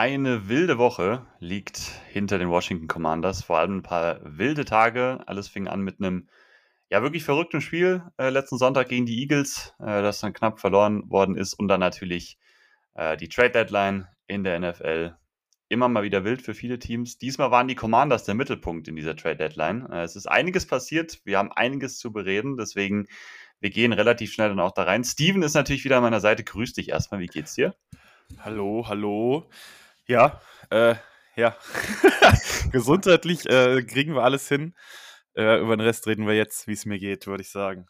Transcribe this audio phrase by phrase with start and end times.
[0.00, 1.76] Eine wilde Woche liegt
[2.08, 5.22] hinter den Washington Commanders, vor allem ein paar wilde Tage.
[5.26, 6.26] Alles fing an mit einem
[6.88, 11.10] ja wirklich verrückten Spiel äh, letzten Sonntag gegen die Eagles, äh, das dann knapp verloren
[11.10, 12.38] worden ist und dann natürlich
[12.94, 15.16] äh, die Trade Deadline in der NFL.
[15.68, 17.18] Immer mal wieder wild für viele Teams.
[17.18, 19.86] Diesmal waren die Commanders der Mittelpunkt in dieser Trade Deadline.
[19.92, 23.06] Äh, es ist einiges passiert, wir haben einiges zu bereden, deswegen
[23.60, 25.04] wir gehen relativ schnell dann auch da rein.
[25.04, 26.42] Steven ist natürlich wieder an meiner Seite.
[26.42, 27.20] Grüß dich erstmal.
[27.20, 27.74] Wie geht's dir?
[28.38, 29.50] Hallo, hallo.
[30.10, 30.96] Ja, äh,
[31.36, 31.54] ja.
[32.72, 34.74] Gesundheitlich äh, kriegen wir alles hin.
[35.36, 37.86] Äh, über den Rest reden wir jetzt, wie es mir geht, würde ich sagen.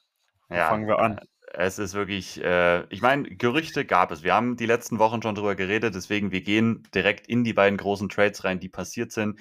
[0.51, 1.17] Ja, fangen wir an.
[1.17, 4.23] Äh, es ist wirklich, äh, ich meine, Gerüchte gab es.
[4.23, 7.79] Wir haben die letzten Wochen schon drüber geredet, deswegen wir gehen direkt in die beiden
[7.79, 9.41] großen Trades rein, die passiert sind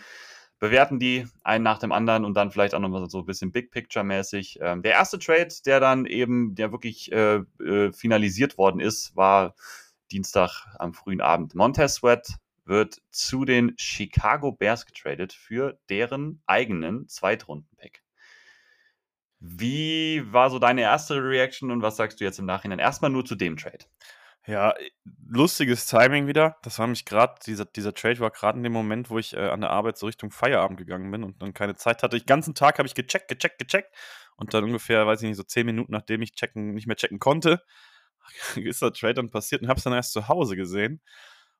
[0.60, 3.72] bewerten die einen nach dem anderen und dann vielleicht auch nochmal so ein bisschen Big
[3.72, 4.60] Picture-mäßig.
[4.62, 9.56] Ähm, der erste Trade, der dann eben, der wirklich äh, äh, finalisiert worden ist, war
[10.12, 11.56] Dienstag am frühen Abend.
[11.56, 12.28] Montez Sweat
[12.70, 18.04] wird zu den Chicago Bears getradet für deren eigenen Zweitrunden-Pick.
[19.40, 22.80] Wie war so deine erste Reaction und was sagst du jetzt im Nachhinein?
[22.80, 23.86] Erstmal nur zu dem Trade.
[24.46, 24.74] Ja,
[25.28, 26.58] lustiges Timing wieder.
[26.64, 29.50] Das war mich gerade, dieser, dieser Trade war gerade in dem Moment, wo ich äh,
[29.50, 32.18] an der Arbeit so Richtung Feierabend gegangen bin und dann keine Zeit hatte.
[32.18, 33.94] Den ganzen Tag habe ich gecheckt, gecheckt, gecheckt.
[34.36, 37.20] Und dann ungefähr, weiß ich nicht, so zehn Minuten, nachdem ich checken, nicht mehr checken
[37.20, 37.62] konnte,
[38.56, 41.02] ist der Trade dann passiert und habe es dann erst zu Hause gesehen.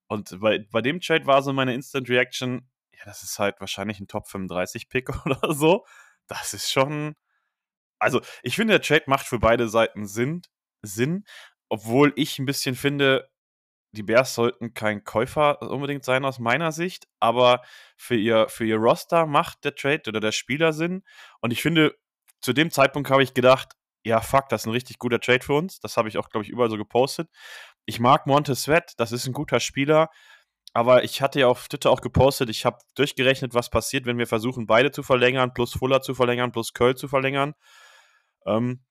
[0.10, 4.00] Und bei, bei dem Trade war so meine Instant Reaction, ja, das ist halt wahrscheinlich
[4.02, 5.86] ein Top 35 Pick oder so.
[6.28, 7.16] Das ist schon.
[8.00, 10.42] Also, ich finde, der Trade macht für beide Seiten Sinn.
[10.82, 11.24] Sinn
[11.70, 13.30] obwohl ich ein bisschen finde,
[13.92, 17.64] die Bears sollten kein Käufer unbedingt sein aus meiner Sicht, aber
[17.98, 21.04] für ihr, für ihr Roster macht der Trade oder der Spieler Sinn.
[21.42, 21.96] Und ich finde,
[22.42, 23.74] zu dem Zeitpunkt habe ich gedacht,
[24.04, 25.80] ja, fuck, das ist ein richtig guter Trade für uns.
[25.80, 27.30] Das habe ich auch, glaube ich, überall so gepostet.
[27.90, 30.12] Ich mag Montez Sweat, das ist ein guter Spieler.
[30.74, 34.28] Aber ich hatte ja auf Twitter auch gepostet, ich habe durchgerechnet, was passiert, wenn wir
[34.28, 37.56] versuchen, beide zu verlängern, plus Fuller zu verlängern, plus Curl zu verlängern.
[38.46, 38.84] Ähm,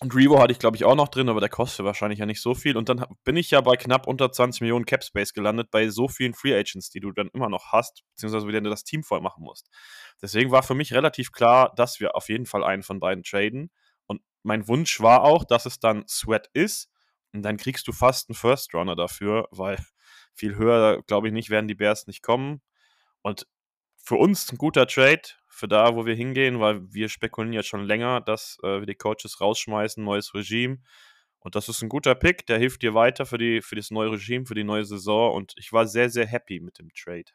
[0.00, 2.40] und Revo hatte ich, glaube ich, auch noch drin, aber der kostet wahrscheinlich ja nicht
[2.40, 2.78] so viel.
[2.78, 6.08] Und dann bin ich ja bei knapp unter 20 Millionen Cap Space gelandet, bei so
[6.08, 9.20] vielen Free Agents, die du dann immer noch hast, beziehungsweise wie du das Team voll
[9.20, 9.68] machen musst.
[10.22, 13.70] Deswegen war für mich relativ klar, dass wir auf jeden Fall einen von beiden traden.
[14.06, 16.88] Und mein Wunsch war auch, dass es dann Sweat ist.
[17.32, 19.78] Und dann kriegst du fast einen First Runner dafür, weil
[20.34, 22.60] viel höher, glaube ich, nicht, werden die Bears nicht kommen.
[23.22, 23.46] Und
[23.96, 27.84] für uns ein guter Trade, für da, wo wir hingehen, weil wir spekulieren jetzt schon
[27.84, 30.78] länger, dass äh, wir die Coaches rausschmeißen, neues Regime.
[31.40, 34.12] Und das ist ein guter Pick, der hilft dir weiter für, die, für das neue
[34.12, 35.34] Regime, für die neue Saison.
[35.34, 37.30] Und ich war sehr, sehr happy mit dem Trade.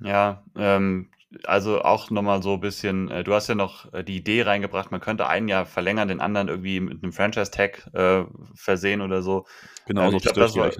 [0.00, 1.10] Ja, ähm,
[1.44, 4.90] also auch nochmal so ein bisschen, äh, du hast ja noch äh, die Idee reingebracht,
[4.90, 8.24] man könnte einen Jahr verlängern, den anderen irgendwie mit einem Franchise-Tag äh,
[8.54, 9.46] versehen oder so.
[9.86, 10.70] Genau, ähm, so glaub, das war,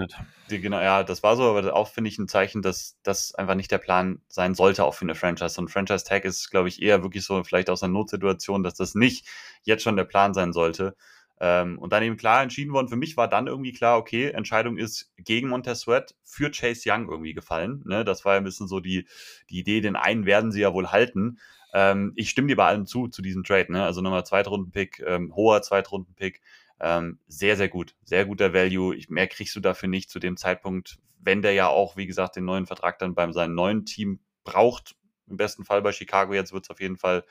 [0.51, 3.55] die, genau, ja, das war so, aber auch finde ich ein Zeichen, dass das einfach
[3.55, 5.61] nicht der Plan sein sollte, auch für eine Franchise.
[5.61, 9.27] Und Franchise-Tag ist, glaube ich, eher wirklich so vielleicht aus einer Notsituation, dass das nicht
[9.63, 10.97] jetzt schon der Plan sein sollte.
[11.41, 12.89] Ähm, und dann eben klar entschieden worden.
[12.89, 17.09] Für mich war dann irgendwie klar, okay, Entscheidung ist gegen Montez Sweat für Chase Young
[17.09, 17.83] irgendwie gefallen.
[17.87, 18.05] Ne?
[18.05, 19.07] Das war ja ein bisschen so die,
[19.51, 21.39] die Idee, den einen werden sie ja wohl halten.
[21.73, 23.73] Ähm, ich stimme dir bei allem zu, zu diesem Trade.
[23.73, 23.83] Ne?
[23.85, 26.41] Also nochmal Zweitrunden-Pick, ähm, hoher Zweitrunden-Pick.
[26.81, 27.97] Ähm, sehr, sehr gut.
[28.05, 28.95] Sehr guter Value.
[28.95, 32.37] Ich, mehr kriegst du dafür nicht zu dem Zeitpunkt, wenn der ja auch, wie gesagt,
[32.37, 34.95] den neuen Vertrag dann beim seinem neuen Team braucht.
[35.29, 37.25] Im besten Fall bei Chicago jetzt wird es auf jeden Fall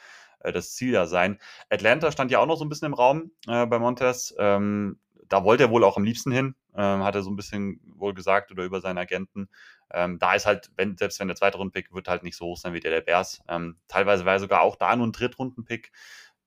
[0.52, 1.40] das Ziel ja sein.
[1.70, 4.36] Atlanta stand ja auch noch so ein bisschen im Raum äh, bei Montes.
[4.38, 5.00] Ähm,
[5.30, 8.14] da wollte er wohl auch am liebsten hin, ähm, hat er so ein bisschen wohl
[8.14, 9.50] gesagt oder über seinen Agenten.
[9.92, 12.58] Ähm, da ist halt, wenn, selbst wenn der zweite Rundenpick wird halt nicht so hoch
[12.58, 13.42] sein wie der der Bears.
[13.48, 15.92] Ähm, teilweise war er sogar auch da nur ein Drittrundenpick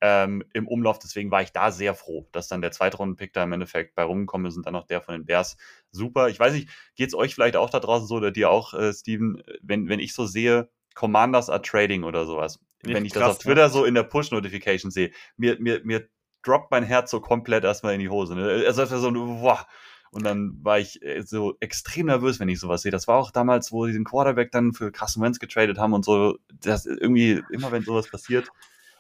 [0.01, 0.99] ähm, im Umlauf.
[0.99, 4.03] Deswegen war ich da sehr froh, dass dann der zweite Rundenpick da im Endeffekt bei
[4.03, 5.57] rumgekommen ist und dann noch der von den Bears.
[5.91, 6.29] Super.
[6.29, 8.93] Ich weiß nicht, geht es euch vielleicht auch da draußen so oder dir auch, äh,
[8.93, 12.61] Steven, wenn, wenn ich so sehe, Commanders are trading oder sowas
[12.95, 13.71] wenn ich das auf Twitter ne?
[13.71, 16.09] so in der Push-Notification sehe, mir, mir, mir
[16.43, 18.35] droppt mein Herz so komplett erstmal in die Hose.
[18.35, 18.65] Ne?
[18.67, 19.67] Also das so, boah.
[20.11, 22.93] Und dann war ich äh, so extrem nervös, wenn ich sowas sehe.
[22.93, 26.05] Das war auch damals, wo sie den Quarterback dann für Carson Wentz getradet haben und
[26.05, 26.39] so.
[26.61, 28.49] Das irgendwie, immer wenn sowas passiert,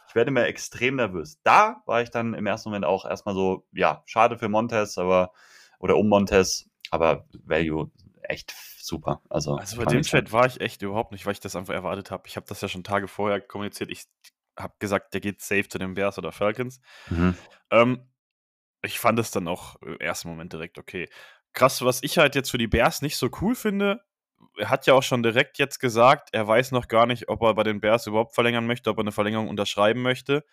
[0.08, 1.38] ich werde immer extrem nervös.
[1.42, 5.32] Da war ich dann im ersten Moment auch erstmal so, ja, schade für Montez, aber,
[5.78, 7.90] oder um Montez, aber Value
[8.22, 8.52] echt
[8.86, 9.20] super.
[9.28, 12.10] Also, also bei dem Chat war ich echt überhaupt nicht, weil ich das einfach erwartet
[12.10, 12.26] habe.
[12.26, 13.90] Ich habe das ja schon Tage vorher kommuniziert.
[13.90, 14.04] Ich
[14.58, 16.80] habe gesagt, der geht safe zu den Bears oder Falcons.
[17.10, 17.36] Mhm.
[17.70, 18.08] Ähm,
[18.82, 21.08] ich fand es dann auch im ersten Moment direkt okay.
[21.52, 24.02] Krass, was ich halt jetzt für die Bears nicht so cool finde,
[24.58, 27.54] er hat ja auch schon direkt jetzt gesagt, er weiß noch gar nicht, ob er
[27.54, 30.44] bei den Bears überhaupt verlängern möchte, ob er eine Verlängerung unterschreiben möchte.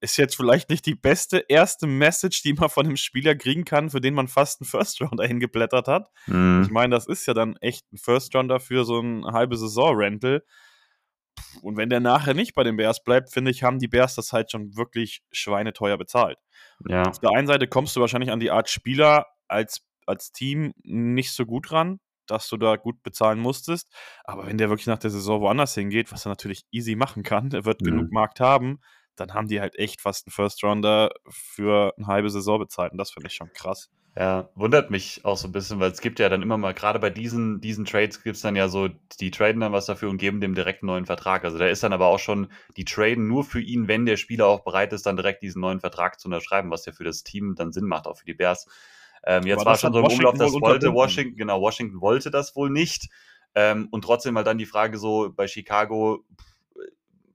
[0.00, 3.90] Ist jetzt vielleicht nicht die beste erste Message, die man von einem Spieler kriegen kann,
[3.90, 6.10] für den man fast einen First Rounder hingeblättert hat.
[6.26, 6.62] Mhm.
[6.64, 10.42] Ich meine, das ist ja dann echt ein First Rounder für so ein halbe Saison-Rental.
[11.62, 14.32] Und wenn der nachher nicht bei den Bears bleibt, finde ich, haben die Bears das
[14.32, 16.38] halt schon wirklich schweineteuer bezahlt.
[16.88, 17.04] Ja.
[17.04, 21.32] Auf der einen Seite kommst du wahrscheinlich an die Art Spieler als, als Team nicht
[21.32, 23.92] so gut ran, dass du da gut bezahlen musstest.
[24.24, 27.50] Aber wenn der wirklich nach der Saison woanders hingeht, was er natürlich easy machen kann,
[27.52, 27.86] er wird mhm.
[27.86, 28.80] genug Markt haben,
[29.20, 32.92] dann haben die halt echt fast einen First Rounder für eine halbe Saison bezahlt.
[32.92, 33.90] Und das finde ich schon krass.
[34.16, 36.98] Ja, wundert mich auch so ein bisschen, weil es gibt ja dann immer mal, gerade
[36.98, 38.88] bei diesen, diesen Trades gibt es dann ja so,
[39.20, 41.44] die traden dann was dafür und geben dem direkt einen neuen Vertrag.
[41.44, 44.48] Also da ist dann aber auch schon, die traden nur für ihn, wenn der Spieler
[44.48, 47.54] auch bereit ist, dann direkt diesen neuen Vertrag zu unterschreiben, was ja für das Team
[47.54, 48.66] dann Sinn macht, auch für die Bears.
[49.24, 52.70] Ähm, jetzt war schon so im Umlauf, das wollte Washington, genau, Washington wollte das wohl
[52.70, 53.08] nicht.
[53.54, 56.24] Ähm, und trotzdem mal dann die Frage so bei Chicago,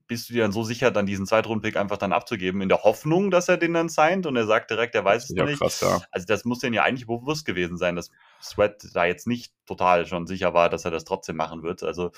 [0.06, 3.30] bist du dir dann so sicher, dann diesen Zweitrundpick einfach dann abzugeben, in der Hoffnung,
[3.30, 5.58] dass er den dann signed und er sagt direkt, er weiß es ja, nicht.
[5.58, 6.00] Krass, ja.
[6.10, 8.10] Also das muss denen ja eigentlich bewusst gewesen sein, dass
[8.40, 11.82] Sweat da jetzt nicht total schon sicher war, dass er das trotzdem machen wird.
[11.82, 12.12] Also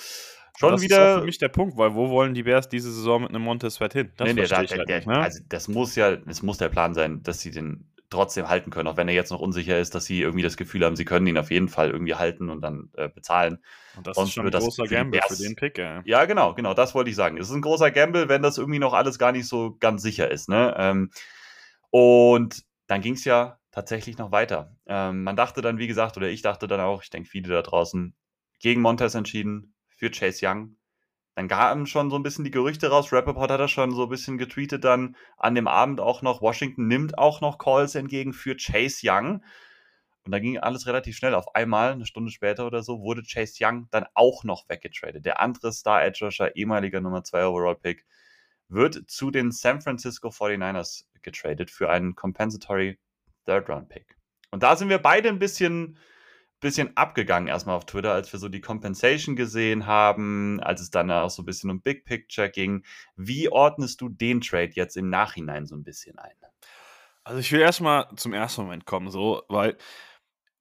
[0.58, 0.99] schon das wieder.
[0.99, 3.43] Das ist für mich der Punkt, weil wo wollen die Bears diese Saison mit einem
[3.43, 4.12] Montez Sweat hin?
[4.17, 5.19] Das nee, nee, da, halt der, nicht, ne?
[5.19, 8.88] Also das muss ja, es muss der Plan sein, dass sie den trotzdem halten können,
[8.88, 11.26] auch wenn er jetzt noch unsicher ist, dass sie irgendwie das Gefühl haben, sie können
[11.26, 13.58] ihn auf jeden Fall irgendwie halten und dann äh, bezahlen.
[13.96, 16.02] Und das Sonst ist schon ein großer Gamble für den Pick, ja.
[16.05, 17.37] Ja, genau, genau, das wollte ich sagen.
[17.37, 20.31] Es ist ein großer Gamble, wenn das irgendwie noch alles gar nicht so ganz sicher
[20.31, 20.49] ist.
[20.49, 20.75] Ne?
[20.78, 21.10] Ähm,
[21.90, 24.75] und dann ging es ja tatsächlich noch weiter.
[24.87, 27.62] Ähm, man dachte dann, wie gesagt, oder ich dachte dann auch, ich denke viele da
[27.62, 28.14] draußen,
[28.61, 30.76] gegen Montez entschieden, für Chase Young.
[31.38, 33.12] Dann gaben schon so ein bisschen die Gerüchte raus.
[33.12, 36.43] Rappaport hat das schon so ein bisschen getweetet dann an dem Abend auch noch.
[36.43, 39.44] Washington nimmt auch noch Calls entgegen für Chase Young.
[40.25, 41.37] Und da ging alles relativ schnell.
[41.37, 45.25] Auf einmal, eine Stunde später oder so, wurde Chase Young dann auch noch weggetradet.
[45.25, 48.05] Der andere Star Edge Rusher, ehemaliger Nummer 2 Overall Pick,
[48.69, 52.99] wird zu den San Francisco 49ers getradet für einen Compensatory
[53.46, 54.17] Third Round Pick.
[54.50, 55.99] Und da sind wir beide ein bisschen
[56.60, 61.10] bisschen abgegangen erstmal auf Twitter, als wir so die Compensation gesehen haben, als es dann
[61.10, 62.84] auch so ein bisschen um Big Picture ging.
[63.16, 66.32] Wie ordnest du den Trade jetzt im Nachhinein so ein bisschen ein?
[67.25, 69.76] Also ich will erstmal zum ersten Moment kommen, so, weil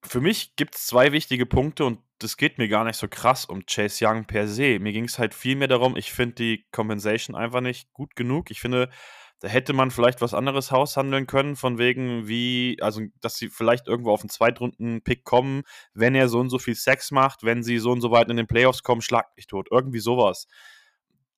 [0.03, 3.45] für mich gibt es zwei wichtige Punkte und das geht mir gar nicht so krass
[3.45, 4.79] um Chase Young per se.
[4.79, 8.51] Mir ging es halt viel mehr darum, ich finde die Compensation einfach nicht gut genug.
[8.51, 8.89] Ich finde,
[9.39, 13.87] da hätte man vielleicht was anderes haushandeln können, von wegen wie, also dass sie vielleicht
[13.87, 15.63] irgendwo auf einen Zweitrunden-Pick kommen,
[15.93, 18.37] wenn er so und so viel Sex macht, wenn sie so und so weit in
[18.37, 19.67] den Playoffs kommen, schlag mich tot.
[19.71, 20.47] Irgendwie sowas.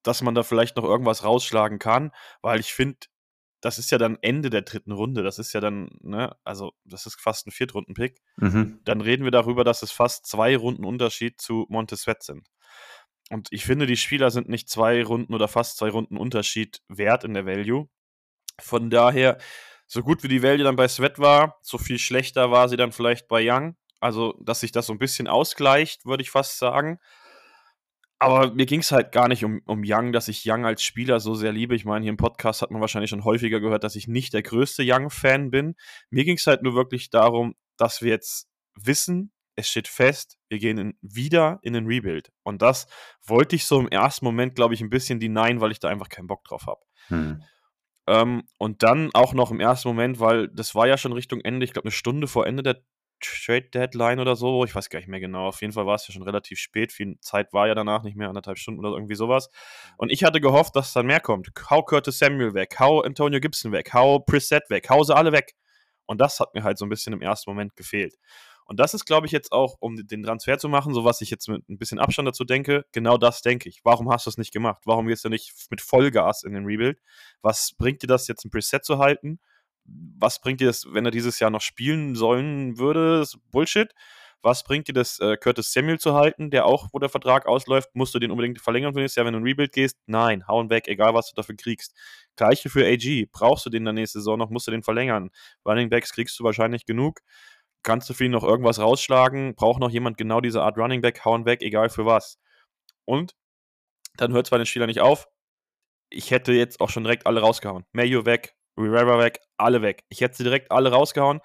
[0.01, 2.11] Dass man da vielleicht noch irgendwas rausschlagen kann,
[2.41, 2.99] weil ich finde,
[3.61, 5.21] das ist ja dann Ende der dritten Runde.
[5.21, 8.21] Das ist ja dann, ne, also das ist fast ein Viertrunden-Pick.
[8.37, 8.79] Mhm.
[8.85, 12.47] Dann reden wir darüber, dass es fast zwei Runden Unterschied zu Montesvet sind.
[13.29, 17.23] Und ich finde, die Spieler sind nicht zwei Runden oder fast zwei Runden Unterschied wert
[17.23, 17.87] in der Value.
[18.59, 19.37] Von daher,
[19.87, 22.91] so gut wie die Value dann bei Sweat war, so viel schlechter war sie dann
[22.91, 23.75] vielleicht bei Young.
[23.99, 26.99] Also, dass sich das so ein bisschen ausgleicht, würde ich fast sagen.
[28.17, 31.19] Aber mir ging es halt gar nicht um, um Young, dass ich Young als Spieler
[31.19, 31.75] so sehr liebe.
[31.75, 34.43] Ich meine, hier im Podcast hat man wahrscheinlich schon häufiger gehört, dass ich nicht der
[34.43, 35.75] größte Young-Fan bin.
[36.09, 40.57] Mir ging es halt nur wirklich darum, dass wir jetzt wissen, es steht fest, wir
[40.57, 42.31] gehen in, wieder in den Rebuild.
[42.43, 42.87] Und das
[43.25, 46.09] wollte ich so im ersten Moment, glaube ich, ein bisschen denyen, weil ich da einfach
[46.09, 46.79] keinen Bock drauf habe.
[47.07, 47.43] Hm.
[48.07, 51.65] Ähm, und dann auch noch im ersten Moment, weil das war ja schon Richtung Ende,
[51.65, 52.81] ich glaube eine Stunde vor Ende der
[53.21, 55.47] Trade Deadline oder so, ich weiß gar nicht mehr genau.
[55.47, 56.93] Auf jeden Fall war es ja schon relativ spät.
[56.93, 59.49] Viel Zeit war ja danach nicht mehr, anderthalb Stunden oder irgendwie sowas.
[59.97, 61.49] Und ich hatte gehofft, dass dann mehr kommt.
[61.69, 65.53] Hau Curtis Samuel weg, hau Antonio Gibson weg, hau Preset weg, hau sie alle weg.
[66.05, 68.15] Und das hat mir halt so ein bisschen im ersten Moment gefehlt.
[68.69, 71.31] Und das ist, glaube ich, jetzt auch, um den Transfer zu machen, so was ich
[71.31, 73.81] jetzt mit ein bisschen Abstand dazu denke, genau das denke ich.
[73.83, 74.83] Warum hast du es nicht gemacht?
[74.85, 76.99] Warum gehst du nicht mit Vollgas in den Rebuild?
[77.41, 79.39] Was bringt dir das jetzt ein Preset zu halten?
[79.85, 83.25] Was bringt dir das, wenn er dieses Jahr noch spielen sollen würde?
[83.49, 83.91] Bullshit.
[84.43, 87.89] Was bringt dir das, äh, Curtis Samuel zu halten, der auch, wo der Vertrag ausläuft,
[87.95, 89.97] musst du den unbedingt verlängern für nächstes Jahr, wenn du in Rebuild gehst?
[90.05, 91.97] Nein, hauen weg, egal was du dafür kriegst.
[92.35, 93.29] Gleiche für AG.
[93.31, 95.31] Brauchst du den in der nächsten Saison noch, musst du den verlängern.
[95.65, 97.19] Running Backs kriegst du wahrscheinlich genug
[97.83, 101.23] kannst du für ihn noch irgendwas rausschlagen, braucht noch jemand genau diese Art Running Back,
[101.25, 102.37] hauen weg, egal für was.
[103.05, 103.35] Und
[104.17, 105.27] dann hört zwar den Spieler nicht auf,
[106.09, 107.85] ich hätte jetzt auch schon direkt alle rausgehauen.
[107.91, 110.03] Mayo weg, Rivera weg, alle weg.
[110.09, 111.39] Ich hätte sie direkt alle rausgehauen.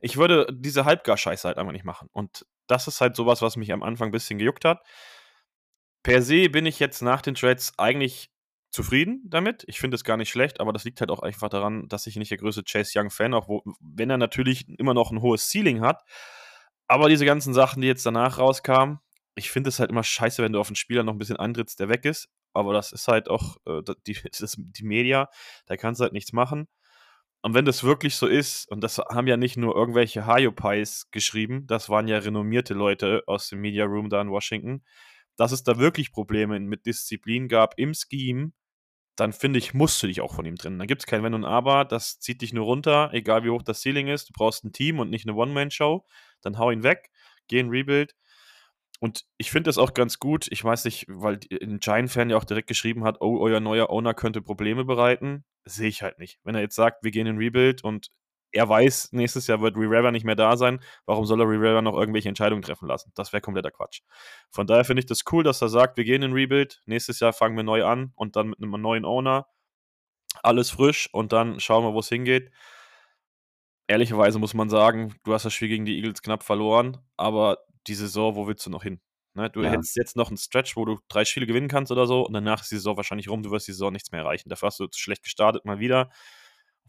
[0.00, 2.08] Ich würde diese Halbgar-Scheiße halt einfach nicht machen.
[2.12, 4.82] Und das ist halt sowas, was mich am Anfang ein bisschen gejuckt hat.
[6.02, 8.30] Per se bin ich jetzt nach den Trades eigentlich
[8.70, 9.64] zufrieden damit.
[9.66, 12.16] Ich finde es gar nicht schlecht, aber das liegt halt auch einfach daran, dass ich
[12.16, 15.80] nicht der größte Chase Young-Fan, auch wo, wenn er natürlich immer noch ein hohes Ceiling
[15.80, 16.02] hat.
[16.86, 18.98] Aber diese ganzen Sachen, die jetzt danach rauskamen,
[19.34, 21.80] ich finde es halt immer scheiße, wenn du auf einen Spieler noch ein bisschen antrittst,
[21.80, 22.28] der weg ist.
[22.52, 25.28] aber das ist halt auch äh, die, ist die Media,
[25.66, 26.68] da kannst du halt nichts machen.
[27.42, 31.66] Und wenn das wirklich so ist, und das haben ja nicht nur irgendwelche Hayopais geschrieben,
[31.66, 34.84] das waren ja renommierte Leute aus dem Media Room da in Washington,
[35.40, 38.52] dass es da wirklich Probleme mit Disziplin gab im Scheme,
[39.16, 40.78] dann finde ich, musst du dich auch von ihm trennen.
[40.78, 43.62] Da gibt es kein Wenn und Aber, das zieht dich nur runter, egal wie hoch
[43.62, 44.28] das Ceiling ist.
[44.28, 46.04] Du brauchst ein Team und nicht eine One-Man-Show.
[46.42, 47.10] Dann hau ihn weg,
[47.48, 48.14] geh in Rebuild.
[48.98, 50.46] Und ich finde das auch ganz gut.
[50.50, 54.12] Ich weiß nicht, weil ein Giant-Fan ja auch direkt geschrieben hat, oh, euer neuer Owner
[54.12, 55.46] könnte Probleme bereiten.
[55.64, 56.38] Sehe ich halt nicht.
[56.44, 58.10] Wenn er jetzt sagt, wir gehen in Rebuild und
[58.52, 60.80] er weiß, nächstes Jahr wird Rivera nicht mehr da sein.
[61.06, 63.12] Warum soll er Rivera noch irgendwelche Entscheidungen treffen lassen?
[63.14, 64.00] Das wäre kompletter Quatsch.
[64.50, 66.82] Von daher finde ich das cool, dass er sagt, wir gehen in Rebuild.
[66.86, 69.46] Nächstes Jahr fangen wir neu an und dann mit einem neuen Owner.
[70.42, 72.50] Alles frisch und dann schauen wir, wo es hingeht.
[73.86, 77.94] Ehrlicherweise muss man sagen, du hast das Spiel gegen die Eagles knapp verloren, aber die
[77.94, 79.00] Saison, wo willst du noch hin?
[79.34, 79.50] Ne?
[79.50, 79.70] Du ja.
[79.70, 82.62] hättest jetzt noch einen Stretch, wo du drei Spiele gewinnen kannst oder so und danach
[82.62, 84.48] ist die Saison wahrscheinlich rum, du wirst die Saison nichts mehr erreichen.
[84.48, 86.10] Dafür hast du schlecht gestartet mal wieder.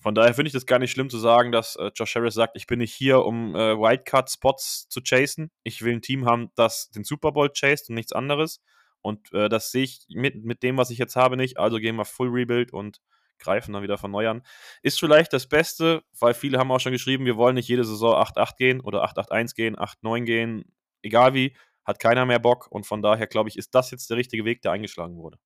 [0.01, 2.57] Von daher finde ich das gar nicht schlimm zu sagen, dass äh, Josh Harris sagt,
[2.57, 5.51] ich bin nicht hier, um äh, Wildcard-Spots zu chasen.
[5.63, 8.61] Ich will ein Team haben, das den Super Bowl chased und nichts anderes.
[9.01, 11.59] Und äh, das sehe ich mit, mit dem, was ich jetzt habe, nicht.
[11.59, 12.99] Also gehen wir Full Rebuild und
[13.37, 14.43] greifen dann wieder von neu an.
[14.81, 18.15] Ist vielleicht das Beste, weil viele haben auch schon geschrieben, wir wollen nicht jede Saison
[18.15, 20.63] 8-8 gehen oder 8-8-1 gehen, 8-9 gehen,
[21.03, 22.67] egal wie, hat keiner mehr Bock.
[22.71, 25.37] Und von daher, glaube ich, ist das jetzt der richtige Weg, der eingeschlagen wurde.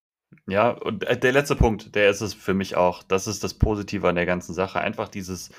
[0.47, 3.03] Ja, und äh, der letzte Punkt, der ist es für mich auch.
[3.03, 4.79] Das ist das Positive an der ganzen Sache.
[4.79, 5.49] Einfach dieses,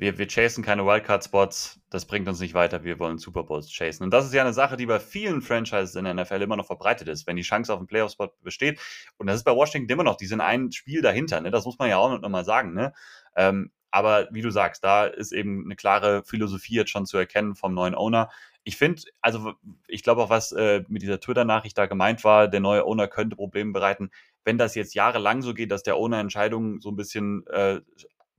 [0.00, 4.04] wir, wir chasen keine Wildcard-Spots, das bringt uns nicht weiter, wir wollen Super Bowls chasen.
[4.04, 6.66] Und das ist ja eine Sache, die bei vielen Franchises in der NFL immer noch
[6.66, 8.80] verbreitet ist, wenn die Chance auf einen Playoff-Spot besteht.
[9.18, 11.50] Und das ist bei Washington immer noch, die sind ein Spiel dahinter, ne?
[11.50, 12.72] das muss man ja auch noch mal sagen.
[12.72, 12.94] Ne?
[13.36, 17.54] Ähm, aber wie du sagst, da ist eben eine klare Philosophie jetzt schon zu erkennen
[17.54, 18.30] vom neuen Owner.
[18.64, 19.54] Ich finde, also
[19.88, 23.36] ich glaube auch, was äh, mit dieser Twitter-Nachricht da gemeint war, der neue Owner könnte
[23.36, 24.10] Probleme bereiten.
[24.44, 27.80] Wenn das jetzt jahrelang so geht, dass der Owner Entscheidungen so ein bisschen äh,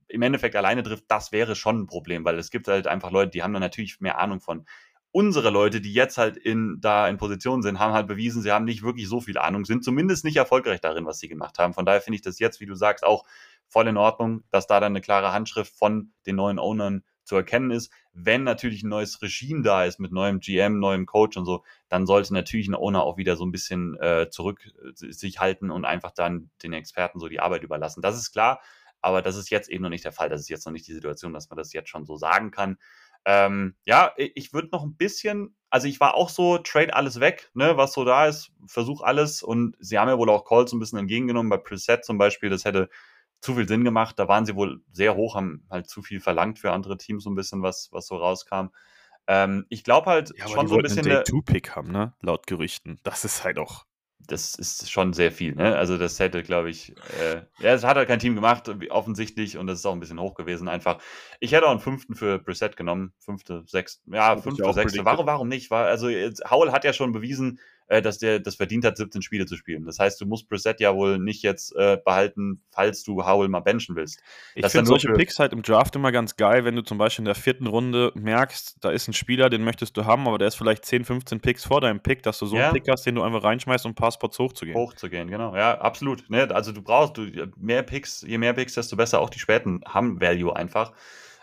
[0.08, 3.30] im Endeffekt alleine trifft, das wäre schon ein Problem, weil es gibt halt einfach Leute,
[3.30, 4.66] die haben da natürlich mehr Ahnung von.
[5.10, 8.64] Unsere Leute, die jetzt halt in, da in Position sind, haben halt bewiesen, sie haben
[8.64, 11.74] nicht wirklich so viel Ahnung, sind zumindest nicht erfolgreich darin, was sie gemacht haben.
[11.74, 13.26] Von daher finde ich das jetzt, wie du sagst, auch
[13.68, 17.70] voll in Ordnung, dass da dann eine klare Handschrift von den neuen Ownern zu erkennen
[17.70, 17.92] ist.
[18.12, 22.06] Wenn natürlich ein neues Regime da ist mit neuem GM, neuem Coach und so, dann
[22.06, 25.84] sollte natürlich ein Owner auch wieder so ein bisschen äh, zurück äh, sich halten und
[25.84, 28.02] einfach dann den Experten so die Arbeit überlassen.
[28.02, 28.60] Das ist klar,
[29.00, 30.28] aber das ist jetzt eben noch nicht der Fall.
[30.28, 32.78] Das ist jetzt noch nicht die Situation, dass man das jetzt schon so sagen kann.
[33.24, 37.50] Ähm, ja, ich würde noch ein bisschen, also ich war auch so, trade alles weg,
[37.54, 40.80] ne, was so da ist, versuch alles und sie haben ja wohl auch Calls ein
[40.80, 42.88] bisschen entgegengenommen, bei Preset zum Beispiel, das hätte
[43.42, 44.18] zu viel Sinn gemacht.
[44.18, 47.30] Da waren sie wohl sehr hoch, haben halt zu viel verlangt für andere Teams, so
[47.30, 48.68] ein bisschen, was, was so rauskam.
[49.26, 51.04] Ähm, ich glaube halt ja, schon so ein bisschen.
[51.04, 52.14] Day 2 Pick haben, ne?
[52.22, 52.98] Laut Gerüchten.
[53.02, 53.84] Das ist halt auch.
[54.28, 55.76] Das ist schon sehr viel, ne?
[55.76, 59.66] Also, das hätte, glaube ich, äh, ja, das hat halt kein Team gemacht, offensichtlich, und
[59.66, 61.02] das ist auch ein bisschen hoch gewesen, einfach.
[61.40, 65.04] Ich hätte auch einen fünften für Brissett genommen, fünfte, sechste, ja, fünfte, sechste.
[65.04, 65.72] Warum, warum nicht?
[65.72, 67.58] War, also, Howell hat ja schon bewiesen,
[67.92, 69.84] äh, dass der das verdient hat, 17 Spiele zu spielen.
[69.84, 73.60] Das heißt, du musst Brissett ja wohl nicht jetzt äh, behalten, falls du Howell mal
[73.60, 74.22] benchen willst.
[74.54, 77.26] Ich finde solche Picks halt im Draft immer ganz geil, wenn du zum Beispiel in
[77.26, 80.54] der vierten Runde merkst, da ist ein Spieler, den möchtest du haben, aber der ist
[80.54, 82.64] vielleicht 10, 15 Picks vor deinem Pick, dass du so ja.
[82.64, 84.74] einen Pick hast, den du einfach reinschmeißt, um ein paar Spots hochzugehen.
[84.74, 85.54] Hochzugehen, genau.
[85.54, 86.30] Ja, absolut.
[86.30, 86.48] Ne?
[86.50, 87.26] Also du brauchst du,
[87.58, 89.20] mehr Picks, je mehr Picks, desto besser.
[89.20, 90.92] Auch die späten haben Value einfach.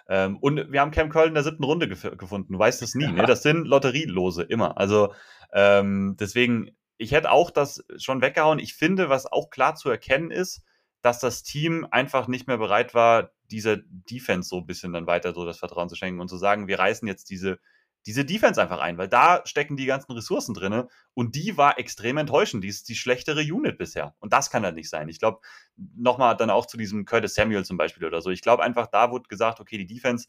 [0.10, 2.54] Ähm, und wir haben Cam Curl in der siebten Runde gef gefunden.
[2.54, 3.08] Du weißt es nie.
[3.08, 3.24] Ne?
[3.28, 4.78] Das sind Lotterielose, immer.
[4.78, 5.14] Also
[5.54, 8.58] ähm, deswegen, ich hätte auch das schon weggehauen.
[8.58, 10.64] Ich finde, was auch klar zu erkennen ist,
[11.04, 15.34] dass das Team einfach nicht mehr bereit war, dieser Defense so ein bisschen dann weiter
[15.34, 17.60] so das Vertrauen zu schenken und zu sagen, wir reißen jetzt diese,
[18.06, 22.18] diese Defense einfach ein, weil da stecken die ganzen Ressourcen drin und die war extrem
[22.18, 22.64] enttäuschend.
[22.64, 25.10] Die ist die schlechtere Unit bisher und das kann halt nicht sein.
[25.10, 25.40] Ich glaube,
[25.76, 28.30] nochmal dann auch zu diesem Curtis Samuel zum Beispiel oder so.
[28.30, 30.28] Ich glaube einfach, da wurde gesagt, okay, die Defense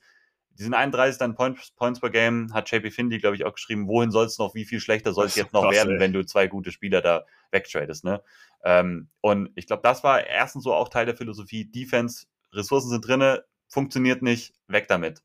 [0.59, 3.87] die sind 31 dann Points, Points per Game, hat JP Finley, glaube ich, auch geschrieben,
[3.89, 6.01] wohin soll es noch, wie viel schlechter soll es jetzt noch krass, werden, ey.
[6.01, 8.23] wenn du zwei gute Spieler da wegtradest, ne?
[8.63, 13.07] Ähm, und ich glaube, das war erstens so auch Teil der Philosophie, Defense, Ressourcen sind
[13.07, 15.23] drinne, funktioniert nicht, weg damit.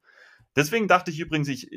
[0.56, 1.70] Deswegen dachte ich übrigens, ich,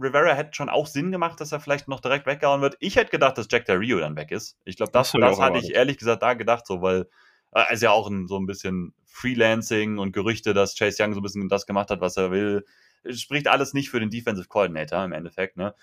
[0.00, 2.76] Rivera hätte schon auch Sinn gemacht, dass er vielleicht noch direkt weggehauen wird.
[2.80, 4.56] Ich hätte gedacht, dass Jack Del Rio dann weg ist.
[4.64, 7.08] Ich glaube, das, das, das hatte ich ehrlich gesagt da gedacht, so, weil
[7.52, 11.20] er ist ja auch ein, so ein bisschen Freelancing und Gerüchte, dass Chase Young so
[11.20, 12.64] ein bisschen das gemacht hat, was er will
[13.10, 15.56] spricht alles nicht für den Defensive Coordinator im Endeffekt.
[15.56, 15.74] Ne?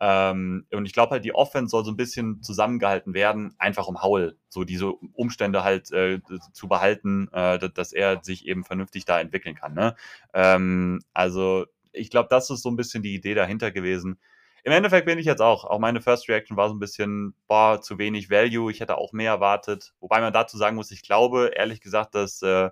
[0.00, 4.02] Ähm, und ich glaube halt, die Offense soll so ein bisschen zusammengehalten werden, einfach um
[4.02, 6.20] Howell so diese Umstände halt äh,
[6.52, 9.74] zu behalten, äh, dass er sich eben vernünftig da entwickeln kann.
[9.74, 9.94] Ne?
[10.32, 14.18] Ähm, also ich glaube, das ist so ein bisschen die Idee dahinter gewesen.
[14.64, 17.80] im Endeffekt bin ich jetzt auch, auch meine First Reaction war so ein bisschen, boah,
[17.80, 19.94] zu wenig Value, ich hätte auch mehr erwartet.
[20.00, 22.70] Wobei man dazu sagen muss, ich glaube, ehrlich gesagt, dass, äh,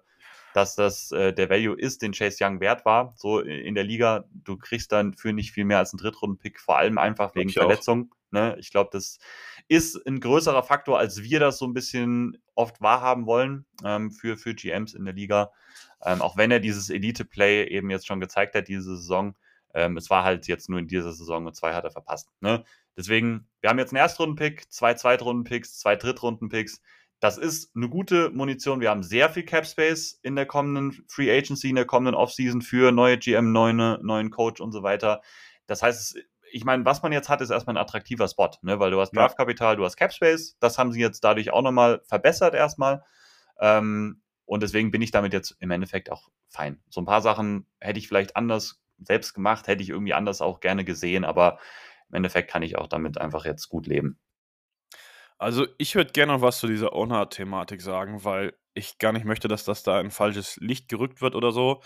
[0.54, 4.24] dass das äh, der Value ist, den Chase Young wert war, so in der Liga.
[4.32, 8.14] Du kriegst dann für nicht viel mehr als einen Drittrunden-Pick, vor allem einfach wegen Verletzung.
[8.30, 8.56] Ne?
[8.58, 9.18] Ich glaube, das
[9.68, 14.36] ist ein größerer Faktor, als wir das so ein bisschen oft wahrhaben wollen ähm, für,
[14.36, 15.52] für GMs in der Liga.
[16.04, 19.35] Ähm, auch wenn er dieses Elite-Play eben jetzt schon gezeigt hat, diese Saison.
[19.75, 22.30] Ähm, es war halt jetzt nur in dieser Saison und zwei hat er verpasst.
[22.40, 22.64] Ne?
[22.97, 26.82] Deswegen, wir haben jetzt einen Erstrunden-Pick, zwei Zweitrunden-Picks, zwei Drittrunden-Picks.
[27.21, 28.80] Das ist eine gute Munition.
[28.80, 32.62] Wir haben sehr viel Cap Space in der kommenden Free Agency, in der kommenden Offseason
[32.62, 35.23] für neue GM, neue, neuen Coach und so weiter.
[35.66, 36.18] Das heißt,
[36.50, 38.78] ich meine, was man jetzt hat, ist erstmal ein attraktiver Spot, ne?
[38.78, 40.56] weil du hast Draftkapital, du hast Cap Space.
[40.59, 43.04] Das haben sie jetzt dadurch auch nochmal verbessert erstmal.
[43.61, 46.82] Ähm, und deswegen bin ich damit jetzt im Endeffekt auch fein.
[46.88, 50.61] So ein paar Sachen hätte ich vielleicht anders selbst gemacht, hätte ich irgendwie anders auch
[50.61, 51.58] gerne gesehen, aber
[52.08, 54.18] im Endeffekt kann ich auch damit einfach jetzt gut leben.
[55.38, 59.49] Also ich würde gerne noch was zu dieser Owner-Thematik sagen, weil ich gar nicht möchte,
[59.49, 61.82] dass das da in falsches Licht gerückt wird oder so.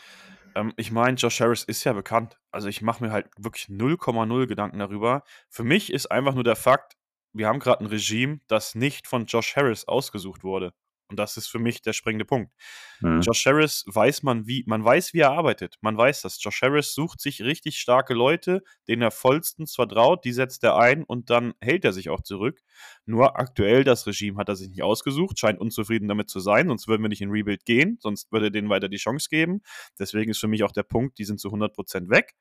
[0.54, 2.38] Ähm, ich meine, Josh Harris ist ja bekannt.
[2.50, 5.22] Also ich mache mir halt wirklich 0,0 Gedanken darüber.
[5.48, 6.96] Für mich ist einfach nur der Fakt,
[7.32, 10.72] wir haben gerade ein Regime, das nicht von Josh Harris ausgesucht wurde.
[11.08, 12.52] Und das ist für mich der springende Punkt.
[13.00, 13.20] Mhm.
[13.20, 15.76] Josh Harris weiß man, wie, man weiß, wie er arbeitet.
[15.80, 16.42] Man weiß das.
[16.42, 21.04] Josh Harris sucht sich richtig starke Leute, denen er vollstens vertraut, die setzt er ein
[21.04, 22.60] und dann hält er sich auch zurück.
[23.04, 26.88] Nur aktuell, das Regime hat er sich nicht ausgesucht, scheint unzufrieden damit zu sein, sonst
[26.88, 29.60] würden wir nicht in Rebuild gehen, sonst würde er denen weiter die Chance geben.
[29.98, 32.34] Deswegen ist für mich auch der Punkt, die sind zu 100% weg.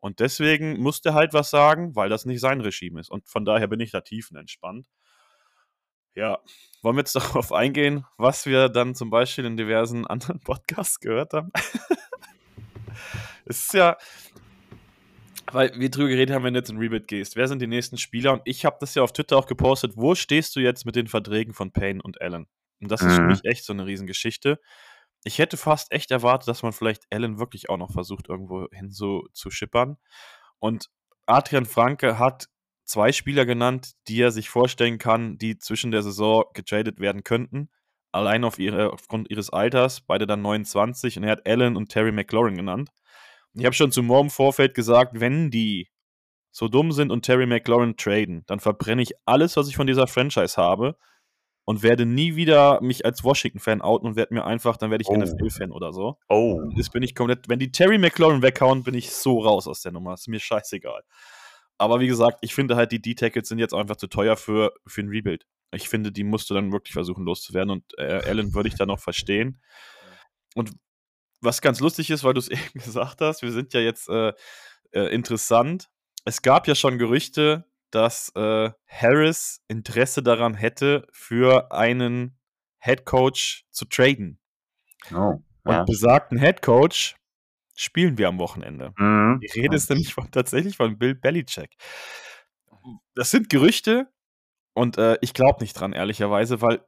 [0.00, 3.10] Und deswegen musste halt was sagen, weil das nicht sein Regime ist.
[3.10, 4.86] Und von daher bin ich da tiefenentspannt.
[6.14, 6.38] Ja,
[6.82, 11.32] wollen wir jetzt darauf eingehen, was wir dann zum Beispiel in diversen anderen Podcasts gehört
[11.32, 11.52] haben?
[13.44, 13.96] es ist ja,
[15.52, 17.98] weil wir drüber geredet haben, wenn du jetzt in Rebit gehst, wer sind die nächsten
[17.98, 18.32] Spieler?
[18.34, 21.06] Und ich habe das ja auf Twitter auch gepostet, wo stehst du jetzt mit den
[21.06, 22.46] Verträgen von Payne und Allen?
[22.80, 23.28] Und das ist für mhm.
[23.28, 24.58] mich echt so eine Riesengeschichte.
[25.22, 28.90] Ich hätte fast echt erwartet, dass man vielleicht Allen wirklich auch noch versucht, irgendwo hin
[28.90, 29.98] so zu schippern.
[30.58, 30.88] Und
[31.26, 32.48] Adrian Franke hat
[32.90, 37.70] zwei Spieler genannt, die er sich vorstellen kann, die zwischen der Saison getradet werden könnten.
[38.12, 42.10] Allein auf ihre, aufgrund ihres Alters, beide dann 29 und er hat Allen und Terry
[42.10, 42.90] McLaurin genannt.
[43.54, 45.88] Ich habe schon zu Moore im Vorfeld gesagt, wenn die
[46.50, 50.08] so dumm sind und Terry McLaurin traden, dann verbrenne ich alles, was ich von dieser
[50.08, 50.96] Franchise habe
[51.64, 55.08] und werde nie wieder mich als Washington-Fan outen und werde mir einfach, dann werde ich
[55.08, 55.16] oh.
[55.16, 56.18] NFL-Fan oder so.
[56.28, 56.60] Oh.
[56.76, 59.92] Das bin ich komplett, wenn die Terry McLaurin weghauen, bin ich so raus aus der
[59.92, 60.14] Nummer.
[60.14, 61.04] Ist mir scheißegal.
[61.80, 65.00] Aber wie gesagt, ich finde halt, die D-Tackles sind jetzt einfach zu teuer für, für
[65.00, 65.46] ein Rebuild.
[65.72, 68.84] Ich finde, die musst du dann wirklich versuchen loszuwerden und äh, Allen würde ich da
[68.84, 69.62] noch verstehen.
[70.54, 70.72] Und
[71.40, 74.34] was ganz lustig ist, weil du es eben gesagt hast, wir sind ja jetzt äh,
[74.90, 75.88] äh, interessant.
[76.26, 82.38] Es gab ja schon Gerüchte, dass äh, Harris Interesse daran hätte, für einen
[82.80, 84.38] Head Coach zu traden.
[85.12, 85.80] Oh, ja.
[85.80, 87.16] Und besagten Head Coach
[87.80, 88.92] spielen wir am Wochenende.
[88.96, 89.40] Mhm.
[89.42, 91.76] Ich rede es nämlich von, tatsächlich von Bill Belichick.
[93.14, 94.08] Das sind Gerüchte
[94.74, 96.84] und äh, ich glaube nicht dran, ehrlicherweise, weil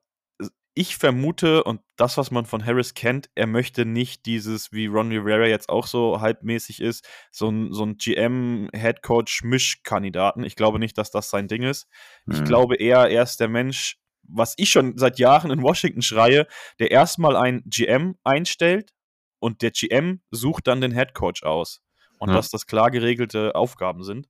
[0.75, 5.13] ich vermute, und das, was man von Harris kennt, er möchte nicht dieses, wie Ron
[5.13, 10.45] Rivera jetzt auch so halbmäßig ist, so ein, so ein GM-Headcoach-Mischkandidaten.
[10.45, 11.89] Ich glaube nicht, dass das sein Ding ist.
[12.25, 12.35] Mhm.
[12.35, 16.47] Ich glaube eher, er ist der Mensch, was ich schon seit Jahren in Washington schreie,
[16.79, 18.95] der erstmal ein GM einstellt,
[19.43, 21.83] und der GM sucht dann den Head Coach aus.
[22.19, 22.37] Und ja.
[22.37, 24.29] dass das klar geregelte Aufgaben sind.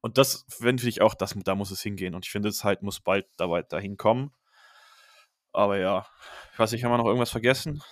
[0.00, 2.14] Und das finde ich auch, das, da muss es hingehen.
[2.14, 4.32] Und ich finde, es halt muss bald dabei dahin kommen.
[5.52, 6.06] Aber ja,
[6.52, 7.82] ich weiß nicht, haben wir noch irgendwas vergessen?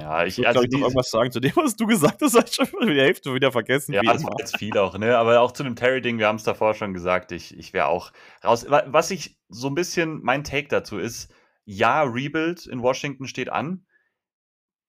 [0.00, 2.54] Ja, ich, ich also noch irgendwas sagen zu dem, was du gesagt hast, habe ich
[2.54, 3.92] schon die Hälfte wieder vergessen.
[3.92, 5.18] Ja, das war jetzt viel auch, ne?
[5.18, 8.12] Aber auch zu dem Terry-Ding, wir haben es davor schon gesagt, ich, ich wäre auch
[8.42, 8.64] raus.
[8.68, 11.30] Was ich so ein bisschen, mein Take dazu ist,
[11.66, 13.84] ja, Rebuild in Washington steht an,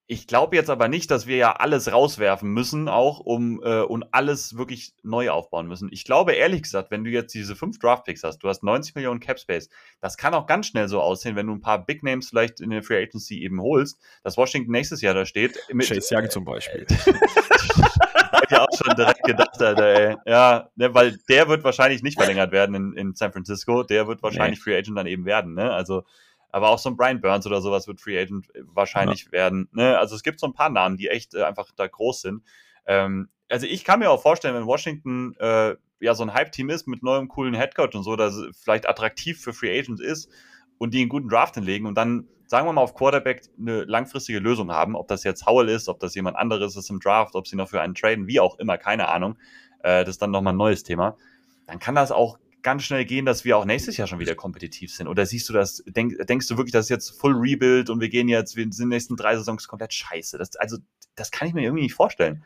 [0.10, 4.06] ich glaube jetzt aber nicht, dass wir ja alles rauswerfen müssen, auch um äh, und
[4.14, 5.90] alles wirklich neu aufbauen müssen.
[5.92, 9.20] Ich glaube ehrlich gesagt, wenn du jetzt diese fünf Draftpicks hast, du hast 90 Millionen
[9.20, 12.30] Cap Space, das kann auch ganz schnell so aussehen, wenn du ein paar Big Names
[12.30, 15.60] vielleicht in der Free Agency eben holst, dass Washington nächstes Jahr da steht.
[15.74, 16.88] Mit, Chase Young zum Beispiel.
[18.50, 20.16] ich auch schon direkt gedacht, Alter, ey.
[20.26, 23.84] Ja, ne, weil der wird wahrscheinlich nicht verlängert werden in, in San Francisco.
[23.84, 24.72] Der wird wahrscheinlich nee.
[24.72, 25.54] Free Agent dann eben werden.
[25.54, 25.70] Ne?
[25.70, 26.04] Also
[26.52, 29.32] aber auch so ein Brian Burns oder sowas wird Free Agent äh, wahrscheinlich ja.
[29.32, 29.70] werden.
[29.72, 29.98] Ne?
[29.98, 32.44] Also es gibt so ein paar Namen, die echt äh, einfach da groß sind.
[32.86, 36.88] Ähm, also ich kann mir auch vorstellen, wenn Washington äh, ja so ein Hype-Team ist
[36.88, 40.30] mit neuem coolen Headcoach und so, dass vielleicht attraktiv für Free Agents ist
[40.78, 44.40] und die einen guten Draft hinlegen und dann, sagen wir mal, auf Quarterback eine langfristige
[44.40, 47.48] Lösung haben, ob das jetzt Howell ist, ob das jemand anderes ist im Draft, ob
[47.48, 49.38] sie noch für einen traden, wie auch immer, keine Ahnung.
[49.80, 51.18] Äh, das ist dann nochmal ein neues Thema.
[51.66, 54.94] dann kann das auch ganz schnell gehen, dass wir auch nächstes Jahr schon wieder kompetitiv
[54.94, 55.08] sind.
[55.08, 58.10] Oder siehst du das, denk, denkst du wirklich, das ist jetzt Full Rebuild und wir
[58.10, 60.38] gehen jetzt, wir sind in den nächsten drei Saisons komplett scheiße?
[60.38, 60.76] Das, also,
[61.16, 62.44] das kann ich mir irgendwie nicht vorstellen.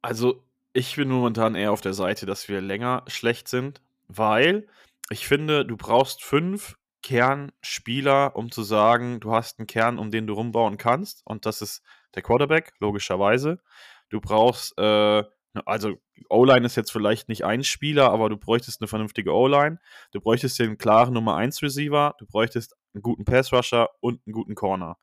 [0.00, 0.44] Also,
[0.74, 4.68] ich bin momentan eher auf der Seite, dass wir länger schlecht sind, weil
[5.10, 10.28] ich finde, du brauchst fünf Kernspieler, um zu sagen, du hast einen Kern, um den
[10.28, 11.22] du rumbauen kannst.
[11.24, 11.82] Und das ist
[12.14, 13.58] der Quarterback, logischerweise.
[14.08, 15.24] Du brauchst, äh,
[15.64, 15.96] also
[16.28, 19.78] O-Line ist jetzt vielleicht nicht ein Spieler, aber du bräuchtest eine vernünftige O-Line.
[20.12, 22.14] Du bräuchtest den klaren Nummer 1 Receiver.
[22.18, 24.98] Du bräuchtest einen guten Pass-Rusher und einen guten Corner.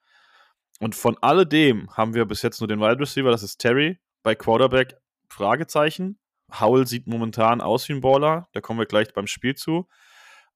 [0.79, 3.97] Und von alledem haben wir bis jetzt nur den Wide Receiver, das ist Terry.
[4.23, 4.95] Bei Quarterback
[5.29, 6.19] Fragezeichen.
[6.59, 8.47] Howell sieht momentan aus wie ein Baller.
[8.53, 9.87] Da kommen wir gleich beim Spiel zu.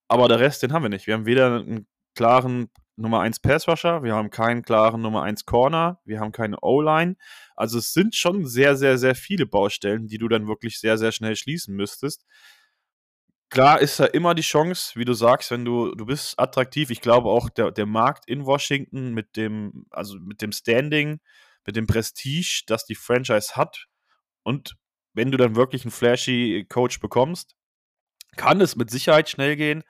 [0.07, 1.07] Aber der Rest, den haben wir nicht.
[1.07, 5.99] Wir haben weder einen klaren Nummer 1 Pass-Rusher, wir haben keinen klaren Nummer 1 Corner,
[6.05, 7.15] wir haben keine O-Line.
[7.55, 11.11] Also es sind schon sehr, sehr, sehr viele Baustellen, die du dann wirklich sehr, sehr
[11.11, 12.25] schnell schließen müsstest.
[13.49, 16.91] Klar ist da immer die Chance, wie du sagst, wenn du, du bist attraktiv.
[16.91, 21.19] Ich glaube auch, der, der Markt in Washington mit dem, also mit dem Standing,
[21.65, 23.87] mit dem Prestige, das die Franchise hat
[24.43, 24.75] und
[25.13, 27.55] wenn du dann wirklich einen flashy Coach bekommst,
[28.35, 29.83] kann es mit Sicherheit schnell gehen.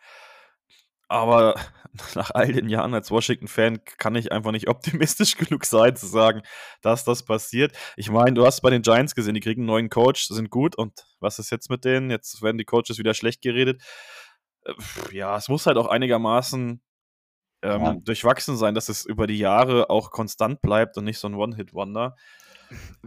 [1.08, 1.56] Aber
[2.16, 6.42] nach all den Jahren als Washington-Fan kann ich einfach nicht optimistisch genug sein, zu sagen,
[6.82, 7.76] dass das passiert.
[7.96, 10.76] Ich meine, du hast bei den Giants gesehen, die kriegen einen neuen Coach, sind gut.
[10.76, 12.10] Und was ist jetzt mit denen?
[12.10, 13.82] Jetzt werden die Coaches wieder schlecht geredet.
[14.66, 14.74] Äh,
[15.12, 16.82] ja, es muss halt auch einigermaßen
[17.62, 17.94] ähm, ja.
[17.94, 22.16] durchwachsen sein, dass es über die Jahre auch konstant bleibt und nicht so ein One-Hit-Wonder.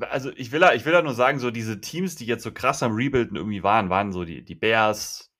[0.00, 2.52] Also ich will, da, ich will da nur sagen, so diese Teams, die jetzt so
[2.52, 5.31] krass am Rebuilden irgendwie waren, waren so die, die Bears,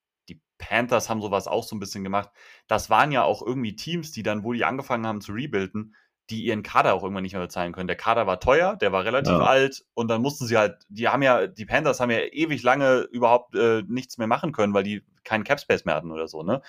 [0.63, 2.29] Panthers haben sowas auch so ein bisschen gemacht.
[2.67, 5.95] Das waren ja auch irgendwie Teams, die dann, wo die angefangen haben zu rebuilden,
[6.29, 7.87] die ihren Kader auch irgendwann nicht mehr bezahlen können.
[7.87, 9.43] Der Kader war teuer, der war relativ ja.
[9.43, 13.01] alt und dann mussten sie halt, die haben ja, die Panthers haben ja ewig lange
[13.11, 16.61] überhaupt äh, nichts mehr machen können, weil die keinen Capspace mehr hatten oder so, ne?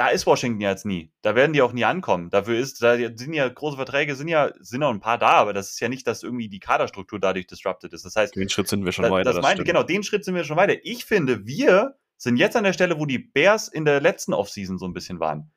[0.00, 1.12] da ist Washington jetzt nie.
[1.20, 2.30] Da werden die auch nie ankommen.
[2.30, 5.52] Dafür ist, da sind ja große Verträge, sind ja, sind noch ein paar da, aber
[5.52, 8.06] das ist ja nicht, dass irgendwie die Kaderstruktur dadurch disrupted ist.
[8.06, 9.34] Das heißt, den Schritt sind wir schon da, weiter.
[9.34, 10.76] Das meine, genau, den Schritt sind wir schon weiter.
[10.84, 14.78] Ich finde, wir sind jetzt an der Stelle, wo die Bears in der letzten Offseason
[14.78, 15.50] so ein bisschen waren.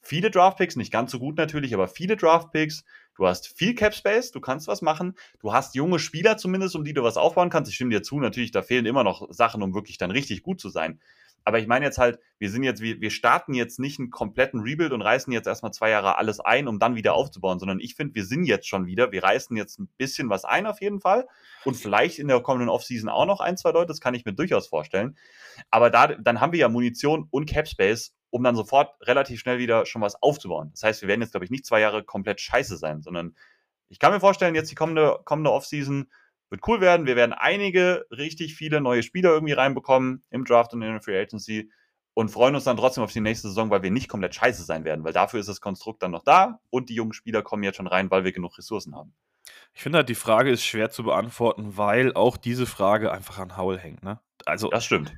[0.00, 2.84] Viele Draftpicks, nicht ganz so gut natürlich, aber viele Draftpicks.
[3.16, 5.14] Du hast viel Cap Space, du kannst was machen.
[5.40, 7.68] Du hast junge Spieler zumindest, um die du was aufbauen kannst.
[7.68, 10.58] Ich stimme dir zu, natürlich, da fehlen immer noch Sachen, um wirklich dann richtig gut
[10.58, 11.00] zu sein.
[11.44, 14.60] Aber ich meine jetzt halt, wir sind jetzt, wir, wir starten jetzt nicht einen kompletten
[14.60, 17.94] Rebuild und reißen jetzt erstmal zwei Jahre alles ein, um dann wieder aufzubauen, sondern ich
[17.94, 21.00] finde, wir sind jetzt schon wieder, wir reißen jetzt ein bisschen was ein auf jeden
[21.00, 21.26] Fall
[21.64, 24.32] und vielleicht in der kommenden Offseason auch noch ein, zwei Leute, das kann ich mir
[24.32, 25.16] durchaus vorstellen.
[25.70, 29.58] Aber da, dann haben wir ja Munition und Cap Space, um dann sofort relativ schnell
[29.58, 30.70] wieder schon was aufzubauen.
[30.72, 33.34] Das heißt, wir werden jetzt, glaube ich, nicht zwei Jahre komplett scheiße sein, sondern
[33.88, 36.10] ich kann mir vorstellen, jetzt die kommende, kommende Offseason,
[36.50, 37.06] wird cool werden.
[37.06, 41.18] Wir werden einige richtig viele neue Spieler irgendwie reinbekommen im Draft und in der Free
[41.18, 41.70] Agency
[42.14, 44.84] und freuen uns dann trotzdem auf die nächste Saison, weil wir nicht komplett scheiße sein
[44.84, 47.76] werden, weil dafür ist das Konstrukt dann noch da und die jungen Spieler kommen jetzt
[47.76, 49.14] schon rein, weil wir genug Ressourcen haben.
[49.74, 53.56] Ich finde halt, die Frage ist schwer zu beantworten, weil auch diese Frage einfach an
[53.56, 54.02] Haul hängt.
[54.02, 54.20] Ne?
[54.44, 55.14] Also, das stimmt.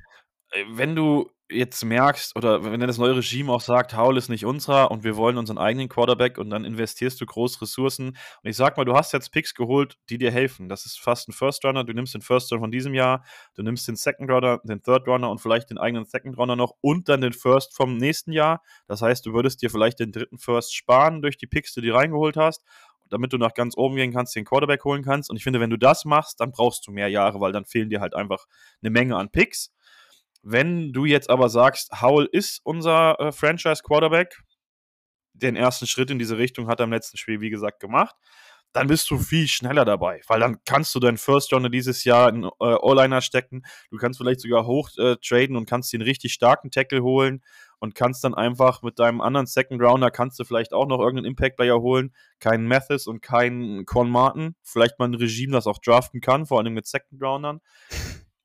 [0.51, 4.45] Äh, wenn du jetzt merkst oder wenn das neue Regime auch sagt, Howell ist nicht
[4.45, 8.55] unserer und wir wollen unseren eigenen Quarterback und dann investierst du groß Ressourcen und ich
[8.55, 10.69] sag mal, du hast jetzt Picks geholt, die dir helfen.
[10.69, 13.23] Das ist fast ein First Runner, du nimmst den First Runner von diesem Jahr,
[13.55, 16.73] du nimmst den Second Runner, den Third Runner und vielleicht den eigenen Second Runner noch
[16.81, 18.61] und dann den First vom nächsten Jahr.
[18.87, 21.93] Das heißt, du würdest dir vielleicht den dritten First sparen durch die Picks, die du
[21.93, 22.63] reingeholt hast
[23.09, 25.29] damit du nach ganz oben gehen kannst, den Quarterback holen kannst.
[25.29, 27.89] Und ich finde, wenn du das machst, dann brauchst du mehr Jahre, weil dann fehlen
[27.89, 28.45] dir halt einfach
[28.81, 29.71] eine Menge an Picks.
[30.43, 34.43] Wenn du jetzt aber sagst, Howell ist unser äh, Franchise-Quarterback,
[35.33, 38.15] den ersten Schritt in diese Richtung hat er im letzten Spiel, wie gesagt, gemacht,
[38.73, 42.29] dann bist du viel schneller dabei, weil dann kannst du deinen First Runner dieses Jahr
[42.29, 46.33] in äh, O-Liner stecken, du kannst vielleicht sogar hoch äh, traden und kannst den richtig
[46.33, 47.41] starken Tackle holen
[47.79, 51.27] und kannst dann einfach mit deinem anderen Second Rounder kannst du vielleicht auch noch irgendeinen
[51.27, 55.79] Impact Player holen, keinen Mathis und keinen Con Martin, vielleicht mal ein Regime, das auch
[55.79, 57.61] draften kann, vor allem mit Second Roundern.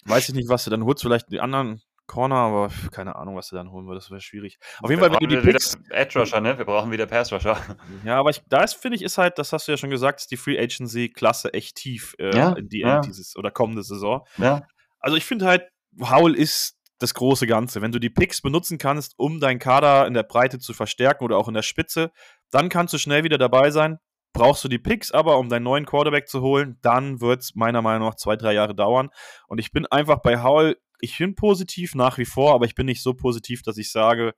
[0.09, 3.49] Weiß ich nicht, was du dann holst, vielleicht die anderen Corner, aber keine Ahnung, was
[3.49, 4.59] du dann holen würdest, das wäre schwierig.
[4.81, 5.79] Auf jeden Fall, wenn du die Picks.
[5.91, 6.57] Edge Rusher, ne?
[6.57, 7.57] Wir brauchen wieder Pass Rusher.
[8.05, 10.21] Ja, aber ich, da ist, finde ich, ist halt, das hast du ja schon gesagt,
[10.21, 13.01] ist die Free Agency-Klasse echt tief äh, ja, in die ja.
[13.01, 14.27] dieses oder kommende Saison.
[14.39, 14.63] Ja.
[14.99, 15.69] Also ich finde halt,
[16.01, 17.83] Howell ist das große Ganze.
[17.83, 21.37] Wenn du die Picks benutzen kannst, um deinen Kader in der Breite zu verstärken oder
[21.37, 22.11] auch in der Spitze,
[22.51, 23.99] dann kannst du schnell wieder dabei sein.
[24.39, 27.83] Brauchst du die Picks aber, um deinen neuen Quarterback zu holen, dann wird es meiner
[27.83, 29.11] Meinung nach zwei, drei Jahre dauern.
[29.49, 32.87] Und ich bin einfach bei Howell ich bin positiv nach wie vor, aber ich bin
[32.87, 34.35] nicht so positiv, dass ich sage,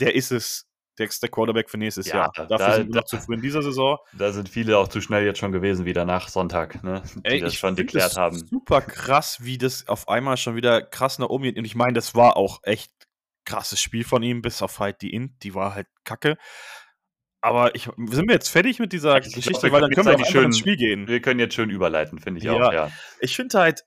[0.00, 0.66] der ist es
[0.98, 2.32] der, der Quarterback für nächstes Ja, Jahr.
[2.34, 3.98] Dafür da- sind wir da- noch zu früh in dieser Saison.
[4.14, 7.02] Da sind viele auch zu schnell jetzt schon gewesen, wieder nach Sonntag, ne?
[7.16, 8.38] die Ey, das schon deklärt haben.
[8.38, 11.58] Super krass, wie das auf einmal schon wieder krass nach oben geht.
[11.58, 12.90] Und ich meine, das war auch echt
[13.44, 16.38] krasses Spiel von ihm, bis auf halt die Int, die war halt kacke.
[17.42, 20.06] Aber ich, sind wir jetzt fertig mit dieser Ich glaub, Geschichte, wir weil dann können
[20.06, 21.08] wir einfach eigentlich ins schön- Spiel gehen.
[21.08, 22.52] Wir können jetzt schön überleiten, finde ich Ja.
[22.54, 22.90] auch, ja.
[23.20, 23.82] Ich finde halt,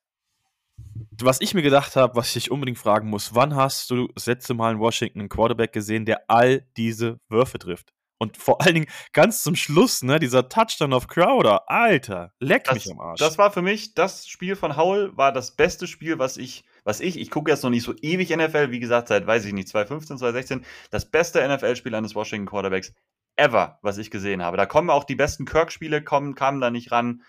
[1.21, 4.25] was ich mir gedacht habe, was ich dich unbedingt fragen muss, wann hast du das
[4.25, 7.91] letzte Mal in Washington einen Quarterback gesehen, der all diese Würfe trifft?
[8.17, 12.83] Und vor allen Dingen ganz zum Schluss, ne, dieser Touchdown auf Crowder, Alter, leck mich
[12.83, 13.19] Das, am Arsch.
[13.19, 17.01] das war für mich, das Spiel von Howell war das beste Spiel, was ich, was
[17.01, 19.67] ich, ich gucke jetzt noch nicht so ewig NFL, wie gesagt, seit, weiß ich nicht,
[19.67, 22.93] 2015, 2016, das beste NFL-Spiel eines Washington Quarterbacks
[23.37, 24.57] ever, was ich gesehen habe.
[24.57, 27.21] Da kommen auch die besten Kirk-Spiele, kommen, kamen da nicht ran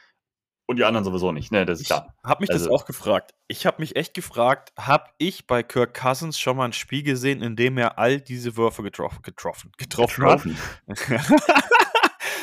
[0.69, 2.15] und die anderen sowieso nicht, ne, das ist Ich klar.
[2.25, 3.35] habe mich das Also- auch gefragt.
[3.49, 7.41] Ich habe mich echt gefragt, habe ich bei Kirk Cousins schon mal ein Spiel gesehen,
[7.43, 10.45] in dem er all diese Würfe getroffen, getroffen, getroffen hat?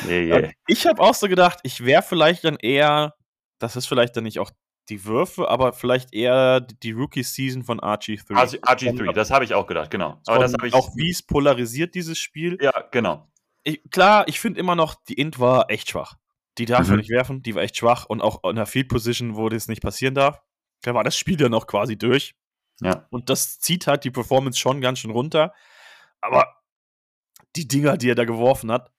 [0.06, 0.50] Nee, Und yeah.
[0.66, 3.14] Ich habe auch so gedacht, ich wäre vielleicht dann eher,
[3.58, 4.50] das ist vielleicht dann nicht auch
[4.90, 8.32] die Würfe, aber vielleicht eher die Rookie-Season von RG3.
[8.34, 10.20] RG- RG3, das habe ich auch gedacht, genau.
[10.26, 10.74] Aber das habe ich.
[10.74, 12.58] auch wie es polarisiert, dieses Spiel.
[12.60, 13.30] Ja, genau.
[13.64, 16.16] Ich, klar, ich finde immer noch, die Int war echt schwach.
[16.58, 16.94] Die darf Mhm.
[16.94, 19.66] er nicht werfen, die war echt schwach und auch in der Field Position, wo das
[19.68, 20.40] nicht passieren darf.
[20.82, 22.34] Da war das Spiel dann auch quasi durch.
[22.80, 23.06] Ja.
[23.10, 25.52] Und das zieht halt die Performance schon ganz schön runter.
[26.20, 26.56] Aber
[27.56, 28.90] die Dinger, die er da geworfen hat,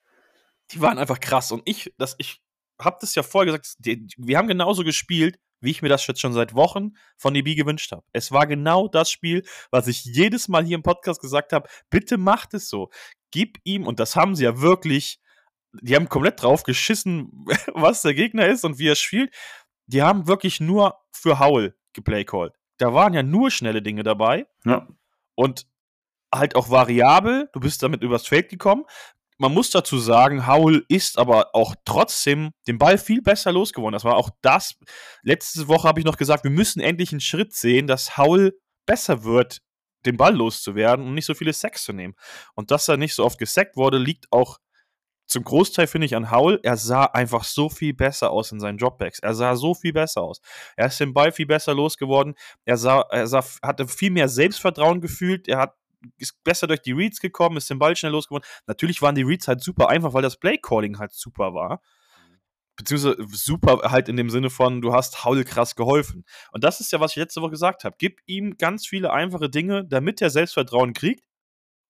[0.72, 1.52] die waren einfach krass.
[1.52, 2.42] Und ich, das, ich
[2.80, 6.20] habe das ja vorher gesagt, die, wir haben genauso gespielt, wie ich mir das jetzt
[6.22, 8.04] schon seit Wochen von DB gewünscht habe.
[8.14, 11.70] Es war genau das Spiel, was ich jedes Mal hier im Podcast gesagt habe.
[11.90, 12.90] Bitte macht es so.
[13.36, 15.20] Gib ihm, und das haben sie ja wirklich,
[15.82, 19.36] die haben komplett drauf geschissen, was der Gegner ist und wie er spielt.
[19.88, 22.54] Die haben wirklich nur für Howell geplaycallt.
[22.78, 24.88] Da waren ja nur schnelle Dinge dabei Ja.
[25.36, 25.68] und
[26.34, 27.50] halt auch variabel.
[27.52, 28.86] Du bist damit übers Feld gekommen.
[29.38, 33.92] Man muss dazu sagen, Howell ist aber auch trotzdem den Ball viel besser losgeworden.
[33.92, 34.80] Das war auch das.
[35.24, 39.26] Letzte Woche habe ich noch gesagt, wir müssen endlich einen Schritt sehen, dass Howell besser
[39.26, 39.62] wird,
[40.06, 42.16] den Ball loszuwerden und nicht so viele Sacks zu nehmen.
[42.54, 44.60] Und dass er nicht so oft gesackt wurde, liegt auch
[45.28, 46.60] zum Großteil, finde ich, an Howell.
[46.64, 49.20] Er sah einfach so viel besser aus in seinen Dropbacks.
[49.20, 50.40] Er sah so viel besser aus.
[50.76, 52.36] Er ist den Ball viel besser losgeworden.
[52.64, 55.48] Er sah, er sah, hatte viel mehr Selbstvertrauen gefühlt.
[55.48, 55.76] Er hat
[56.18, 58.48] ist besser durch die Reads gekommen, ist den Ball schnell losgeworden.
[58.68, 61.82] Natürlich waren die Reads halt super einfach, weil das Play-Calling halt super war.
[62.76, 66.26] Beziehungsweise super halt in dem Sinne von, du hast Howell krass geholfen.
[66.52, 67.96] Und das ist ja, was ich letzte Woche gesagt habe.
[67.98, 71.24] Gib ihm ganz viele einfache Dinge, damit er Selbstvertrauen kriegt,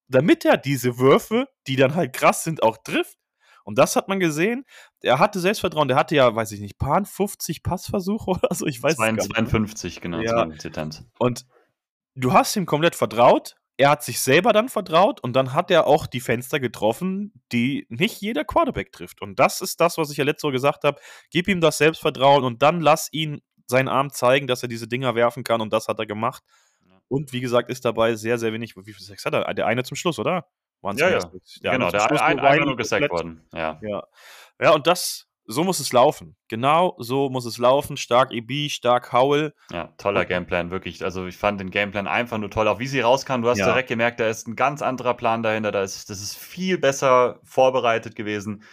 [0.07, 3.17] damit er diese Würfe, die dann halt krass sind, auch trifft.
[3.63, 4.63] Und das hat man gesehen.
[5.01, 5.87] Er hatte Selbstvertrauen.
[5.87, 8.67] Der hatte ja, weiß ich nicht, paar 50 Passversuche oder so.
[8.67, 9.23] Ich weiß es gar nicht.
[9.23, 10.43] 52, genau, Ja.
[10.43, 11.07] 52.
[11.17, 11.45] Und
[12.13, 13.55] du hast ihm komplett vertraut.
[13.77, 17.85] Er hat sich selber dann vertraut und dann hat er auch die Fenster getroffen, die
[17.89, 19.21] nicht jeder Quarterback trifft.
[19.21, 20.99] Und das ist das, was ich ja letzte Woche gesagt habe.
[21.29, 25.15] Gib ihm das Selbstvertrauen und dann lass ihn seinen Arm zeigen, dass er diese Dinger
[25.15, 26.43] werfen kann und das hat er gemacht.
[26.87, 26.93] Ja.
[27.09, 28.75] Und wie gesagt, ist dabei sehr, sehr wenig.
[28.77, 29.53] Wie viel Sex hat er?
[29.53, 30.47] Der eine zum Schluss, oder?
[30.81, 31.21] Waren's Ja, ja.
[31.21, 31.59] Sex?
[31.61, 33.43] genau, eine der Schluss, ein, nur gesackt worden.
[33.53, 33.79] Ja.
[33.81, 34.03] ja.
[34.61, 36.35] Ja, und das, so muss es laufen.
[36.47, 37.97] Genau so muss es laufen.
[37.97, 39.53] Stark EB, stark Howell.
[39.71, 41.03] Ja, toller Gameplan, wirklich.
[41.03, 42.67] Also ich fand den Gameplan einfach nur toll.
[42.67, 43.65] Auch wie sie rauskam, du hast Ja.
[43.67, 45.71] direkt gemerkt, da ist ein ganz anderer Plan dahinter.
[45.71, 48.63] Da ist, das ist viel besser vorbereitet gewesen.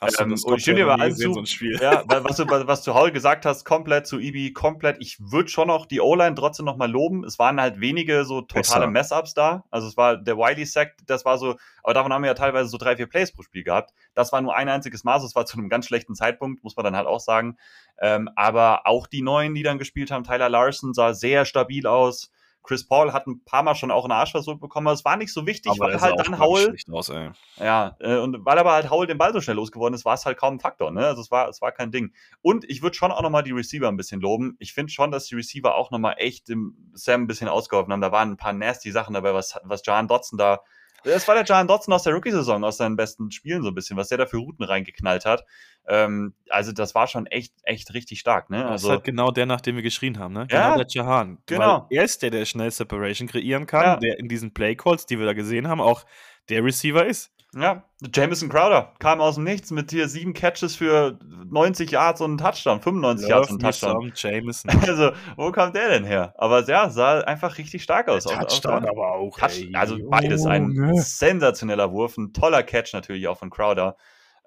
[0.00, 1.44] Hast Ähm, du das und ich stimme dir allen gesehen, zu.
[1.44, 1.64] so?
[1.82, 4.96] Ja, weil was du, was du Howell gesagt hast, komplett zu Ibi, komplett.
[5.00, 7.24] Ich würde schon noch die O-Line trotzdem noch mal loben.
[7.24, 8.86] Es waren halt wenige so totale.
[8.86, 9.64] Mess-Ups da.
[9.70, 12.78] Also es war der Wiley-Sack, das war so, aber davon haben wir ja teilweise so
[12.78, 13.92] drei, vier Plays pro Spiel gehabt.
[14.14, 16.84] Das war nur ein einziges Mal, das war zu einem ganz schlechten Zeitpunkt, muss man
[16.84, 17.56] dann halt auch sagen.
[18.00, 22.30] Ähm, aber auch die Neuen, die dann gespielt haben, Tyler Larson sah sehr stabil aus.
[22.68, 25.32] Chris Paul hat ein paar Mal schon auch einen Arschversuch bekommen, aber es war nicht
[25.32, 27.10] so wichtig, Aber weil er halt dann Howell aus,
[27.58, 30.26] ja, äh, und weil aber halt Howell den Ball so schnell losgeworden ist, war es
[30.26, 31.06] halt kaum ein Faktor, ne?
[31.06, 32.12] Also es war, es war kein Ding.
[32.42, 34.54] Und ich würde schon auch nochmal die Receiver ein bisschen loben.
[34.58, 38.02] Ich finde schon, dass die Receiver auch nochmal echt dem Sam ein bisschen ausgeholfen haben.
[38.02, 40.60] Da waren ein paar nasty Sachen dabei, was, was John Dotson da.
[41.04, 43.96] Das war der John Dotson aus der Rookie-Saison, aus seinen besten Spielen so ein bisschen,
[43.96, 45.44] was der da für Routen reingeknallt hat.
[45.86, 48.62] Ähm, also das war schon echt, echt richtig stark, ne?
[48.62, 50.46] Das Also ist halt genau der, nach dem wir geschrien haben, ne?
[50.50, 51.38] Ja, Genau der Jahan.
[51.46, 51.86] genau.
[51.88, 53.96] Weil er ist der, der schnell Separation kreieren kann, Ja.
[53.96, 56.04] der in diesen Playcalls, die wir da gesehen haben, auch
[56.48, 57.30] der Receiver ist.
[57.54, 57.82] Ja,
[58.14, 61.18] Jamison Crowder kam aus dem Nichts mit hier sieben Catches für
[61.50, 63.92] 90 Yards und einen Touchdown, 95 Yards und einen Touchdown.
[63.92, 64.70] some Jameson.
[64.82, 66.34] Also, wo kommt der denn her?
[66.36, 68.26] Aber ja, sah einfach richtig stark aus.
[68.26, 69.38] Auch- auch Touchdown da- aber auch.
[69.38, 69.74] Touch, ey.
[69.74, 71.00] also beides ein Junge.
[71.00, 73.96] sensationeller Wurf, ein toller Catch natürlich auch von Crowder.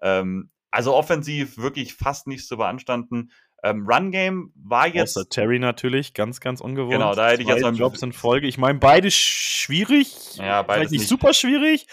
[0.03, 3.31] Ähm, also offensiv wirklich fast nichts zu beanstanden.
[3.63, 6.93] Ähm, Run Game war jetzt Außer Terry natürlich, ganz, ganz ungewohnt.
[6.93, 8.47] Genau, da hätte ich jetzt Zwei ein Jobs in Folge.
[8.47, 10.37] Ich meine, beide schwierig.
[10.37, 11.09] Ja, beides Vielleicht nicht nicht.
[11.09, 11.87] super schwierig.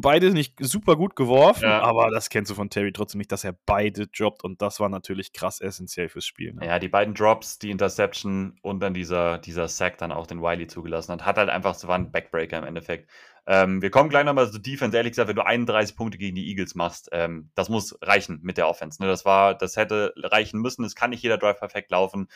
[0.00, 1.80] Beide nicht super gut geworfen, Ja.
[1.82, 4.88] aber das kennst du von Terry trotzdem nicht, dass er beide droppt und das war
[4.88, 6.52] natürlich krass essentiell fürs Spiel.
[6.54, 6.66] Ne?
[6.66, 10.66] Ja, die beiden Drops, die Interception und dann dieser, dieser Sack dann auch den Wiley
[10.66, 13.10] zugelassen hat, hat halt einfach, so war ein Backbreaker im Endeffekt.
[13.46, 14.96] Ähm, wir kommen gleich nochmal zu Defense.
[14.96, 18.56] Ehrlich gesagt, wenn du 31 Punkte gegen die Eagles machst, ähm, das muss reichen mit
[18.56, 19.02] der Offense.
[19.02, 19.08] Ne?
[19.08, 20.82] Das war, das hätte reichen müssen.
[20.84, 22.28] Es kann nicht jeder Drive perfekt laufen.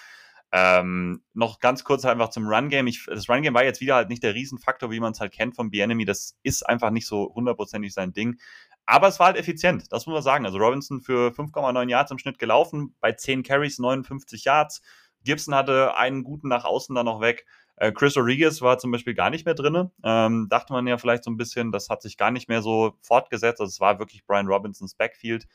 [0.50, 2.88] Ähm, noch ganz kurz einfach zum Run-Game.
[3.06, 5.70] Das Run-Game war jetzt wieder halt nicht der Riesenfaktor, wie man es halt kennt vom
[5.70, 6.04] B-Enemy.
[6.04, 8.38] Das ist einfach nicht so hundertprozentig sein Ding.
[8.86, 10.46] Aber es war halt effizient, das muss man sagen.
[10.46, 14.80] Also Robinson für 5,9 Yards im Schnitt gelaufen, bei 10 Carries 59 Yards.
[15.24, 17.44] Gibson hatte einen guten nach außen dann noch weg.
[17.76, 19.90] Äh, Chris Rodriguez war zum Beispiel gar nicht mehr drin.
[20.02, 22.94] Ähm, dachte man ja vielleicht so ein bisschen, das hat sich gar nicht mehr so
[23.02, 23.60] fortgesetzt.
[23.60, 25.46] Also es war wirklich Brian Robinsons Backfield.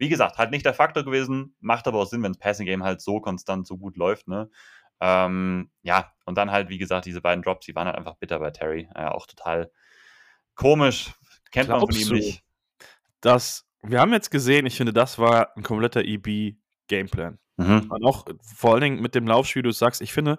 [0.00, 2.82] Wie gesagt, halt nicht der Faktor gewesen, macht aber auch Sinn, wenn das Passing Game
[2.82, 4.28] halt so konstant so gut läuft.
[4.28, 4.50] Ne?
[4.98, 8.38] Ähm, ja, und dann halt, wie gesagt, diese beiden Drops, die waren halt einfach bitter
[8.38, 8.88] bei Terry.
[8.94, 9.70] Äh, auch total
[10.54, 11.12] komisch.
[11.50, 12.42] Kennt man von Glaubst ihm du, nicht.
[13.20, 17.38] Das, wir haben jetzt gesehen, ich finde, das war ein kompletter EB-Gameplan.
[17.58, 17.90] Mhm.
[17.90, 20.38] Und auch vor allen Dingen mit dem Laufspiel, du sagst, ich finde,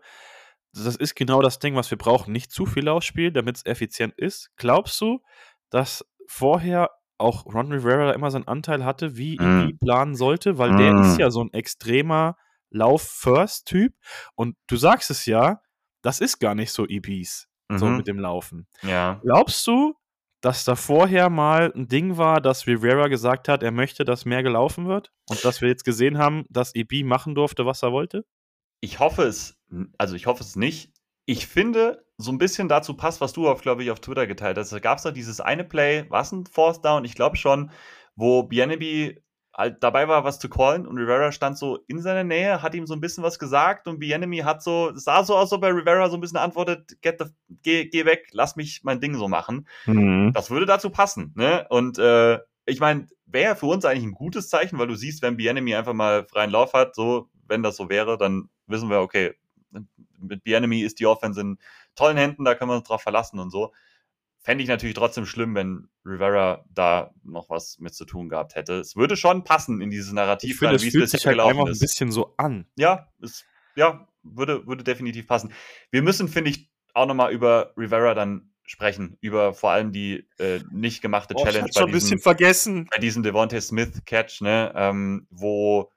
[0.74, 2.32] das ist genau das Ding, was wir brauchen.
[2.32, 4.50] Nicht zu viel Laufspiel, damit es effizient ist.
[4.56, 5.22] Glaubst du,
[5.70, 6.90] dass vorher
[7.22, 9.70] auch Ron Rivera immer seinen Anteil hatte, wie Mm.
[9.70, 10.58] EB planen sollte?
[10.58, 11.02] Weil der Mm.
[11.02, 12.36] ist ja so ein extremer
[12.72, 13.94] Lauf-First-Typ.
[14.36, 15.62] Und du sagst es ja,
[16.02, 17.98] das ist gar nicht so EBs, so Mhm.
[17.98, 18.68] mit dem Laufen.
[18.82, 19.20] Ja.
[19.24, 19.96] Glaubst du,
[20.42, 24.42] dass da vorher mal ein Ding war, dass Rivera gesagt hat, er möchte, dass mehr
[24.44, 25.12] gelaufen wird?
[25.30, 28.26] Und dass wir jetzt gesehen haben, dass EB machen durfte, was er wollte?
[28.80, 29.60] Ich hoffe es,
[30.00, 30.92] also ich hoffe es nicht.
[31.28, 34.58] Ich finde, so ein bisschen dazu passt, was du auf, glaube ich, auf Twitter geteilt
[34.58, 34.72] hast.
[34.72, 37.72] Da gab es doch dieses eine Play, was ein Fourth Down, ich glaube schon,
[38.16, 39.22] wo Bieniemy
[39.54, 42.88] halt dabei war, was zu callen und Rivera stand so in seiner Nähe, hat ihm
[42.88, 45.64] so ein bisschen was gesagt und Bieniemy hat so, es sah so aus, als ob
[45.64, 47.26] er Rivera so ein bisschen antwortet, Get the,
[47.62, 49.68] geh, geh weg, lass mich mein Ding so machen.
[50.34, 51.66] Das würde dazu passen, ne?
[51.70, 55.38] Und äh, ich meine, wäre für uns eigentlich ein gutes Zeichen, weil du siehst, wenn
[55.38, 59.34] Bienemy einfach mal freien Lauf hat, so, wenn das so wäre, dann wissen wir, okay,
[60.20, 61.58] mit Bienemy ist die Offense in
[61.96, 63.74] tollen Händen, da können wir uns drauf verlassen und so.
[64.44, 68.80] Fände ich natürlich trotzdem schlimm, wenn Rivera da noch was mit zu tun gehabt hätte.
[68.80, 71.40] Es würde schon passen in dieses Narrativ, Ich finde, es wie es fühlt sich halt
[71.40, 71.80] einfach ein ist.
[71.80, 72.66] bisschen so an.
[72.76, 75.54] Ja, es, ja würde, würde definitiv passen.
[75.92, 80.60] Wir müssen, finde ich, auch nochmal über Rivera dann sprechen, über vor allem die äh,
[80.72, 82.88] nicht gemachte Oh, ich Challenge ein bei bisschen diesem, vergessen.
[82.92, 85.92] bei diesem Devontae Smith Catch, ne, ähm, wo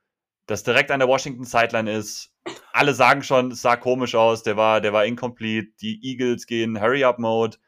[0.47, 2.34] das direkt an der Washington Sideline ist.
[2.73, 5.73] Alle sagen schon, es sah komisch aus, der war, der war incomplete.
[5.81, 7.59] Die Eagles gehen Hurry-Up-Mode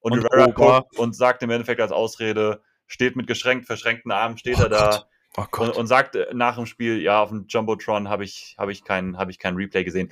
[0.00, 4.38] und, Und Rivera guckt und sagt im Endeffekt als Ausrede, steht mit geschränkt, verschränkten Armen,
[4.38, 5.06] steht er da Gott.
[5.36, 8.68] Oh und, und sagt äh, nach dem Spiel, ja, auf dem Jumbotron habe ich, hab
[8.70, 10.10] ich, kein, hab ich kein Replay gesehen.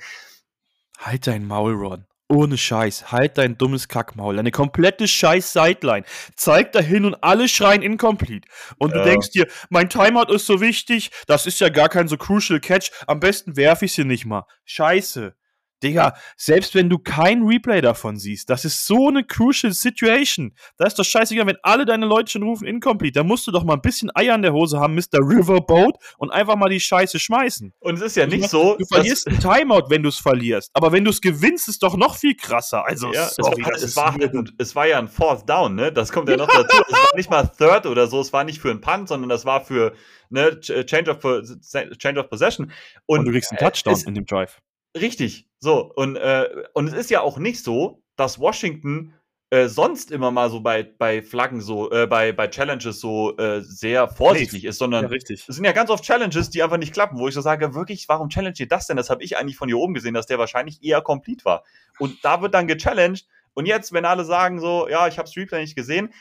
[0.99, 2.05] Halt dein Maul, Ron.
[2.27, 3.11] Ohne Scheiß.
[3.11, 4.35] Halt dein dummes Kackmaul.
[4.35, 6.05] Deine komplette scheiß Sideline.
[6.35, 8.47] Zeig dahin und alle schreien incomplete.
[8.79, 9.03] Und du Ja.
[9.05, 12.89] denkst dir, mein Timeout ist so wichtig, das ist ja gar kein so crucial Catch.
[13.05, 14.45] Am besten werfe ich sie nicht mal.
[14.65, 15.35] Scheiße.
[15.83, 20.53] Digga, selbst wenn du kein Replay davon siehst, das ist so eine crucial Situation.
[20.77, 23.19] Da ist doch scheißegal, wenn alle deine Leute schon rufen incomplete.
[23.19, 25.19] Da musst du doch mal ein bisschen Eier in der Hose haben, Mr.
[25.19, 27.73] Riverboat, und einfach mal die Scheiße schmeißen.
[27.79, 30.17] Und es ist ja Ich nicht meine, so, Du verlierst ein Timeout, wenn du es
[30.17, 30.71] verlierst.
[30.73, 32.85] Aber wenn du es gewinnst, ist doch noch viel krasser.
[32.85, 35.75] Also, Ja, es, sorry, war, es, war halt ein, es war ja ein Fourth Down,
[35.75, 35.91] ne?
[35.91, 36.77] Das kommt ja noch dazu.
[36.87, 39.45] Es war nicht mal Third oder so, es war nicht für einen Punt, sondern das
[39.45, 39.93] war für
[40.29, 42.71] ne, Ch- Change, of, Change of Possession.
[43.05, 44.61] Und, und du kriegst einen äh, Touchdown es, in dem Drive.
[44.95, 45.91] Richtig, so.
[45.93, 49.13] Und, äh, und es ist ja auch nicht so, dass Washington
[49.51, 53.61] äh, sonst immer mal so bei, bei Flaggen so, äh, bei, bei Challenges so äh,
[53.61, 55.45] sehr vorsichtig ist, sondern richtig.
[55.47, 58.09] es sind ja ganz oft Challenges, die einfach nicht klappen, wo ich so sage, wirklich,
[58.09, 58.97] warum challenge ihr das denn?
[58.97, 61.63] Das habe ich eigentlich von hier oben gesehen, dass der wahrscheinlich eher complete war.
[61.99, 63.27] Und da wird dann gechallenged.
[63.53, 66.11] Und jetzt, wenn alle sagen so, ja, ich habe das Replay nicht gesehen,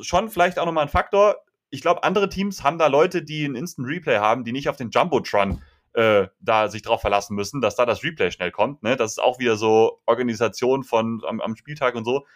[0.00, 1.36] schon vielleicht auch nochmal ein Faktor.
[1.70, 4.76] Ich glaube, andere Teams haben da Leute, die ein Instant Replay haben, die nicht auf
[4.76, 5.62] den Jumbotron
[5.94, 8.82] äh, da sich drauf verlassen müssen, dass da das Replay schnell kommt.
[8.82, 8.96] Ne?
[8.96, 12.26] Das ist auch wieder so Organisation von am, am Spieltag und so.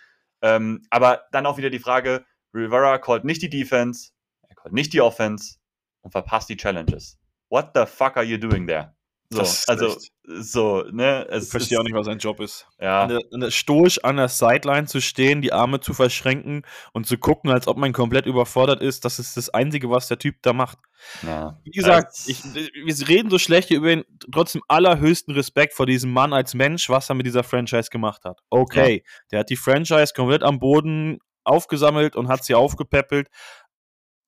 [0.43, 4.11] Ähm, aber dann auch wieder die Frage, Rivera callt nicht die Defense,
[4.49, 5.57] er callt nicht die Offense
[6.03, 7.19] und verpasst die Challenges.
[7.49, 8.96] What the fuck are you doing there?
[9.29, 11.27] So, also, echt- so, ne?
[11.31, 12.67] Es Ich verstehe auch ist- nicht, was sein Job ist.
[12.81, 16.63] Ja, An der, an der, stoisch an der Sideline zu stehen, die Arme zu verschränken
[16.93, 20.19] und zu gucken, als ob man komplett überfordert ist, das ist das Einzige, was der
[20.19, 20.79] Typ da macht.
[21.23, 21.59] ja.
[21.65, 25.87] Wie gesagt, Es- ich, wir reden so schlecht hier über ihn, trotzdem allerhöchsten Respekt vor
[25.87, 28.41] diesem Mann als Mensch, was er mit dieser Franchise gemacht hat.
[28.51, 33.29] Okay, der hat die Franchise komplett am Boden aufgesammelt und hat sie aufgepäppelt.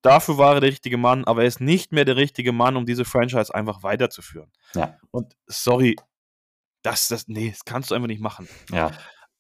[0.03, 2.87] Dafür war er der richtige Mann, aber er ist nicht mehr der richtige Mann, um
[2.87, 4.53] diese Franchise einfach weiterzuführen.
[4.75, 4.97] Ja.
[5.11, 5.97] Und sorry,
[6.83, 8.49] das, das, nee, das kannst du einfach nicht machen.
[8.71, 8.91] ja.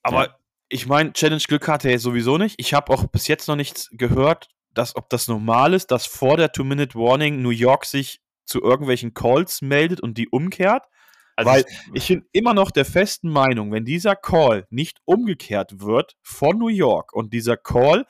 [0.02, 0.36] Aber Ja.
[0.68, 2.56] ich meine, Challenge-Glück hatte er sowieso nicht.
[2.58, 6.36] Ich habe auch bis jetzt noch nichts gehört, dass, ob das normal ist, dass vor
[6.36, 10.86] der Two-Minute-Warning New York sich zu irgendwelchen Calls meldet und die umkehrt.
[11.36, 16.16] Also Weil ich bin immer noch der festen Meinung, wenn dieser Call nicht umgekehrt wird
[16.22, 18.06] von New York und dieser Call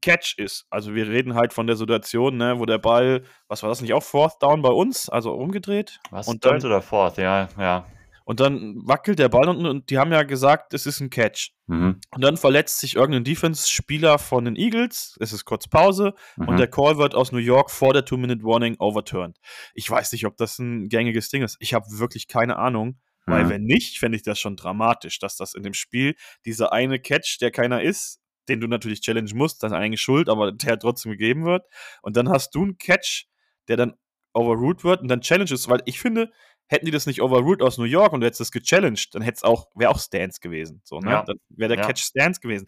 [0.00, 3.68] Catch ist, also wir reden halt von der Situation, ne, wo der Ball, was war
[3.68, 6.00] das nicht auch Fourth Down bei uns, also umgedreht?
[6.10, 7.86] Was und dann, oder Fourth, ja, ja.
[8.24, 11.52] Und dann wackelt der Ball und, und die haben ja gesagt, es ist ein Catch.
[11.66, 11.98] Mhm.
[12.10, 15.16] Und dann verletzt sich irgendein Defense-Spieler von den Eagles.
[15.18, 16.48] Es ist kurz Pause mhm.
[16.48, 19.38] und der Call wird aus New York vor der Two-Minute-Warning overturned.
[19.72, 21.56] Ich weiß nicht, ob das ein gängiges Ding ist.
[21.58, 22.98] Ich habe wirklich keine Ahnung.
[23.24, 23.32] Mhm.
[23.32, 26.98] Weil wenn nicht, fände ich das schon dramatisch, dass das in dem Spiel dieser eine
[26.98, 31.12] Catch, der keiner ist, den du natürlich challenge musst, dann eigentlich schuld, aber der trotzdem
[31.12, 31.66] gegeben wird.
[32.02, 33.26] Und dann hast du einen Catch,
[33.68, 33.94] der dann
[34.34, 36.30] overruled wird und dann challenges, weil ich finde,
[36.66, 39.36] hätten die das nicht overruled aus New York und du hättest das gechallenged, dann hätte
[39.36, 40.80] es auch, wäre auch Stance gewesen.
[40.84, 41.10] So, ne?
[41.10, 41.22] Ja.
[41.24, 41.86] Dann wäre der ja.
[41.86, 42.66] Catch Stance gewesen.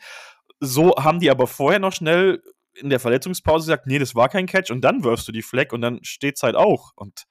[0.58, 2.42] So haben die aber vorher noch schnell
[2.74, 5.72] in der Verletzungspause gesagt, nee, das war kein Catch und dann wirfst du die Fleck
[5.72, 6.92] und dann steht es halt auch.
[6.96, 7.24] Und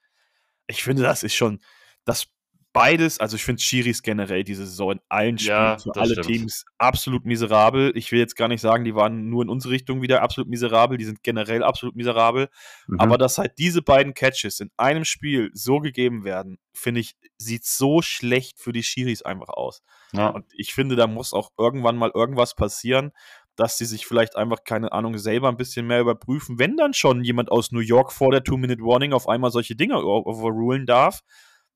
[0.68, 1.60] ich finde, das ist schon,
[2.06, 2.28] das
[2.74, 6.28] beides, also ich finde Schiris generell diese Saison in allen Spielen ja, für alle stimmt.
[6.28, 7.92] Teams absolut miserabel.
[7.96, 10.98] Ich will jetzt gar nicht sagen, die waren nur in unsere Richtung wieder absolut miserabel,
[10.98, 12.50] die sind generell absolut miserabel.
[12.88, 13.00] Mhm.
[13.00, 17.66] Aber dass halt diese beiden Catches in einem Spiel so gegeben werden, finde ich, sieht
[17.66, 19.82] so schlecht für die Schiris einfach aus.
[20.12, 20.30] Ja.
[20.30, 23.12] Und ich finde, da muss auch irgendwann mal irgendwas passieren,
[23.56, 27.24] dass sie sich vielleicht einfach, keine Ahnung, selber ein bisschen mehr überprüfen, wenn dann schon
[27.24, 31.24] jemand aus New York vor der Two-Minute-Warning auf einmal solche Dinge overrulen darf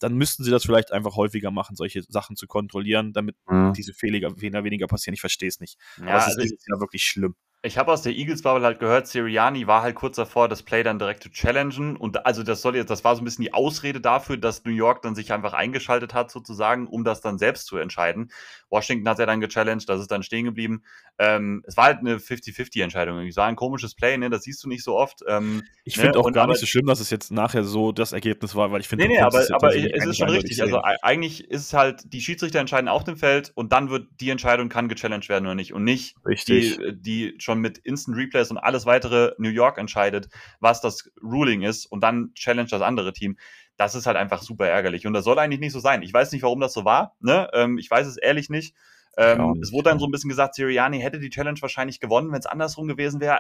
[0.04, 3.74] dann müssten sie das vielleicht einfach häufiger machen, solche Sachen zu kontrollieren, damit mhm.
[3.74, 5.14] diese Fehler weniger passieren.
[5.14, 5.78] Ich verstehe es nicht.
[5.97, 7.36] Ja, Aber es ist also ja wirklich schlimm
[7.66, 10.99] ich habe aus der Eagles-Bubble halt gehört, Siriani war halt kurz davor, das Play dann
[10.99, 11.95] direkt zu challengen.
[11.95, 14.72] Und also das soll jetzt, das war so ein bisschen die Ausrede dafür, dass New
[14.72, 18.32] York dann sich einfach eingeschaltet hat, sozusagen, um das dann selbst zu entscheiden.
[18.70, 20.84] Washington hat er dann gechallenged, das ist dann stehen geblieben.
[21.20, 23.20] Ähm, es war halt eine 50-50-Entscheidung.
[23.20, 24.30] Es war ein komisches Play, ne?
[24.30, 25.22] Das siehst du nicht so oft.
[25.28, 26.18] Ähm, ich finde ne?
[26.18, 28.82] auch und gar nicht so schlimm, dass es jetzt nachher so das Ergebnis war, weil
[28.82, 30.61] ich finde, nee, nee, aber, aber es ist schon richtig.
[30.61, 34.32] Also eigentlich ist es halt, die Schiedsrichter entscheiden auf dem Feld und dann wird die
[34.32, 35.72] Entscheidung kann gechallenged werden oder nicht.
[35.74, 36.78] Und nicht richtig.
[36.78, 40.30] die, die schon schon mit Instant Replays und alles weitere New York entscheidet,
[40.60, 43.38] was das Ruling ist und dann challenge das andere Team.
[43.78, 45.08] Das ist halt einfach super ärgerlich.
[45.08, 46.01] Und das soll eigentlich nicht so sein.
[46.01, 47.16] Ich weiß nicht, warum das so war.
[47.20, 47.49] Ne?
[47.54, 48.76] Ähm, ich weiß es ehrlich nicht.
[49.18, 52.39] Ähm, es wurde dann so ein bisschen gesagt, Siriani hätte die Challenge wahrscheinlich gewonnen, wenn
[52.39, 53.39] es andersrum gewesen wäre.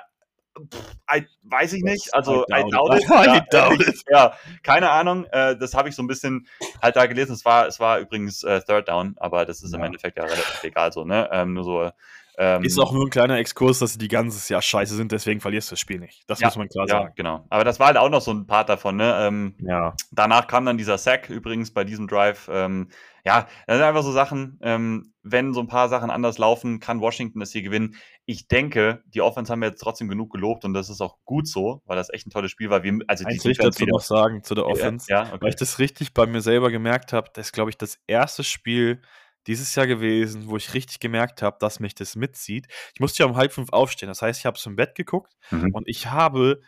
[1.11, 2.13] I, weiß ich nicht.
[2.13, 3.03] Also, I doubt it.
[3.09, 4.03] I doubt it.
[4.11, 5.25] Ja, keine Ahnung.
[5.31, 6.47] Äh, das habe ich so ein bisschen
[6.79, 7.33] halt da gelesen.
[7.33, 9.79] Es war, es war übrigens äh, Third Down, aber das ist ja.
[9.79, 11.27] im Endeffekt ja relativ egal so, ne?
[11.31, 11.91] Ähm, nur so
[12.37, 15.39] ähm, ist auch nur ein kleiner Exkurs, dass sie die ganze Jahr scheiße sind, deswegen
[15.39, 16.23] verlierst du das Spiel nicht.
[16.27, 17.13] Das ja, muss man klar ja, sagen.
[17.15, 17.45] genau.
[17.49, 19.15] Aber das war halt auch noch so ein Part davon, ne?
[19.19, 19.95] Ähm, ja.
[20.11, 22.49] Danach kam dann dieser Sack übrigens bei diesem Drive.
[22.51, 22.89] Ähm,
[23.25, 26.99] ja, das sind einfach so Sachen, ähm, wenn so ein paar Sachen anders laufen, kann
[26.99, 27.95] Washington das hier gewinnen.
[28.25, 31.47] Ich denke, die Offense haben wir jetzt trotzdem genug gelobt und das ist auch gut
[31.47, 32.83] so, weil das echt ein tolles Spiel war.
[32.83, 35.41] Wir, also Eins die ich dazu noch sagen zu der Offense, ja, ja okay.
[35.41, 38.43] weil ich das richtig bei mir selber gemerkt habe, das ist, glaube ich, das erste
[38.43, 39.01] Spiel,
[39.47, 42.67] dieses Jahr gewesen, wo ich richtig gemerkt habe, dass mich das mitzieht.
[42.93, 44.07] Ich musste ja um halb fünf aufstehen.
[44.07, 45.71] Das heißt, ich habe zum Bett geguckt mhm.
[45.73, 46.61] und ich habe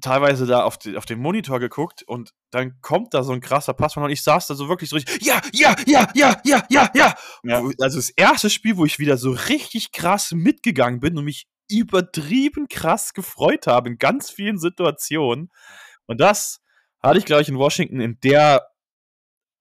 [0.00, 3.74] teilweise da auf, die, auf den Monitor geguckt und dann kommt da so ein krasser
[3.74, 6.90] Pass und ich saß da so wirklich so richtig, ja, ja, ja, ja, ja, ja,
[6.94, 7.14] ja.
[7.42, 7.62] ja.
[7.80, 12.68] Also das erste Spiel, wo ich wieder so richtig krass mitgegangen bin und mich übertrieben
[12.68, 15.50] krass gefreut habe in ganz vielen Situationen.
[16.06, 16.60] Und das
[17.02, 18.69] hatte ich, glaube ich, in Washington in der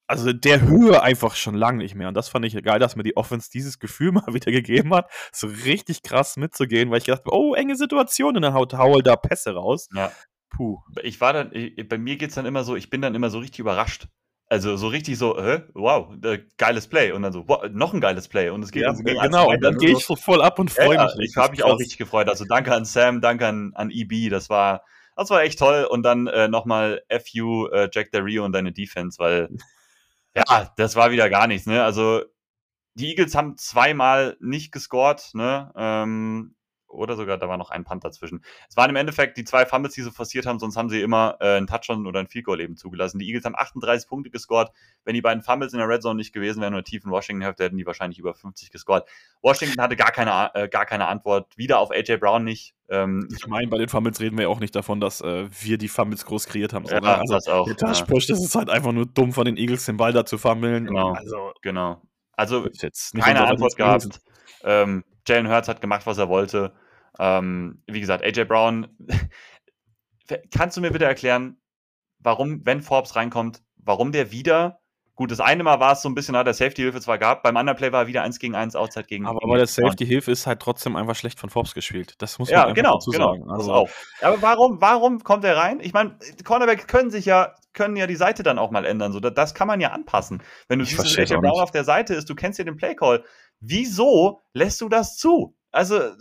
[0.10, 2.08] also der Höhe einfach schon lange nicht mehr.
[2.08, 5.10] Und das fand ich geil, dass mir die Offense dieses Gefühl mal wieder gegeben hat,
[5.32, 9.16] so richtig krass mitzugehen, weil ich gedacht oh, enge Situation, und dann haut Howell da
[9.16, 9.88] Pässe raus.
[9.94, 10.12] Ja.
[10.50, 10.80] Puh.
[11.04, 13.30] Ich war dann, ich, bei mir geht es dann immer so, ich bin dann immer
[13.30, 14.08] so richtig überrascht.
[14.48, 15.62] Also so richtig so, hä?
[15.76, 17.12] wow, äh, geiles Play.
[17.12, 18.50] Und dann so, wow, noch ein geiles Play.
[18.50, 20.96] Und es geht ja, dann Genau, und dann gehe ich so voll ab und freue
[20.96, 21.30] ja, mich.
[21.30, 22.28] Ich habe mich auch richtig gefreut.
[22.28, 24.32] Also danke an Sam, danke an, an EB.
[24.32, 24.84] Das war,
[25.16, 25.84] das war echt toll.
[25.88, 29.50] Und dann äh, nochmal FU, äh, Jack Del Rio und deine Defense, weil
[30.48, 31.68] ja, das war wieder gar nichts.
[31.68, 31.84] Ne?
[31.84, 32.24] Also
[32.96, 35.72] die Eagles haben zweimal nicht gescored, ne?
[35.76, 36.56] Ähm,
[36.90, 38.44] oder sogar, da war noch ein Punt dazwischen.
[38.68, 41.38] Es waren im Endeffekt die zwei Fumbles, die sie forciert haben, sonst haben sie immer
[41.40, 43.20] äh, einen Touchdown oder ein Field Goal eben zugelassen.
[43.20, 44.72] Die Eagles haben 38 Punkte gescored.
[45.06, 47.42] Wenn die beiden Fumbles in der Red Zone nicht gewesen wären oder tief in Washington
[47.44, 49.06] Hälfte, hätten die wahrscheinlich über 50 gescored.
[49.42, 51.58] Washington hatte gar keine, äh, gar keine Antwort.
[51.58, 52.76] Wieder auf AJ Brown nicht.
[52.90, 55.78] Ähm, ich meine, bei den Fumbles reden wir ja auch nicht davon, dass äh, wir
[55.78, 56.86] die Fumbles groß kreiert haben.
[56.86, 57.66] Ja, also, das auch.
[57.66, 60.26] Der Touch Push, das ist halt einfach nur dumm von den Eagles, den Ball da
[60.26, 60.86] zu fummeln.
[60.86, 61.14] Genau.
[61.14, 62.02] Also, genau.
[62.34, 62.68] Also,
[63.20, 64.22] keine Antwort gehabt.
[64.64, 66.74] Ähm, Jalen Hurts hat gemacht, was er wollte.
[67.18, 68.88] Ähm, wie gesagt, AJ Brown,
[70.52, 71.58] kannst du mir bitte erklären,
[72.20, 74.80] warum, wenn Forbes reinkommt, warum der wieder
[75.20, 77.58] Gut, das eine Mal war es so ein bisschen, hat er Safety-Hilfe zwar gehabt, beim
[77.58, 79.28] anderen Play war er wieder 1 gegen 1 Outside gegen.
[79.28, 82.14] Aber, aber der Safety-Hilfe ist halt trotzdem einfach schlecht von Forbes gespielt.
[82.20, 83.34] Das muss man Ja, einfach genau, dazu genau.
[83.34, 83.52] sagen.
[83.52, 83.90] Also, auch.
[84.22, 85.82] Aber warum, warum kommt er rein?
[85.82, 89.12] Ich meine, Cornerbacks können sich ja, können ja die Seite dann auch mal ändern.
[89.12, 90.42] So, das, kann man ja anpassen.
[90.70, 92.78] Wenn du Ich siehst, dass auch Brown auf der Seite ist, du kennst ja den
[92.78, 93.26] Play-Call.
[93.62, 95.56] Wieso lässt du das zu?
[95.72, 96.14] Also, äh,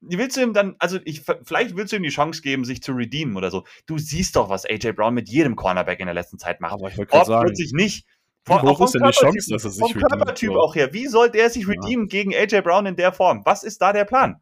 [0.00, 2.92] willst du ihm dann, also ich, vielleicht willst du ihm die Chance geben, sich zu
[2.92, 3.64] redeemen oder so.
[3.86, 6.72] Du siehst doch, was AJ Brown mit jedem Cornerback in der letzten Zeit macht.
[6.74, 8.06] aber ich wollte gerade sagen, plötzlich nicht.
[8.46, 10.58] Wie hoch vom ist denn die Körpertyp- Chance, dass er sich Vom redeemt, Körpertyp so?
[10.60, 10.92] auch her.
[10.92, 11.70] Wie soll der sich Ja.
[11.70, 13.42] redeemen gegen AJ Brown in der Form?
[13.44, 14.36] Was ist da der Plan?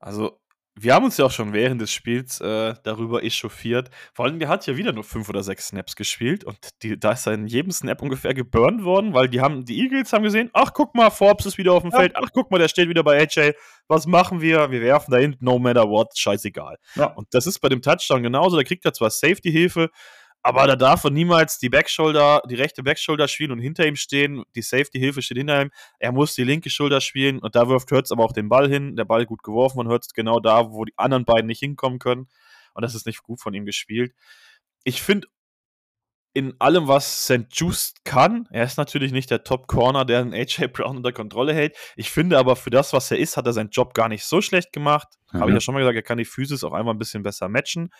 [0.00, 0.40] Also,
[0.76, 3.90] wir haben uns ja auch schon während des Spiels äh, darüber echauffiert.
[4.12, 7.12] Vor allem, der hat ja wieder nur fünf oder sechs Snaps gespielt und die, da
[7.12, 10.50] ist er in jedem Snap ungefähr geburnt worden, weil die haben, die Eagles haben gesehen,
[10.52, 11.98] ach guck mal, Forbes ist wieder auf dem Ja.
[11.98, 13.52] Feld, ach guck mal, der steht wieder bei AJ.
[13.86, 14.70] Was machen wir?
[14.70, 16.76] Wir werfen da hinten, no matter what, scheißegal.
[16.96, 17.06] Ja.
[17.06, 19.90] Und das ist bei dem Touchdown genauso, da kriegt er zwar Safety-Hilfe,
[20.46, 24.44] aber da darf er niemals die Backshoulder, die rechte Backshoulder spielen und hinter ihm stehen.
[24.54, 25.70] Die Safety-Hilfe steht hinter ihm.
[25.98, 28.94] Er muss die linke Schulter spielen und da wirft Hurts aber auch den Ball hin.
[28.94, 32.28] Der Ball gut geworfen und Hurts genau da, wo die anderen beiden nicht hinkommen können.
[32.74, 34.12] Und das ist nicht gut von ihm gespielt.
[34.84, 35.28] Ich finde,
[36.34, 37.46] in allem, was St.
[37.50, 41.74] Just kann, er ist natürlich nicht der Top-Corner, der einen AJ Brown unter Kontrolle hält.
[41.96, 44.42] Ich finde aber, für das, was er ist, hat er seinen Job gar nicht so
[44.42, 45.08] schlecht gemacht.
[45.32, 45.54] Habe ich Mhm.
[45.54, 47.90] ja schon mal gesagt, er kann die Physis auch einmal ein bisschen besser matchen.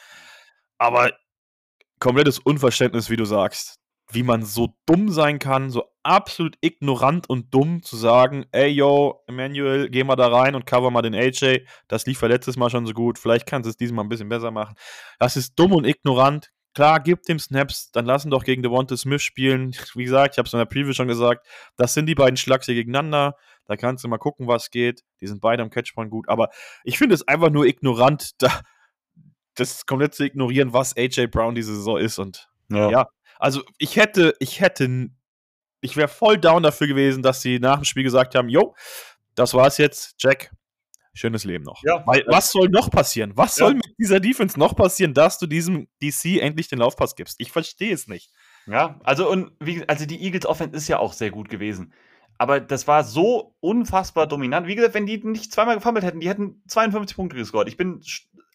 [0.76, 1.12] Aber
[2.04, 3.80] komplettes Unverständnis, wie du sagst.
[4.12, 9.22] Wie man so dumm sein kann, so absolut ignorant und dumm zu sagen, ey yo,
[9.26, 11.64] Emmanuel, geh mal da rein und cover mal den AJ.
[11.88, 13.18] Das lief ja letztes Mal schon so gut.
[13.18, 14.74] Vielleicht kannst du es diesmal ein bisschen besser machen.
[15.18, 16.50] Das ist dumm und ignorant.
[16.74, 19.70] Klar, gib dem Snaps, dann lassen doch gegen Devonta Smith spielen.
[19.94, 21.46] Wie gesagt, ich habe es in der Preview schon gesagt,
[21.76, 23.34] das sind die beiden Schlags hier gegeneinander.
[23.64, 25.04] Da kannst du mal gucken, was geht.
[25.22, 26.28] Die sind beide am Catchpoint gut.
[26.28, 26.50] Aber
[26.82, 28.60] ich finde es einfach nur ignorant, da,
[29.54, 32.18] das komplett zu ignorieren, was AJ Brown diese Saison ist.
[32.18, 33.06] Und ja,
[33.38, 35.08] also ich hätte, ich hätte,
[35.80, 38.74] ich wäre voll down dafür gewesen, dass sie nach dem Spiel gesagt haben, yo,
[39.34, 40.50] das war's jetzt, Jack,
[41.12, 41.82] schönes Leben noch.
[41.84, 42.02] Ja.
[42.06, 43.32] Weil, was soll noch passieren?
[43.36, 43.66] Was Ja.
[43.66, 47.36] soll mit dieser Defense noch passieren, dass du diesem DC endlich den Laufpass gibst?
[47.38, 48.30] Ich verstehe es nicht.
[48.66, 51.92] Ja, also und wie, also die Eagles Offense ist ja auch sehr gut gewesen.
[52.38, 54.66] Aber das war so unfassbar dominant.
[54.66, 57.68] Wie gesagt, wenn die nicht zweimal gefummelt hätten, die hätten 52 Punkte gescored.
[57.68, 58.00] Ich bin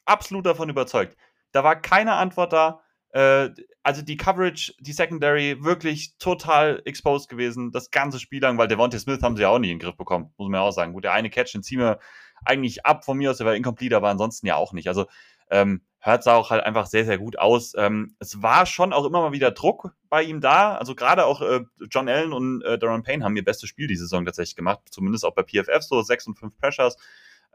[0.09, 1.15] absolut davon überzeugt.
[1.51, 2.81] Da war keine Antwort da.
[3.11, 3.49] Äh,
[3.83, 7.71] also die Coverage, die Secondary, wirklich total exposed gewesen.
[7.71, 9.97] Das ganze Spiel lang, weil Devontae Smith haben sie ja auch nicht in den Griff
[9.97, 10.93] bekommen, muss man ja auch sagen.
[10.93, 11.99] Gut, der eine Catch, den ziehen wir
[12.45, 14.87] eigentlich ab von mir aus, der war incomplete, aber ansonsten ja auch nicht.
[14.87, 15.07] Also
[15.49, 17.73] ähm, hört sah auch halt einfach sehr, sehr gut aus.
[17.75, 20.75] Ähm, es war schon auch immer mal wieder Druck bei ihm da.
[20.75, 23.97] Also gerade auch äh, John Allen und äh, Daron Payne haben ihr bestes Spiel die
[23.97, 24.81] Saison tatsächlich gemacht.
[24.91, 26.97] Zumindest auch bei PFF so, 6 und 5 Pressures.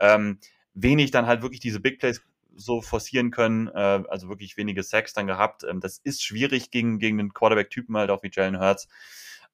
[0.00, 0.38] Ähm,
[0.74, 2.20] wenig dann halt wirklich diese Big Plays
[2.56, 5.64] so forcieren können, äh, also wirklich wenige Sacks dann gehabt.
[5.68, 8.88] Ähm, das ist schwierig gegen, gegen den Quarterback-Typen halt auch wie Jalen Hurts.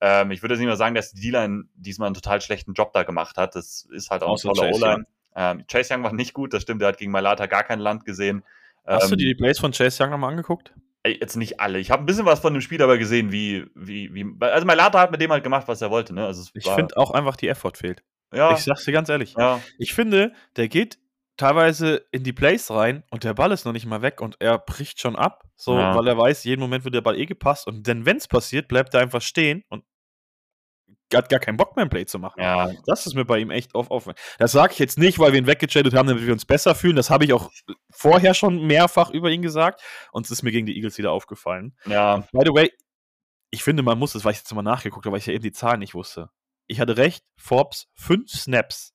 [0.00, 2.92] Ähm, ich würde jetzt nicht mal sagen, dass die D-Line diesmal einen total schlechten Job
[2.92, 3.54] da gemacht hat.
[3.54, 5.06] Das ist halt auch ein toller Chase O-Line.
[5.36, 8.04] Ähm, Chase Young war nicht gut, das stimmt, der hat gegen Malata gar kein Land
[8.04, 8.42] gesehen.
[8.84, 10.72] Hast du Ähm, die Plays von Chase Young nochmal angeguckt?
[11.06, 11.78] Jetzt nicht alle.
[11.78, 14.26] Ich habe ein bisschen was von dem Spiel aber gesehen, wie, wie, wie.
[14.40, 16.26] Also Malata hat mit dem halt gemacht, was er wollte, ne?
[16.26, 18.02] Also Ich finde auch einfach die Effort fehlt.
[18.34, 19.34] ja, Ich sag's dir ganz ehrlich.
[19.38, 20.98] ja, Ich finde, der geht
[21.40, 24.58] teilweise in die Plays rein und der Ball ist noch nicht mal weg und er
[24.58, 25.94] bricht schon ab, so, Ja.
[25.96, 28.94] weil er weiß, jeden Moment wird der Ball eh gepasst und denn wenn's passiert, bleibt
[28.94, 29.84] er einfach stehen und
[31.12, 32.40] hat gar keinen Bock mehr ein Play zu machen.
[32.40, 34.08] ja, Das ist mir bei ihm echt auf, auf.
[34.38, 36.94] Das sage ich jetzt nicht, weil wir ihn weggetradet haben, damit wir uns besser fühlen.
[36.94, 37.50] Das habe ich auch
[37.90, 39.82] vorher schon mehrfach über ihn gesagt.
[40.12, 41.76] Und es ist mir gegen die Eagles wieder aufgefallen.
[41.86, 42.70] ja, By the way,
[43.50, 45.42] ich finde, man muss das, weil ich jetzt mal nachgeguckt habe, weil ich ja eben
[45.42, 46.30] die Zahlen nicht wusste.
[46.68, 48.94] Ich hatte recht, Forbes, fünf Snaps.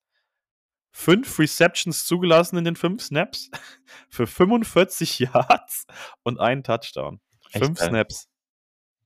[0.97, 3.51] Fünf Receptions zugelassen in den fünf Snaps
[4.09, 5.85] für 45 Yards
[6.23, 7.19] und einen Touchdown.
[7.51, 7.89] Echt, fünf ey?
[7.89, 8.29] Snaps.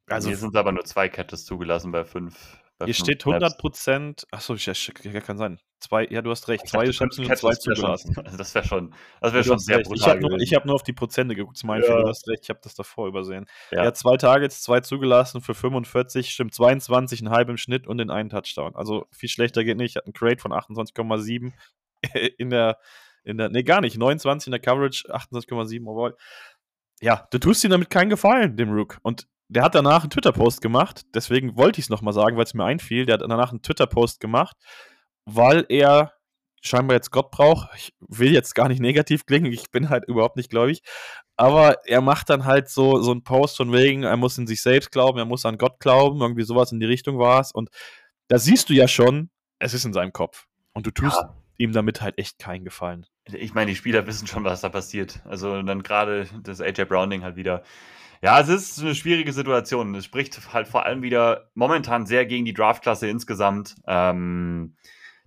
[0.06, 2.62] Also, hier sind aber nur zwei Catches zugelassen bei fünf.
[2.86, 3.44] Hier steht Snaps.
[3.44, 4.28] 100 Prozent.
[4.32, 4.74] Achso, ja,
[5.22, 5.60] kann sein.
[5.80, 6.64] Zwei, ja, du hast recht.
[6.66, 8.14] Ich Zwei Receptions und zwei wär zugelassen.
[8.16, 9.88] schon, das wäre schon, das wäre Du schon sehr recht.
[9.88, 10.10] Ich brutal.
[10.10, 11.58] habe nur, ich hab nur auf die Prozente geguckt.
[11.58, 12.02] Das mein Ja.
[12.02, 12.44] Du hast recht.
[12.44, 13.46] Ich habe das davor übersehen.
[13.72, 13.80] Ja.
[13.80, 17.98] Er hat zwei Targets, zwei zugelassen für 45, stimmt 22, ein halb im Schnitt und
[17.98, 18.76] den einen Touchdown.
[18.76, 19.96] Also viel schlechter geht nicht.
[19.96, 21.52] Hat einen Grade von 28,7
[22.38, 22.78] in der,
[23.24, 23.98] in der, nee, gar nicht.
[23.98, 26.16] 29 in der Coverage, 28,7 overall.
[27.02, 29.00] Ja, du tust ihm damit keinen Gefallen, dem Rook.
[29.02, 32.54] Und der hat danach einen Twitter-Post gemacht, deswegen wollte ich es nochmal sagen, weil es
[32.54, 33.06] mir einfiel.
[33.06, 34.56] Der hat danach einen Twitter-Post gemacht,
[35.26, 36.14] weil er
[36.62, 37.70] scheinbar jetzt Gott braucht.
[37.76, 40.82] Ich will jetzt gar nicht negativ klingen, ich bin halt überhaupt nicht gläubig.
[41.36, 44.62] Aber er macht dann halt so, so einen Post von wegen, er muss in sich
[44.62, 47.52] selbst glauben, er muss an Gott glauben, irgendwie sowas in die Richtung war es.
[47.52, 47.70] Und
[48.28, 50.46] da siehst du ja schon, es ist in seinem Kopf.
[50.74, 51.34] Und du tust Ja.
[51.58, 53.06] ihm damit halt echt keinen Gefallen.
[53.26, 55.22] Ich meine, die Spieler wissen schon, was da passiert.
[55.26, 57.64] Also dann gerade das AJ Browning halt wieder.
[58.22, 59.96] Ja, es ist eine schwierige Situation.
[59.96, 63.76] Es spricht halt vor allem wieder momentan sehr gegen die Draftklasse insgesamt.
[63.88, 64.76] Ähm,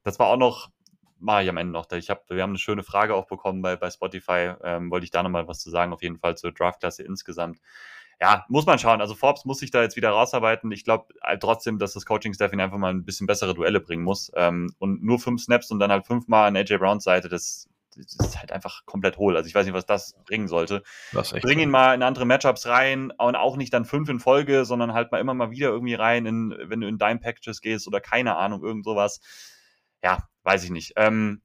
[0.02, 0.70] das war auch noch,
[1.18, 1.90] mache ich am Ende noch.
[1.92, 4.54] Ich hab, wir haben eine schöne Frage auch bekommen bei, bei Spotify.
[4.62, 7.60] Ähm, wollte ich da nochmal was zu sagen, auf jeden Fall zur Draftklasse insgesamt.
[8.20, 9.00] Ja, muss man schauen.
[9.00, 10.70] Also Forbes muss sich da jetzt wieder rausarbeiten.
[10.70, 14.04] Ich glaube halt trotzdem, dass das Coaching-Staff ihn einfach mal ein bisschen bessere Duelle bringen
[14.04, 14.30] muss.
[14.36, 18.16] Ähm, und nur fünf Snaps und dann halt fünfmal an AJ Browns Seite, das das
[18.26, 19.36] ist halt einfach komplett hohl.
[19.36, 20.82] Also ich weiß nicht, was das bringen sollte.
[21.42, 24.92] Bring ihn mal in andere Matchups rein und auch nicht dann fünf in Folge, sondern
[24.94, 28.00] halt mal immer mal wieder irgendwie rein, in, wenn du in Dime Packages gehst oder
[28.00, 29.20] keine Ahnung, irgend sowas.
[30.02, 30.94] Ja, weiß ich nicht.
[30.96, 31.42] Ähm,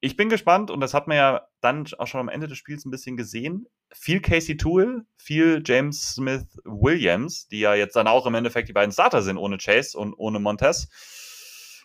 [0.00, 2.84] ich bin gespannt und das hat man ja dann auch schon am Ende des Spiels
[2.84, 3.66] ein bisschen gesehen.
[3.92, 8.72] Viel Casey Tool, viel James Smith Williams, die ja jetzt dann auch im Endeffekt die
[8.72, 10.88] beiden Starter sind, ohne Chase und ohne Montez.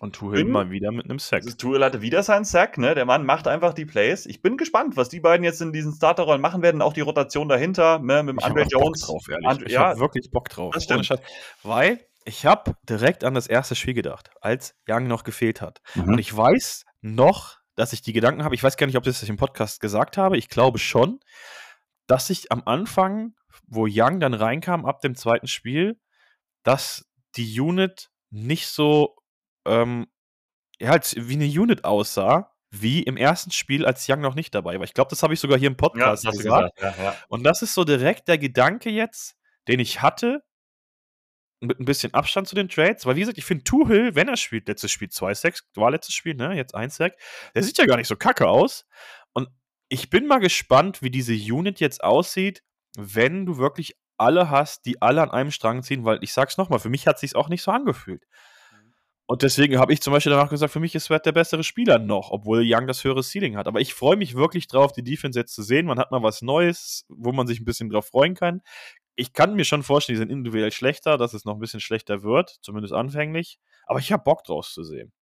[0.01, 1.43] Und Tuchel mal wieder mit einem Sack.
[1.59, 2.95] Tuchel hatte wieder seinen Sack, ne?
[2.95, 4.25] Der Mann macht einfach die Plays.
[4.25, 6.81] Ich bin gespannt, was die beiden jetzt in diesen Starterrollen machen werden.
[6.81, 8.23] Auch die Rotation dahinter, ne?
[8.23, 9.01] Mit dem Andre Jones.
[9.01, 9.47] Bock drauf, ehrlich.
[9.47, 10.73] And, ich ja, habe wirklich Bock drauf.
[10.73, 11.07] Das stimmt.
[11.61, 15.81] Weil ich habe direkt an das erste Spiel gedacht, als Young noch gefehlt hat.
[15.93, 16.13] Mhm.
[16.13, 19.19] Und ich weiß noch, dass ich die Gedanken habe, ich weiß gar nicht, ob ich
[19.19, 21.19] das im Podcast gesagt habe, ich glaube schon,
[22.07, 23.35] dass ich am Anfang,
[23.67, 25.99] wo Young dann reinkam ab dem zweiten Spiel,
[26.63, 29.15] dass die Unit nicht so
[29.65, 30.07] ähm,
[30.79, 34.77] ja, halt wie eine Unit aussah, wie im ersten Spiel, als Young noch nicht dabei
[34.77, 34.83] war.
[34.83, 36.77] Ich glaube, das habe ich sogar hier im Podcast ja, gesagt.
[36.77, 36.99] gesagt.
[36.99, 37.15] Ja, ja.
[37.27, 39.35] Und das ist so direkt der Gedanke jetzt,
[39.67, 40.43] den ich hatte,
[41.61, 44.37] mit ein bisschen Abstand zu den Trades, weil wie gesagt, ich finde Tuchel, wenn er
[44.37, 47.13] spielt, letztes Spiel 2 Sacks, war letztes Spiel, ne, jetzt 1 Sack,
[47.53, 48.87] der sieht ja gar nicht so kacke aus.
[49.33, 49.47] Und
[49.87, 52.63] ich bin mal gespannt, wie diese Unit jetzt aussieht,
[52.97, 56.79] wenn du wirklich alle hast, die alle an einem Strang ziehen, weil ich sag's nochmal,
[56.79, 58.25] für mich hat es sich auch nicht so angefühlt.
[59.31, 61.99] Und deswegen habe ich zum Beispiel danach gesagt, für mich ist Sweat der bessere Spieler
[61.99, 63.65] noch, obwohl Young das höhere Ceiling hat.
[63.65, 65.85] Aber ich freue mich wirklich drauf, die Defense jetzt zu sehen.
[65.85, 68.61] Man hat mal was Neues, wo man sich ein bisschen drauf freuen kann.
[69.15, 72.23] Ich kann mir schon vorstellen, die sind individuell schlechter, dass es noch ein bisschen schlechter
[72.23, 73.57] wird, zumindest anfänglich.
[73.85, 75.13] Aber ich habe Bock draus zu sehen.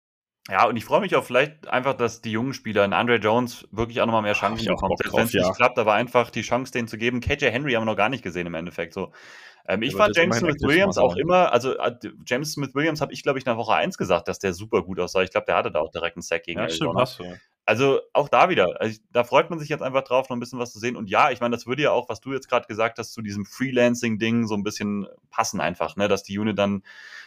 [0.51, 3.69] Ja, und ich freue mich auch vielleicht einfach, dass die jungen Spieler, in Andre Jones,
[3.71, 4.97] wirklich auch nochmal mehr Chancen bekommen.
[5.13, 7.21] Wenn es nicht klappt, aber einfach die Chance, denen zu geben.
[7.21, 8.95] KJ Henry haben wir noch gar nicht gesehen im Endeffekt.
[8.95, 9.13] So.
[9.69, 11.95] Ähm, ich fand James Smith Williams auch immer, also äh,
[12.27, 14.99] James Smith Williams habe ich, glaube ich, nach Woche 1 gesagt, dass der super gut
[14.99, 15.23] aussah.
[15.23, 17.25] Ich glaube, der hatte da auch direkt einen Sack gegen ja, stimmt, hast du.
[17.69, 20.59] Also auch da wieder, also, da freut man sich jetzt einfach drauf, noch ein bisschen
[20.59, 20.97] was zu sehen.
[20.97, 23.21] Und ja, ich meine, das würde ja auch, was du jetzt gerade gesagt hast, zu
[23.21, 26.09] diesem Freelancing-Ding so ein bisschen passen einfach, ne?
[26.09, 26.83] dass die Unit dann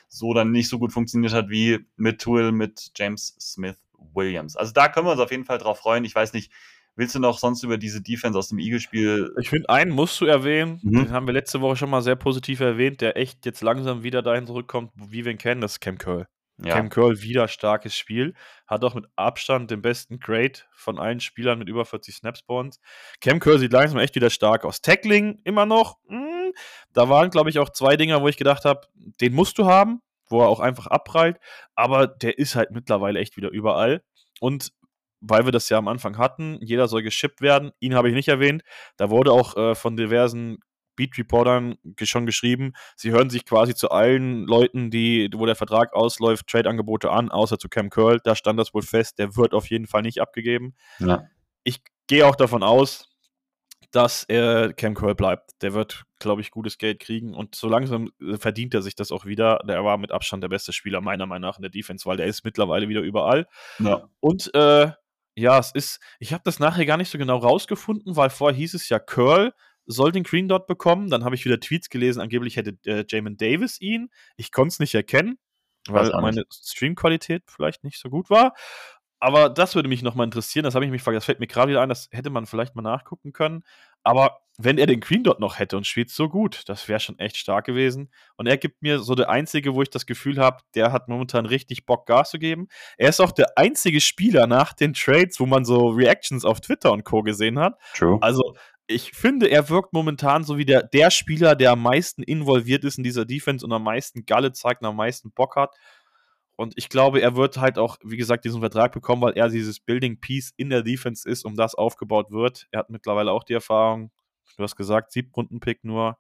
[0.08, 3.78] so dann nicht so gut funktioniert hat wie mit Tool mit James Smith
[4.16, 4.56] Williams.
[4.58, 6.06] Also da können wir uns auf jeden Fall drauf freuen.
[6.06, 6.52] Ich weiß nicht,
[6.98, 9.34] Willst du noch sonst über diese Defense aus dem Eagle-Spiel?
[9.40, 10.82] Ich finde, einen musst du erwähnen.
[10.84, 10.92] Mhm.
[10.92, 14.22] Den haben wir letzte Woche schon mal sehr positiv erwähnt, der echt jetzt langsam wieder
[14.22, 15.62] dahin zurückkommt, wie wir ihn kennen.
[15.62, 16.28] Das ist Cam Curl.
[16.64, 16.76] Ja.
[16.76, 18.34] Cam Curl wieder starkes Spiel.
[18.68, 22.54] Hat auch mit Abstand den besten Grade von allen Spielern mit über 40 Snaps bei
[22.54, 22.80] uns.
[23.20, 24.82] Cam Curl sieht langsam echt wieder stark aus.
[24.82, 25.98] Tackling immer noch.
[26.08, 26.54] Mh, hm,
[26.94, 30.02] da waren, glaube ich, auch zwei Dinger, wo ich gedacht habe, den musst du haben,
[30.28, 31.38] wo er auch einfach abprallt.
[31.76, 34.04] Aber der ist halt mittlerweile echt wieder überall.
[34.40, 34.72] Und
[35.22, 37.72] weil wir das ja am Anfang hatten, jeder soll geschippt werden.
[37.80, 38.64] Ihn habe ich nicht erwähnt.
[38.98, 40.60] Da wurde auch äh, von diversen
[41.02, 46.48] Beat-Reportern schon geschrieben, sie hören sich quasi zu allen Leuten, die, wo der Vertrag ausläuft,
[46.48, 48.20] Trade-Angebote an, außer zu Cam Curl.
[48.24, 50.76] Da stand das wohl fest, der wird auf jeden Fall nicht abgegeben.
[51.00, 51.24] Ja.
[51.64, 53.10] Ich gehe auch davon aus,
[53.92, 55.62] dass er Cam Curl bleibt.
[55.62, 59.12] Der wird, glaube ich, gutes Geld kriegen und so langsam äh, verdient er sich das
[59.12, 59.60] auch wieder.
[59.68, 62.28] Der war mit Abstand der beste Spieler meiner Meinung nach in der Defense, weil der
[62.28, 63.48] ist mittlerweile wieder überall.
[63.80, 64.08] Ja.
[64.20, 64.92] Und äh,
[65.36, 68.74] ja, es ist, ich habe das nachher gar nicht so genau rausgefunden, weil vorher hieß
[68.74, 69.54] es ja, Curl
[69.86, 71.10] soll den Green Dot bekommen.
[71.10, 74.10] Dann habe ich wieder Tweets gelesen, angeblich hätte äh, Jamin Davis ihn.
[74.38, 75.38] Ich konnte es nicht erkennen,
[75.88, 78.54] weil meine Streamqualität vielleicht nicht so gut war.
[79.24, 80.64] Aber das würde mich nochmal interessieren.
[80.64, 82.82] Das habe ich mich das fällt mir gerade wieder ein, das hätte man vielleicht mal
[82.82, 83.64] nachgucken können.
[84.04, 87.20] Aber wenn er den Queen dort noch hätte und spielt so gut, das wäre schon
[87.20, 88.12] echt stark gewesen.
[88.36, 91.46] Und er gibt mir so der einzige, wo ich das Gefühl habe, der hat momentan
[91.46, 92.68] richtig Bock, Gas zu geben.
[92.98, 96.92] Er ist auch der einzige Spieler nach den Trades, wo man so Reactions auf Twitter
[96.92, 97.22] und Co.
[97.22, 97.80] gesehen hat.
[97.94, 98.18] True.
[98.22, 98.56] Also
[98.92, 102.98] ich finde, er wirkt momentan so wie der, der Spieler, der am meisten involviert ist
[102.98, 105.76] in dieser Defense und am meisten Galle zeigt und am meisten Bock hat.
[106.56, 109.80] Und ich glaube, er wird halt auch, wie gesagt, diesen Vertrag bekommen, weil er dieses
[109.80, 112.68] Building Piece in der Defense ist, um das aufgebaut wird.
[112.72, 114.12] Er hat mittlerweile auch die Erfahrung.
[114.58, 116.18] Du hast gesagt, Siebrunden-Pick nur.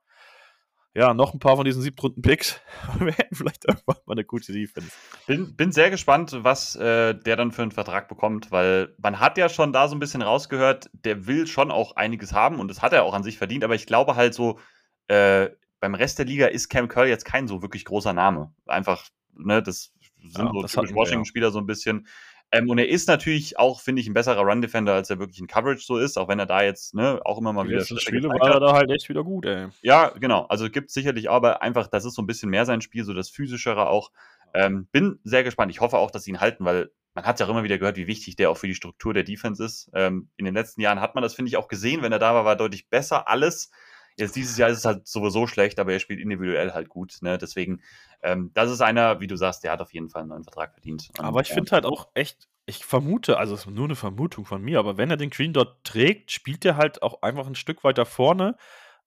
[0.93, 2.59] Ja, noch ein paar von diesen Siebrunden-Picks.
[2.99, 4.91] Wir hätten vielleicht irgendwann mal eine gute Defense.
[5.25, 9.37] Bin, bin sehr gespannt, was äh, der dann für einen Vertrag bekommt, weil man hat
[9.37, 12.81] ja schon da so ein bisschen rausgehört, der will schon auch einiges haben und das
[12.81, 14.59] hat er auch an sich verdient, aber ich glaube halt so,
[15.07, 18.53] äh, beim Rest der Liga ist Cam Curl jetzt kein so wirklich großer Name.
[18.65, 21.51] Einfach, ne, das sind ja, so Washington-Spieler ja.
[21.51, 22.07] so ein bisschen.
[22.53, 25.47] Ähm, und er ist natürlich auch, finde ich, ein besserer Run-Defender, als er wirklich in
[25.47, 28.01] Coverage so ist, auch wenn er da jetzt ne, auch immer mal Die wieder Schritte
[28.01, 29.67] Spiele war er da halt echt wieder gut, ey.
[29.81, 30.45] Ja, genau.
[30.47, 33.13] Also gibt es sicherlich aber einfach, das ist so ein bisschen mehr sein Spiel, so
[33.13, 34.11] das Physischere auch.
[34.53, 35.71] Ähm, bin sehr gespannt.
[35.71, 37.95] Ich hoffe auch, dass sie ihn halten, weil man hat ja auch immer wieder gehört,
[37.95, 39.89] wie wichtig der auch für die Struktur der Defense ist.
[39.93, 42.01] Ähm, in den letzten Jahren hat man das, finde ich, auch gesehen.
[42.01, 43.71] Wenn er da war, war deutlich besser alles.
[44.17, 47.17] Jetzt dieses Jahr ist es halt sowieso schlecht, aber er spielt individuell halt gut.
[47.21, 47.37] Ne?
[47.37, 47.81] Deswegen,
[48.21, 50.73] ähm, das ist einer, wie du sagst, der hat auf jeden Fall einen neuen Vertrag
[50.73, 51.09] verdient.
[51.17, 51.55] Aber ich ja.
[51.55, 54.97] finde halt auch echt, ich vermute, also es ist nur eine Vermutung von mir, aber
[54.97, 58.55] wenn er den Green dort trägt, spielt er halt auch einfach ein Stück weiter vorne,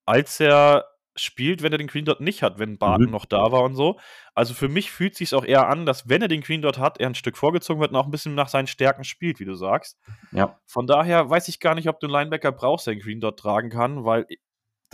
[0.04, 0.86] als er
[1.16, 3.12] spielt, wenn er den Green Dot nicht hat, wenn Barton Mhm.
[3.12, 3.98] noch da war und so.
[4.34, 6.98] Also für mich fühlt sich auch eher an, dass wenn er den Green Dot hat,
[6.98, 9.54] er ein Stück vorgezogen wird und auch ein bisschen nach seinen Stärken spielt, wie du
[9.54, 9.98] sagst.
[10.32, 10.58] Ja.
[10.66, 13.38] Von daher weiß ich gar nicht, ob du einen Linebacker brauchst, der den Green Dot
[13.38, 14.26] tragen kann, weil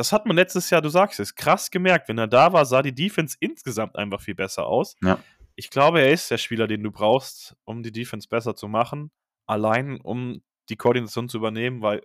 [0.01, 2.09] das hat man letztes Jahr, du sagst es, krass gemerkt.
[2.09, 4.97] Wenn er da war, sah die Defense insgesamt einfach viel besser aus.
[5.03, 5.23] Ja.
[5.57, 9.11] Ich glaube, er ist der Spieler, den du brauchst, um die Defense besser zu machen.
[9.47, 10.41] Allein, um
[10.71, 12.01] die Koordination zu übernehmen, weil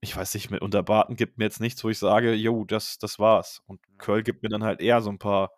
[0.00, 2.96] ich weiß nicht, mit unter Barton gibt mir jetzt nichts, wo ich sage, jo, das,
[2.96, 3.60] das war's.
[3.66, 5.50] Und Curl gibt mir dann halt eher so ein paar,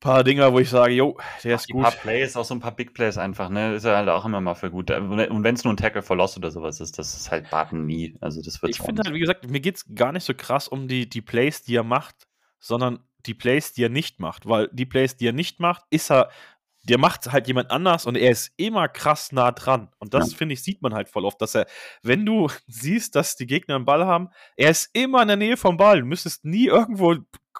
[0.00, 1.82] paar Dinger, wo ich sage, jo, der ist die gut.
[1.82, 3.74] paar Plays, auch so ein paar Big Plays einfach, ne?
[3.74, 4.90] Ist er halt auch immer mal für gut.
[4.90, 7.86] Und wenn es nur ein Tackle for Loss oder sowas ist, das ist halt Barton
[7.86, 8.16] nie.
[8.20, 10.68] Also das wird Ich finde halt, wie gesagt, mir geht es gar nicht so krass
[10.68, 12.28] um die, die Plays, die er macht,
[12.60, 14.48] sondern die Plays, die er nicht macht.
[14.48, 16.30] Weil die Plays, die er nicht macht, ist er,
[16.84, 19.90] der macht halt jemand anders und er ist immer krass nah dran.
[19.98, 21.66] Und das, finde ich, sieht man halt voll oft, dass er,
[22.02, 25.56] wenn du siehst, dass die Gegner einen Ball haben, er ist immer in der Nähe
[25.56, 26.00] vom Ball.
[26.00, 27.16] Du müsstest nie irgendwo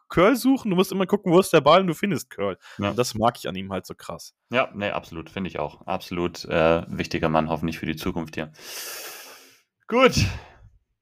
[0.09, 2.59] Curl suchen, du musst immer gucken, wo ist der Ball und du findest Curl.
[2.79, 2.91] Ja.
[2.91, 4.35] Und das mag ich an ihm halt so krass.
[4.51, 5.83] Ja, nee, absolut, finde ich auch.
[5.87, 8.53] Absolut äh, wichtiger Mann, hoffentlich für die Zukunft hier.
[9.87, 10.15] Gut.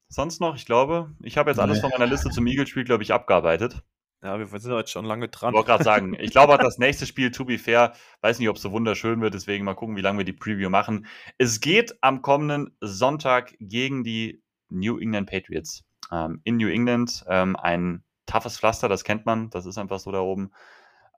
[0.09, 3.13] Sonst noch, ich glaube, ich habe jetzt alles von meiner Liste zum Eagle-Spiel, glaube ich,
[3.13, 3.83] abgearbeitet.
[4.23, 5.53] Ja, wir sind jetzt schon lange Ich dran.
[5.53, 7.93] wollte gerade sagen, ich glaube das nächste Spiel, to be fair,
[8.23, 10.71] weiß nicht, ob es so wunderschön wird, deswegen mal gucken, wie lange wir die Preview
[10.71, 11.07] machen.
[11.39, 15.85] Es geht am kommenden Sonntag gegen die New England Patriots.
[16.11, 20.13] Ähm, in New England ähm, ein toughes Pflaster, das kennt man, das ist einfach so
[20.13, 20.53] da oben.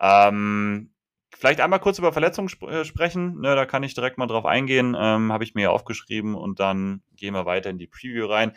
[0.01, 0.91] Ähm,
[1.35, 4.47] vielleicht einmal kurz über Verletzungen sp äh, sprechen, ne, da kann ich direkt mal drauf
[4.47, 8.27] eingehen, ähm, habe ich mir ja aufgeschrieben und dann gehen wir weiter in die Preview
[8.27, 8.53] rein.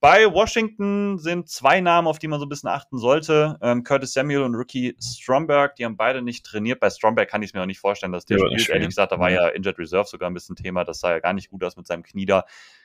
[0.00, 3.56] Bei Washington sind zwei Namen, auf die man so ein bisschen achten sollte.
[3.62, 6.80] Ähm, Curtis Samuel und Ricky Stromberg, die haben beide nicht trainiert.
[6.80, 8.70] Bei Stromberg kann ich es mir auch nicht vorstellen, dass der wird spielt.
[8.70, 9.36] Ehrlich gesagt, da war Mhm.
[9.36, 10.82] ja Injured Reserve sogar ein bisschen Thema.
[10.82, 12.44] Das sah ja gar nicht gut aus mit seinem Knie da.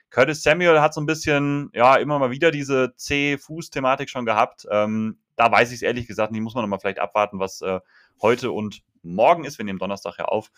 [0.09, 4.65] Curtis Samuel hat so ein bisschen, ja, immer mal wieder diese C-Fuß-Thematik schon gehabt.
[4.71, 6.41] Ähm, da weiß ich es ehrlich gesagt nicht.
[6.41, 7.79] Muss man noch mal vielleicht abwarten, was äh,
[8.21, 9.57] heute und morgen ist.
[9.57, 10.51] Wir nehmen Donnerstag ja auf.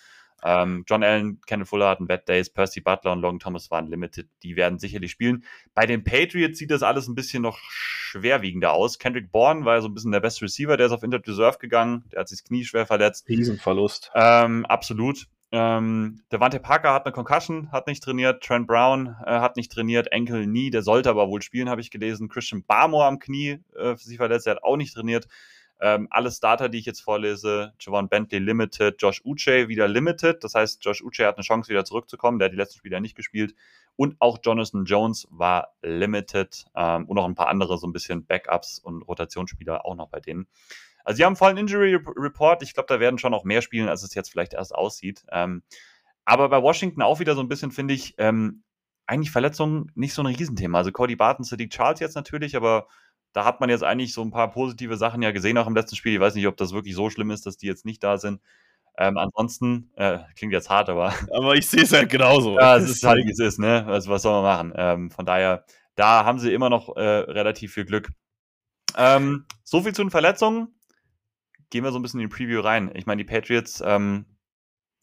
[0.44, 4.30] Ähm, John Allen, Kenneth Fuller hatten Bad Days, Percy Butler und Logan Thomas waren limited.
[4.44, 5.44] Die werden sicherlich spielen.
[5.74, 9.00] Bei den Patriots sieht das alles ein bisschen noch schwerwiegender aus.
[9.00, 11.58] Kendrick Bourne war ja so ein bisschen der beste Receiver, der ist auf Injured Reserve
[11.60, 12.06] gegangen.
[12.12, 13.28] Der hat sich das Knie schwer verletzt.
[13.28, 14.12] Riesenverlust.
[14.16, 15.28] Ähm, absolut.
[15.52, 18.44] Ähm, Devante Parker hat eine Concussion, hat nicht trainiert.
[18.44, 20.12] Trent Brown äh, hat nicht trainiert.
[20.12, 22.30] Enkel nie, der sollte aber wohl spielen, habe ich gelesen.
[22.30, 25.28] Christian Barmore am Knie äh, sich verletzt, der hat auch nicht trainiert.
[25.82, 30.44] Ähm, alle Starter, die ich jetzt vorlese, Javon Bentley Limited, Josh Uche wieder Limited.
[30.44, 32.38] Das heißt, Josh Uche hat eine Chance, wieder zurückzukommen.
[32.38, 33.56] Der hat die letzten Spiele nicht gespielt.
[33.96, 36.66] Und auch Jonathan Jones war Limited.
[36.76, 40.20] Ähm, und noch ein paar andere, so ein bisschen Backups und Rotationsspieler auch noch bei
[40.20, 40.48] denen.
[41.10, 42.62] Also sie haben vollen Injury Report.
[42.62, 45.26] Ich glaube, da werden schon noch mehr spielen, als es jetzt vielleicht erst aussieht.
[45.32, 45.64] Ähm,
[46.24, 48.62] aber bei Washington auch wieder so ein bisschen, finde ich, ähm,
[49.08, 50.78] eigentlich Verletzungen nicht so ein Riesenthema.
[50.78, 52.86] Also Cody Barton, Sadiq Charles jetzt natürlich, aber
[53.34, 55.96] da hat man jetzt eigentlich so ein paar positive Sachen ja gesehen, auch im letzten
[55.96, 56.14] Spiel.
[56.14, 58.40] Ich weiß nicht, ob das wirklich so schlimm ist, dass die jetzt nicht da sind.
[58.96, 62.60] Ähm, ansonsten, äh, klingt jetzt hart, aber Aber ich sehe es halt genauso.
[62.60, 63.84] ja, es ist halt, wie es ist, ne?
[63.88, 64.74] Also, was soll man machen?
[64.76, 68.10] Ähm, von daher, da haben sie immer noch äh, relativ viel Glück.
[68.96, 70.76] Ähm, so viel zu den Verletzungen.
[71.70, 72.92] Gehen wir so ein bisschen in die Preview rein.
[72.96, 74.26] Ich meine, die Patriots ähm,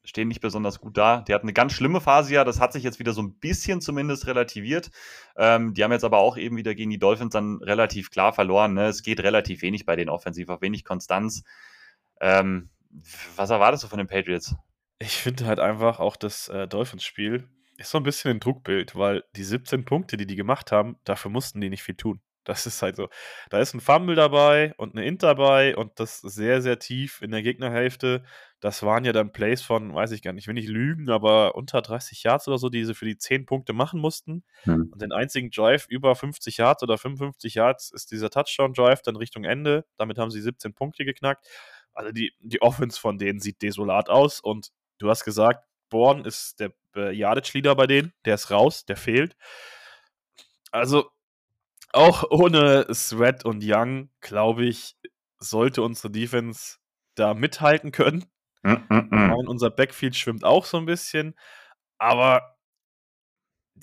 [0.04, 1.20] stehen nicht besonders gut da.
[1.22, 2.44] Die hatten eine ganz schlimme Phase ja.
[2.44, 4.90] Das hat sich jetzt wieder so ein bisschen zumindest relativiert.
[5.36, 8.74] Ähm, die haben jetzt aber auch eben wieder gegen die Dolphins dann relativ klar verloren.
[8.74, 8.86] Ne?
[8.86, 11.42] Es geht relativ wenig bei den Offensiv, auf wenig Konstanz.
[12.20, 12.70] Ähm,
[13.36, 14.54] was erwartest du von den Patriots?
[14.98, 17.48] Ich finde halt einfach auch das äh, Dolphins-Spiel
[17.78, 21.30] ist so ein bisschen ein Druckbild, weil die 17 Punkte, die die gemacht haben, dafür
[21.30, 22.20] mussten die nicht viel tun.
[22.46, 23.08] Das ist halt so.
[23.50, 27.32] Da ist ein Fumble dabei und eine Int dabei und das sehr, sehr tief in
[27.32, 28.22] der Gegnerhälfte.
[28.60, 31.56] Das waren ja dann Plays von, weiß ich gar nicht, ich will nicht lügen, aber
[31.56, 34.44] unter 30 Yards oder so, die sie für die 10 Punkte machen mussten.
[34.62, 34.90] Hm.
[34.92, 39.42] Und den einzigen Drive über 50 Yards oder 55 Yards ist dieser Touchdown-Drive dann Richtung
[39.42, 39.84] Ende.
[39.96, 41.48] Damit haben sie 17 Punkte geknackt.
[41.94, 44.68] Also die, die Offense von denen sieht desolat aus und
[44.98, 49.36] du hast gesagt, Born ist der äh, Yardage-Leader bei denen, der ist raus, der fehlt.
[50.70, 51.10] Also
[51.92, 54.96] auch ohne Sweat und Young, glaube ich,
[55.38, 56.76] sollte unsere Defense
[57.14, 58.24] da mithalten können.
[58.62, 59.32] Mm -mm.
[59.34, 61.34] Und unser Backfield schwimmt auch so ein bisschen.
[61.98, 62.56] Aber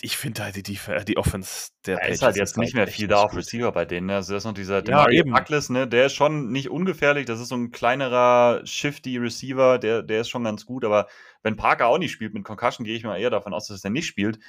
[0.01, 3.07] ich finde halt die, die, die Offense der Da ist halt jetzt nicht mehr viel
[3.07, 4.07] da auf Receiver bei denen.
[4.07, 4.15] Ne?
[4.15, 5.33] Also, das ist noch dieser ja, eben.
[5.33, 5.87] Douglas, ne?
[5.87, 7.25] der ist schon nicht ungefährlich.
[7.25, 10.83] Das ist so ein kleinerer, shifty Receiver, der, der ist schon ganz gut.
[10.83, 11.07] Aber
[11.43, 13.91] wenn Parker auch nicht spielt mit Concussion, gehe ich mal eher davon aus, dass er
[13.91, 14.39] nicht spielt.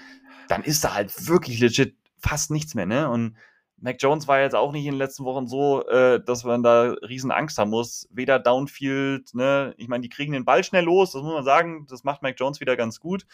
[0.49, 2.87] Dann ist da halt wirklich legit fast nichts mehr.
[2.87, 3.09] Ne?
[3.09, 3.37] Und
[3.77, 6.95] Mac Jones war jetzt auch nicht in den letzten Wochen so, äh, dass man da
[7.03, 8.09] riesen Angst haben muss.
[8.11, 9.75] Weder Downfield, ne?
[9.77, 11.87] Ich meine, die kriegen den Ball schnell los, das muss man sagen.
[11.89, 13.27] Das macht Mac Jones wieder ganz gut.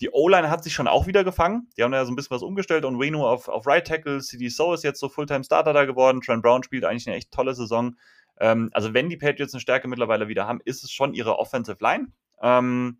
[0.00, 1.70] Die O-Line hat sich schon auch wieder gefangen.
[1.76, 4.20] Die haben da so ein bisschen was umgestellt und Wayno auf, auf Right Tackle.
[4.20, 6.20] CD So ist jetzt so Fulltime-Starter da geworden.
[6.20, 7.96] Trent Brown spielt eigentlich eine echt tolle Saison.
[8.38, 11.78] Ähm, also, wenn die Patriots eine Stärke mittlerweile wieder haben, ist es schon ihre Offensive
[11.80, 12.08] Line.
[12.42, 12.98] Ähm,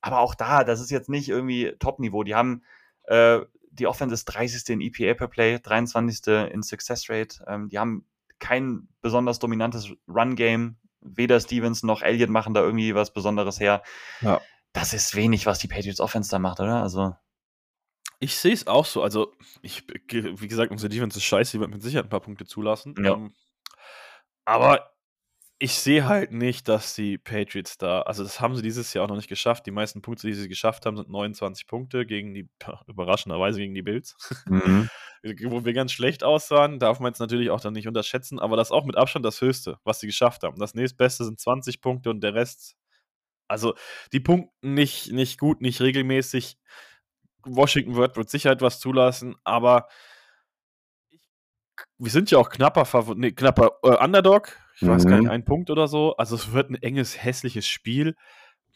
[0.00, 2.22] aber auch da, das ist jetzt nicht irgendwie Top-Niveau.
[2.22, 2.62] Die haben
[3.04, 4.68] äh, die Offense ist 30.
[4.68, 6.26] in EPA per Play, 23.
[6.52, 7.44] in Success Rate.
[7.46, 8.06] Ähm, die haben
[8.38, 10.76] kein besonders dominantes Run-Game.
[11.00, 13.82] Weder Stevens noch Elliott machen da irgendwie was Besonderes her.
[14.20, 14.40] Ja.
[14.72, 16.82] Das ist wenig, was die Patriots Offense da macht, oder?
[16.82, 17.14] Also.
[18.20, 19.02] Ich sehe es auch so.
[19.02, 22.46] Also, ich, wie gesagt, unsere Defense ist scheiße, die wird mit Sicherheit ein paar Punkte
[22.46, 22.94] zulassen.
[23.02, 23.12] Ja.
[23.12, 23.34] Um, ähm,
[24.44, 24.90] aber
[25.60, 29.08] ich sehe halt nicht, dass die Patriots da, also das haben sie dieses Jahr auch
[29.08, 29.66] noch nicht geschafft.
[29.66, 32.48] Die meisten Punkte, die sie geschafft haben, sind 29 Punkte gegen die,
[32.86, 34.88] überraschenderweise gegen die Bills, mhm.
[35.46, 36.78] wo wir ganz schlecht aussahen.
[36.78, 39.40] Darf man jetzt natürlich auch dann nicht unterschätzen, aber das ist auch mit Abstand das
[39.40, 40.60] Höchste, was sie geschafft haben.
[40.60, 42.76] Das nächstbeste sind 20 Punkte und der Rest,
[43.48, 43.74] also
[44.12, 46.56] die Punkte nicht, nicht gut, nicht regelmäßig.
[47.44, 49.88] Washington wird mit Sicherheit was zulassen, aber
[51.98, 54.92] wir sind ja auch knapper, Favor nee, knapper äh, Underdog ich mhm.
[54.92, 55.30] weiß gar nicht, mhm.
[55.30, 56.16] ein Punkt oder so.
[56.16, 58.14] Also es wird ein enges, hässliches Spiel.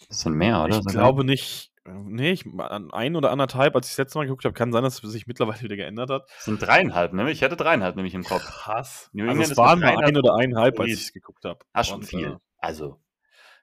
[0.08, 0.78] Bisschen mehr, oder?
[0.78, 1.70] Ich glaube nicht.
[1.84, 5.02] Nee, ich, ein oder anderthalb, als ich das letzte Mal geguckt habe, kann sein, dass
[5.02, 6.28] es sich mittlerweile wieder geändert hat.
[6.28, 7.34] Das sind dreieinhalb, nämlich.
[7.34, 8.44] Ich hätte dreieinhalb nämlich im Kopf.
[8.44, 9.10] Krass.
[9.12, 11.60] New also es waren mal ein oder eineinhalb, als ich es geguckt habe.
[11.72, 12.32] Ah, schon viel.
[12.32, 13.00] Äh, also.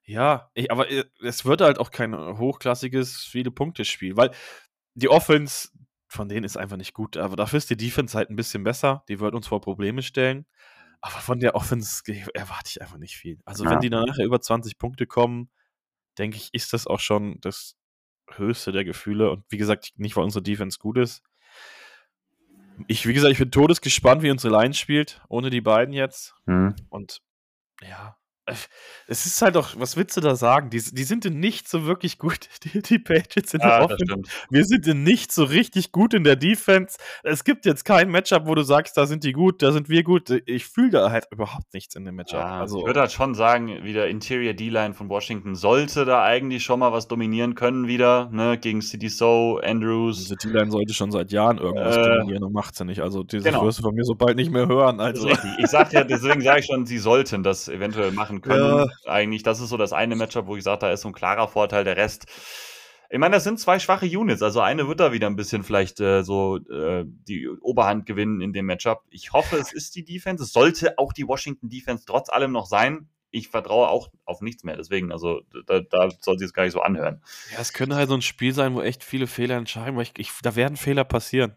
[0.03, 4.31] Ja, ich, aber äh, es wird halt auch kein hochklassiges, viele Punkte-Spiel, weil
[4.95, 5.69] die Offense
[6.07, 7.17] von denen ist einfach nicht gut.
[7.17, 9.03] Aber dafür ist die Defense halt ein bisschen besser.
[9.07, 10.45] Die wird uns vor Probleme stellen.
[11.01, 13.39] Aber von der Offense erwarte ich einfach nicht viel.
[13.45, 13.71] Also, ja.
[13.71, 15.49] wenn die nachher über 20 Punkte kommen,
[16.17, 17.77] denke ich, ist das auch schon das
[18.29, 19.31] höchste der Gefühle.
[19.31, 21.23] Und wie gesagt, nicht, weil unsere Defense gut ist.
[22.87, 26.35] Ich, wie gesagt, ich bin todesgespannt, wie unsere Line spielt, ohne die beiden jetzt.
[26.45, 26.75] Mhm.
[26.89, 27.21] Und
[27.81, 28.18] ja,
[29.07, 30.69] es ist halt doch, was willst du da sagen?
[30.69, 34.21] Die, die sind in nicht so wirklich gut, die, die Patriots in der Offense.
[34.49, 36.97] Wir sind in nicht so richtig gut in der Defense.
[37.23, 40.03] Es gibt jetzt kein Matchup, wo du sagst, da sind die gut, da sind wir
[40.03, 40.29] gut.
[40.45, 42.39] Ich fühle da halt überhaupt nichts in dem Matchup.
[42.39, 46.63] Ja, also, ich würde halt schon sagen, wieder Interior D-Line von Washington sollte da eigentlich
[46.63, 50.17] schon mal was dominieren können wieder, ne, gegen City So, Andrews.
[50.19, 53.01] Diese D-Line sollte schon seit Jahren irgendwas äh, dominieren und macht sie nicht.
[53.01, 53.63] Also, das genau.
[53.65, 54.99] wirst du von mir so bald nicht mehr hören.
[54.99, 55.29] Also.
[55.57, 58.87] Ich sag ja, deswegen sage ich schon, sie sollten das eventuell machen können.
[59.05, 59.11] Ja.
[59.11, 61.47] Eigentlich, das ist so das eine Matchup, wo ich sage, da ist so ein klarer
[61.47, 61.83] Vorteil.
[61.83, 62.25] Der Rest,
[63.11, 64.43] ich meine, das sind zwei schwache Units.
[64.43, 68.53] Also eine wird da wieder ein bisschen vielleicht äh, so äh, die Oberhand gewinnen in
[68.53, 69.03] dem Matchup.
[69.09, 70.43] Ich hoffe, es ist die Defense.
[70.43, 73.09] Es sollte auch die Washington Defense trotz allem noch sein.
[73.31, 74.75] Ich vertraue auch auf nichts mehr.
[74.77, 77.21] Deswegen, also da, da soll sich es gar nicht so anhören.
[77.51, 80.13] Ja, es könnte halt so ein Spiel sein, wo echt viele Fehler entscheiden, weil ich,
[80.17, 81.55] ich da werden Fehler passieren.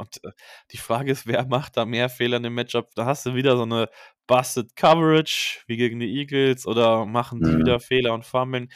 [0.00, 0.32] Und äh,
[0.72, 2.90] die Frage ist, wer macht da mehr Fehler in dem Matchup?
[2.94, 3.88] Da hast du wieder so eine
[4.26, 7.58] Busted Coverage wie gegen die Eagles oder machen die mhm.
[7.58, 8.72] wieder Fehler und fummeln.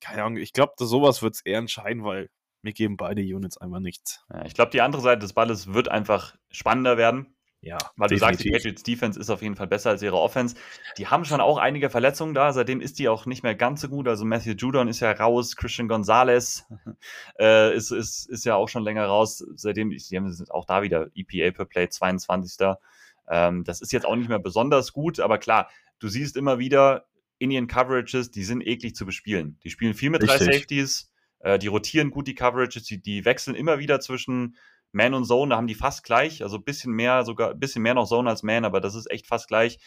[0.00, 2.28] Keine Ahnung, ich glaube, sowas wird es eher entscheiden, weil
[2.62, 4.24] mir geben beide Units einfach nichts.
[4.32, 7.35] Ja, ich glaube, die andere Seite des Balles wird einfach spannender werden.
[7.66, 8.10] Ja, weil definitiv.
[8.10, 10.54] du sagst, die Patriots Defense ist auf jeden Fall besser als ihre Offense.
[10.98, 13.88] Die haben schon auch einige Verletzungen da, seitdem ist die auch nicht mehr ganz so
[13.88, 14.06] gut.
[14.06, 16.64] Also Matthew Judon ist ja raus, Christian Gonzalez
[17.40, 19.44] äh, ist, ist, ist ja auch schon länger raus.
[19.56, 22.76] Seitdem, die haben auch da wieder EPA per Play 22.
[23.28, 27.08] Ähm, das ist jetzt auch nicht mehr besonders gut, aber klar, du siehst immer wieder
[27.38, 29.58] Indian Coverages, die sind eklig zu bespielen.
[29.64, 30.38] Die spielen viel mit Richtig.
[30.38, 31.10] drei Safeties,
[31.40, 34.56] äh, die rotieren gut die Coverages, die, die wechseln immer wieder zwischen
[34.96, 37.82] man und Zone, da haben die fast gleich, also ein bisschen mehr, sogar ein bisschen
[37.82, 39.78] mehr noch Zone als Man, aber das ist echt fast gleich.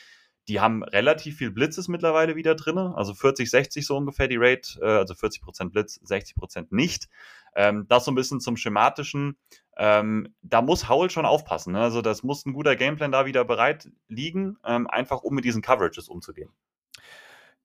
[0.48, 4.80] Die haben relativ viel Blitzes mittlerweile wieder drin, also 40, 60 so ungefähr die Rate,
[4.82, 7.08] äh, also 40% Blitz, 60% nicht.
[7.56, 9.38] Ähm, das so ein bisschen zum Schematischen.
[9.78, 11.74] Ähm, da muss Howell schon aufpassen.
[11.74, 11.82] Ne?
[11.82, 15.64] Also das muss ein guter Gameplan da wieder bereit liegen, ähm, einfach um mit diesen
[15.64, 16.52] Coverages umzugehen.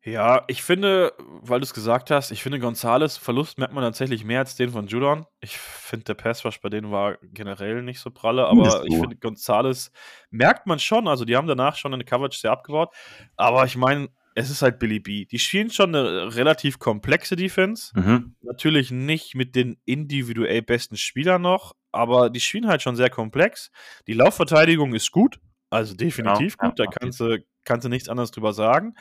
[0.04, 4.22] Ja, ich finde, weil du es gesagt hast, ich finde Gonzales Verlust merkt man tatsächlich
[4.22, 5.24] mehr als den von Judon.
[5.40, 9.92] Ich finde, der Passrush bei denen war generell nicht so pralle, aber ich finde, Gonzales
[10.30, 11.08] merkt man schon.
[11.08, 12.94] Also, die haben danach schon eine Coverage sehr abgebaut.
[13.36, 15.24] Aber ich meine, es ist halt Billy B.
[15.24, 17.98] Die spielen schon eine relativ komplexe Defense.
[17.98, 18.34] Mhm.
[18.42, 23.70] Natürlich nicht mit den individuell besten Spielern noch, aber die spielen halt schon sehr komplex.
[24.06, 25.40] Die Laufverteidigung ist gut,
[25.70, 26.78] also definitiv genau, gut.
[26.78, 28.94] Da kannst du kannst du nichts anderes drüber sagen.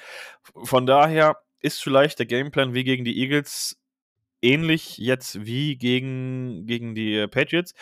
[0.64, 3.80] Von daher, ist vielleicht der Gameplan wie gegen die Eagles
[4.42, 7.74] ähnlich jetzt wie gegen, gegen die äh, Patriots.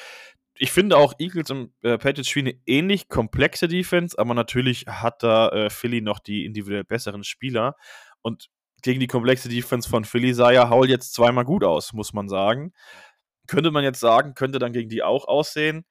[0.53, 5.23] Ich finde auch Eagles und äh, Patriots spielen eine ähnlich komplexe Defense, aber natürlich hat
[5.23, 7.75] da äh, Philly noch die individuell besseren Spieler.
[8.21, 8.49] Und
[8.83, 12.29] gegen die komplexe Defense von Philly sah ja Howell jetzt zweimal gut aus, muss man
[12.29, 12.73] sagen.
[13.47, 15.85] Könnte man jetzt sagen, könnte dann gegen die auch aussehen.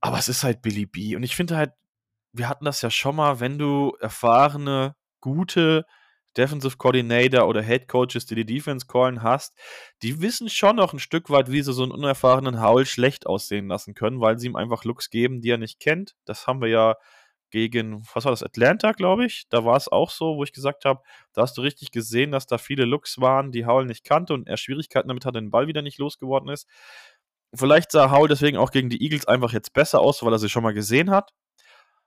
[0.00, 1.16] Aber es ist halt Billy B.
[1.16, 1.72] Und ich finde halt,
[2.34, 5.86] wir hatten das ja schon mal, wenn du erfahrene, gute
[6.36, 9.56] Defensive Coordinator oder Head Coaches, die die Defense callen hast,
[10.02, 13.68] die wissen schon noch ein Stück weit, wie sie so einen unerfahrenen Howl schlecht aussehen
[13.68, 16.16] lassen können, weil sie ihm einfach Looks geben, die er nicht kennt.
[16.24, 16.96] Das haben wir ja
[17.50, 19.44] gegen, was war das, Atlanta, glaube ich.
[19.48, 21.02] Da war es auch so, wo ich gesagt habe,
[21.34, 24.48] da hast du richtig gesehen, dass da viele Looks waren, die Howell nicht kannte und
[24.48, 26.68] er Schwierigkeiten damit hatte, den Ball wieder nicht losgeworden ist.
[27.54, 30.48] Vielleicht sah Howell deswegen auch gegen die Eagles einfach jetzt besser aus, weil er sie
[30.48, 31.30] schon mal gesehen hat.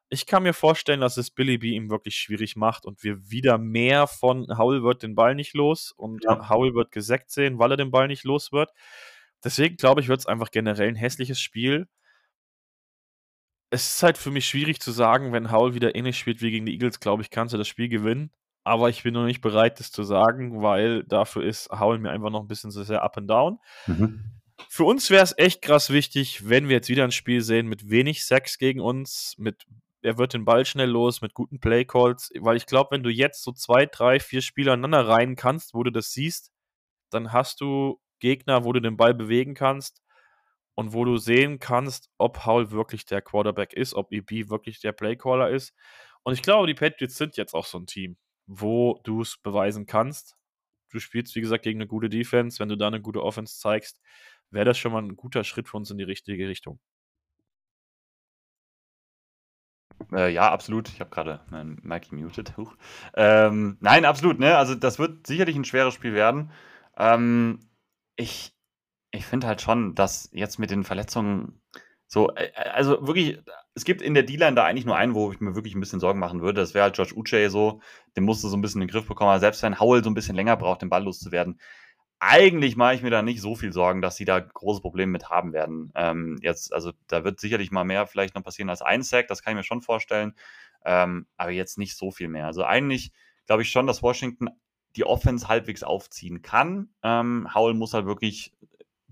[0.10, 3.58] Ich kann mir vorstellen, dass es Billy B ihm wirklich schwierig macht und wir wieder
[3.58, 6.50] mehr von Howell wird den Ball nicht los und ja.
[6.50, 8.72] Howell wird gesackt sehen, weil er den Ball nicht los wird.
[9.44, 11.88] Deswegen glaube ich, wird es einfach generell ein hässliches Spiel.
[13.70, 16.66] Es ist halt für mich schwierig zu sagen, wenn Howell wieder ähnlich spielt wie gegen
[16.66, 18.32] die Eagles, glaube ich, kannst du das Spiel gewinnen.
[18.64, 22.30] Aber ich bin noch nicht bereit, das zu sagen, weil dafür ist Howell mir einfach
[22.30, 23.60] noch ein bisschen so sehr up and down.
[23.88, 24.38] Mhm.
[24.70, 27.90] Für uns wäre es echt krass wichtig, wenn wir jetzt wieder ein Spiel sehen mit
[27.90, 29.66] wenig Sex gegen uns, mit
[30.02, 33.44] er wird den Ball schnell los mit guten Playcalls, weil ich glaube, wenn du jetzt
[33.44, 36.52] so zwei, drei, vier Spieler aneinander rein kannst, wo du das siehst,
[37.10, 40.02] dann hast du Gegner, wo du den Ball bewegen kannst
[40.76, 44.92] und wo du sehen kannst, ob Howell wirklich der Quarterback ist, ob EB wirklich der
[44.92, 45.74] Playcaller ist.
[46.24, 49.86] Und ich glaube, die Patriots sind jetzt auch so ein Team, wo du es beweisen
[49.86, 50.36] kannst.
[50.90, 52.60] Du spielst, wie gesagt, gegen eine gute Defense.
[52.60, 54.00] Wenn du da eine gute Offense zeigst,
[54.52, 56.80] wäre das schon mal ein guter Schritt für uns in die richtige Richtung.
[60.12, 60.90] Äh, ja, absolut.
[60.90, 62.56] Ich habe gerade meinen Mikey muted.
[62.58, 62.76] Huch.
[63.16, 64.40] Ähm, nein, absolut.
[64.40, 64.58] Ne?
[64.58, 66.52] Also das wird sicherlich ein schweres Spiel werden.
[66.98, 67.60] Ähm,
[68.16, 68.54] ich
[69.12, 71.62] ich finde halt schon, dass jetzt mit den Verletzungen
[72.08, 73.40] so, äh, also wirklich,
[73.76, 76.00] es gibt in der D-Line da eigentlich nur einen, wo ich mir wirklich ein bisschen
[76.00, 76.62] Sorgen machen würde.
[76.62, 77.82] Das wäre halt Josh Uche so.
[78.16, 79.30] Den musste so ein bisschen in den Griff bekommen.
[79.30, 81.60] Aber selbst wenn Howell so ein bisschen länger braucht, den Ball loszuwerden,
[82.20, 85.30] eigentlich mache ich mir da nicht so viel Sorgen, dass sie da große Probleme mit
[85.30, 85.92] haben werden.
[85.96, 89.44] Ähm, jetzt, also da wird sicherlich mal mehr vielleicht noch passieren als ein Sack, das
[89.44, 90.34] kann ich mir schon vorstellen.
[90.84, 92.46] Ähm, aber jetzt nicht so viel mehr.
[92.48, 93.12] Also eigentlich
[93.46, 94.50] glaube ich schon, dass Washington
[94.96, 96.90] die Offense halbwegs aufziehen kann.
[97.04, 98.54] Ähm, Howell muss halt wirklich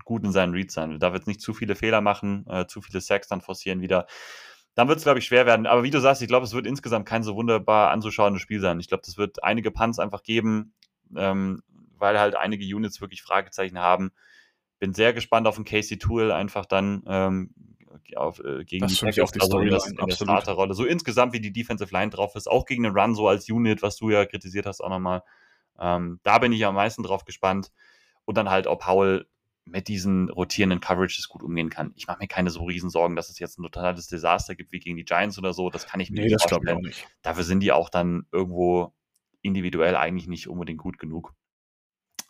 [0.03, 0.91] gut in seinen Reads sein.
[0.91, 4.07] Er darf jetzt nicht zu viele Fehler machen, äh, zu viele Sacks dann forcieren wieder.
[4.73, 5.67] Dann wird es, glaube ich, schwer werden.
[5.67, 8.79] Aber wie du sagst, ich glaube, es wird insgesamt kein so wunderbar anzuschauendes Spiel sein.
[8.79, 10.73] Ich glaube, das wird einige Punts einfach geben.
[11.15, 11.61] Ähm,
[11.97, 14.11] weil halt einige Units wirklich Fragezeichen haben.
[14.79, 17.53] Bin sehr gespannt auf den Casey Tool einfach dann ähm,
[18.15, 20.73] auf, äh, gegen das die auch die Storyline in der Starterrolle.
[20.73, 23.81] So insgesamt, wie die Defensive Line drauf ist, auch gegen den Run so als Unit,
[23.81, 25.23] was du ja kritisiert hast auch nochmal.
[25.79, 27.71] Ähm, da bin ich am meisten drauf gespannt.
[28.25, 29.27] Und dann halt, ob Howell
[29.65, 31.91] mit diesen rotierenden Coverages gut umgehen kann.
[31.95, 34.79] Ich mache mir keine so riesen Sorgen, dass es jetzt ein totales Desaster gibt wie
[34.79, 35.69] gegen die Giants oder so.
[35.71, 36.91] Das kann ich mir nee, nicht vorstellen.
[37.23, 38.93] Dafür sind die auch dann irgendwo
[39.41, 41.33] individuell eigentlich nicht unbedingt gut genug.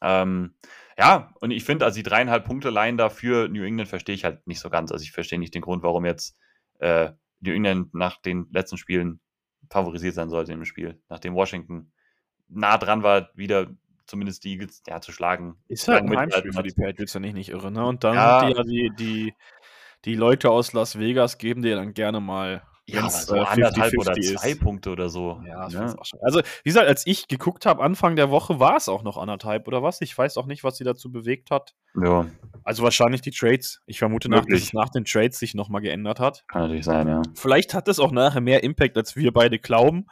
[0.05, 0.53] Ähm,
[0.97, 4.23] ja, und ich finde, also die dreieinhalb Punkte Line da für New England verstehe ich
[4.23, 4.91] halt nicht so ganz.
[4.91, 6.37] Also ich verstehe nicht den Grund, warum jetzt
[6.79, 9.19] äh, New England nach den letzten Spielen
[9.69, 11.91] favorisiert sein sollte im Spiel, nachdem Washington
[12.47, 13.67] nah dran war, wieder
[14.05, 15.57] zumindest die Eagles ja, zu schlagen.
[15.67, 17.71] Ist halt ein Heimspiel für die Patriots, wenn ich nicht irre.
[17.71, 17.83] Ne?
[17.83, 19.33] Und dann ja die, die,
[20.05, 23.97] die Leute aus Las Vegas geben dir dann gerne mal ja, so äh, anderthalb 50
[23.99, 24.61] oder zwei ist.
[24.61, 25.41] Punkte oder so.
[25.47, 25.95] Ja, ne?
[26.21, 29.67] Also, wie gesagt, als ich geguckt habe, Anfang der Woche war es auch noch anderthalb
[29.67, 30.01] oder was.
[30.01, 31.73] Ich weiß auch nicht, was sie dazu bewegt hat.
[31.99, 32.27] Ja.
[32.63, 33.81] Also wahrscheinlich die Trades.
[33.87, 36.45] Ich vermute, nach, dass es nach den Trades sich nochmal geändert hat.
[36.47, 37.21] Kann natürlich sein, ja.
[37.33, 40.05] Vielleicht hat es auch nachher mehr Impact, als wir beide glauben.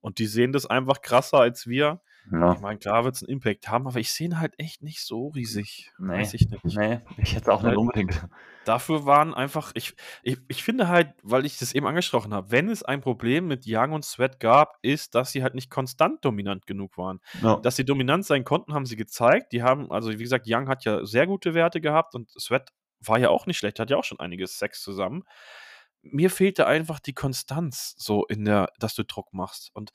[0.00, 2.00] Und die sehen das einfach krasser als wir.
[2.30, 2.52] Ja.
[2.52, 5.04] Ich meine, klar wird es einen Impact haben, aber ich sehe ihn halt echt nicht
[5.04, 5.90] so riesig.
[5.98, 6.64] Nee, Weiß ich nicht.
[6.64, 8.26] Nee, ich hätte auch nicht unbedingt.
[8.64, 12.68] Dafür waren einfach, ich, ich, ich finde halt, weil ich das eben angesprochen habe, wenn
[12.68, 16.66] es ein Problem mit Young und Sweat gab, ist, dass sie halt nicht konstant dominant
[16.66, 17.20] genug waren.
[17.42, 17.56] Ja.
[17.56, 19.52] Dass sie dominant sein konnten, haben sie gezeigt.
[19.52, 22.70] Die haben, also wie gesagt, Young hat ja sehr gute Werte gehabt und Sweat
[23.00, 25.24] war ja auch nicht schlecht, hat ja auch schon einiges Sex zusammen.
[26.02, 29.70] Mir fehlte einfach die Konstanz, so in der, dass du Druck machst.
[29.74, 29.90] Und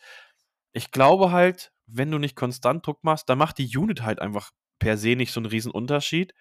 [0.73, 4.51] ich glaube halt, wenn du nicht konstant Druck machst, dann macht die Unit halt einfach
[4.79, 6.33] per se nicht so einen riesen Unterschied.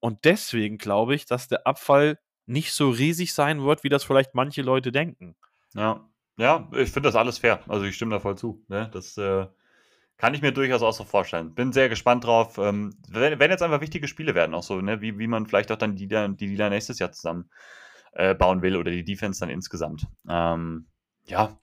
[0.00, 4.34] Und deswegen glaube ich, dass der Abfall nicht so riesig sein wird, wie das vielleicht
[4.34, 5.36] manche Leute denken.
[5.74, 7.60] Ja, ja, ich finde das alles fair.
[7.68, 8.64] Also ich stimme da voll zu.
[8.68, 8.90] Ne?
[8.92, 9.46] Das äh,
[10.16, 11.54] kann ich mir durchaus auch so vorstellen.
[11.54, 12.58] Bin sehr gespannt drauf.
[12.58, 15.00] Ähm, wenn, wenn, jetzt einfach wichtige Spiele werden, auch so, ne?
[15.00, 17.50] wie, wie man vielleicht auch dann die, die, die nächstes Jahr zusammen
[18.12, 20.06] äh, bauen will oder die Defense dann insgesamt.
[20.28, 20.86] Ähm,
[21.26, 21.58] ja,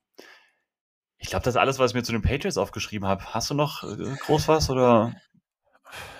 [1.19, 3.33] Ich glaube, das ist alles, was ich mir zu den Patriots aufgeschrieben habe.
[3.33, 5.13] Hast du noch äh, groß was oder?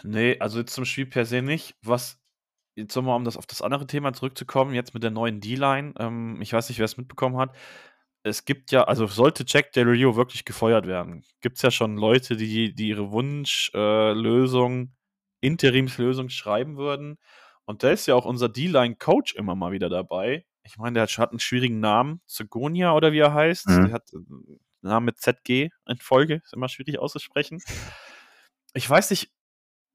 [0.03, 1.75] Nee, also jetzt zum Spiel per se nicht.
[1.83, 2.19] Was,
[2.75, 6.41] jetzt nochmal, um das auf das andere Thema zurückzukommen, jetzt mit der neuen D-Line, ähm,
[6.41, 7.55] ich weiß nicht, wer es mitbekommen hat.
[8.23, 11.97] Es gibt ja, also sollte Jack Del Rio wirklich gefeuert werden, gibt es ja schon
[11.97, 14.87] Leute, die, die ihre Wunschlösung, äh,
[15.45, 17.17] Interimslösung schreiben würden.
[17.65, 20.45] Und da ist ja auch unser D-Line-Coach immer mal wieder dabei.
[20.63, 23.67] Ich meine, der hat einen schwierigen Namen, Zagonia oder wie er heißt.
[23.67, 23.85] Mhm.
[23.85, 24.09] Der hat
[24.83, 27.61] einen mit ZG in Folge, ist immer schwierig auszusprechen.
[28.73, 29.31] Ich weiß nicht,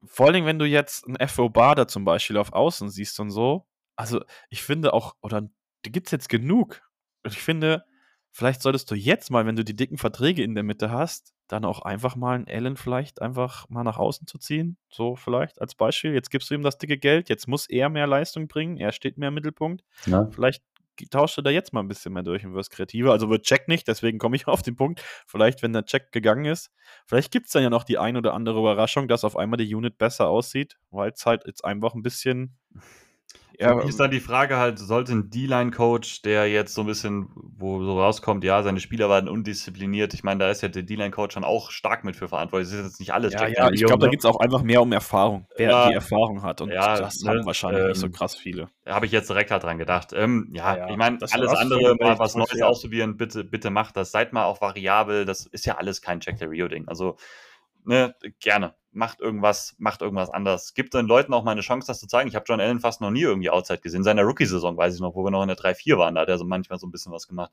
[0.05, 3.65] vor allem, wenn du jetzt ein FO Bader zum Beispiel auf Außen siehst und so,
[3.95, 5.49] also ich finde auch, oder
[5.85, 6.81] die gibt es jetzt genug.
[7.25, 7.85] Ich finde,
[8.31, 11.65] vielleicht solltest du jetzt mal, wenn du die dicken Verträge in der Mitte hast, dann
[11.65, 14.77] auch einfach mal einen Allen vielleicht einfach mal nach außen zu ziehen.
[14.89, 16.13] So vielleicht als Beispiel.
[16.13, 19.17] Jetzt gibst du ihm das dicke Geld, jetzt muss er mehr Leistung bringen, er steht
[19.17, 19.83] mehr im Mittelpunkt.
[20.05, 20.27] Ja.
[20.31, 20.63] Vielleicht
[21.09, 23.11] tauscht du da jetzt mal ein bisschen mehr durch und wirst kreativer.
[23.11, 25.01] Also wird Check nicht, deswegen komme ich auf den Punkt.
[25.27, 26.71] Vielleicht, wenn der Check gegangen ist,
[27.05, 29.73] vielleicht gibt es dann ja noch die ein oder andere Überraschung, dass auf einmal die
[29.73, 32.57] Unit besser aussieht, weil es halt jetzt einfach ein bisschen
[33.59, 37.83] ja, ist dann die Frage halt, sollte ein D-Line-Coach, der jetzt so ein bisschen, wo
[37.83, 40.13] so rauskommt, ja, seine Spieler waren undiszipliniert.
[40.13, 42.69] Ich meine, da ist ja der D-Line-Coach schon auch stark mit für verantwortlich.
[42.71, 43.33] Das ist jetzt nicht alles.
[43.33, 45.93] Ja, ja ich glaube, da geht es auch einfach mehr um Erfahrung, wer ja, die
[45.93, 46.61] Erfahrung hat.
[46.61, 48.69] Und ja, das haben ne, wahrscheinlich ähm, nicht so ähm, krass viele.
[48.87, 50.13] Habe ich jetzt direkt halt dran gedacht.
[50.13, 54.11] Ähm, ja, ja, ich meine, alles andere, mal was Neues ausprobieren, bitte, bitte macht das.
[54.11, 55.25] Seid mal auch variabel.
[55.25, 56.87] Das ist ja alles kein Check the Rio-Ding.
[56.87, 57.17] Also,
[57.85, 60.73] ne, gerne macht irgendwas, macht irgendwas anders.
[60.73, 62.29] Gibt den Leuten auch mal eine Chance, das zu zeigen.
[62.29, 63.99] Ich habe John Allen fast noch nie irgendwie Outside gesehen.
[63.99, 66.29] In seiner Rookie-Saison weiß ich noch, wo wir noch in der 3-4 waren, da hat
[66.29, 67.51] er so manchmal so ein bisschen was gemacht.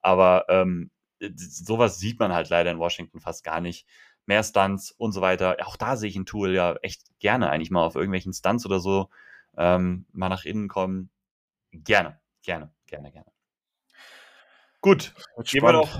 [0.00, 0.90] Aber ähm,
[1.36, 3.86] sowas sieht man halt leider in Washington fast gar nicht.
[4.26, 5.56] Mehr Stunts und so weiter.
[5.64, 8.78] Auch da sehe ich ein Tool ja echt gerne eigentlich mal auf irgendwelchen Stunts oder
[8.80, 9.08] so
[9.56, 11.10] ähm, mal nach innen kommen.
[11.72, 13.30] Gerne, gerne, gerne, gerne.
[14.80, 15.14] Gut,
[15.44, 15.98] gehen wir doch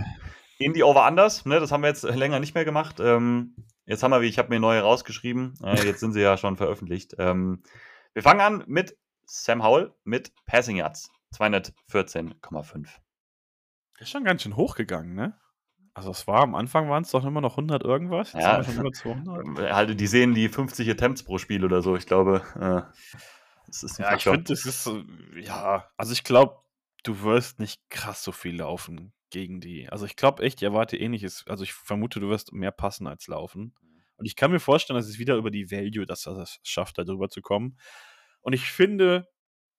[0.58, 1.46] in die Over-Unders.
[1.46, 3.00] Ne, das haben wir jetzt länger nicht mehr gemacht.
[3.00, 3.54] Ähm,
[3.88, 5.54] Jetzt haben wir, ich habe mir neue rausgeschrieben.
[5.64, 7.14] Äh, jetzt sind sie ja schon veröffentlicht.
[7.18, 7.62] Ähm,
[8.12, 11.10] wir fangen an mit Sam Howell mit Passing Yards.
[11.34, 12.86] 214,5.
[13.98, 15.38] Ist schon ganz schön hochgegangen, ne?
[15.94, 18.34] Also es war am Anfang waren es doch immer noch 100 irgendwas.
[18.34, 19.58] Jetzt ja, schon über 200.
[19.58, 21.96] Äh, halt, die sehen die 50 Attempts pro Spiel oder so.
[21.96, 22.82] Ich glaube, äh,
[23.66, 24.88] das ist Ja, ich finde, das ist
[25.40, 26.58] ja, also ich glaube,
[27.04, 29.88] du wirst nicht krass so viel laufen gegen die.
[29.88, 31.44] Also ich glaube echt, ich erwarte ähnliches.
[31.46, 33.74] Also ich vermute, du wirst mehr passen als laufen.
[34.16, 36.98] Und ich kann mir vorstellen, dass es wieder über die Value, dass er das schafft,
[36.98, 37.78] da drüber zu kommen.
[38.40, 39.28] Und ich finde,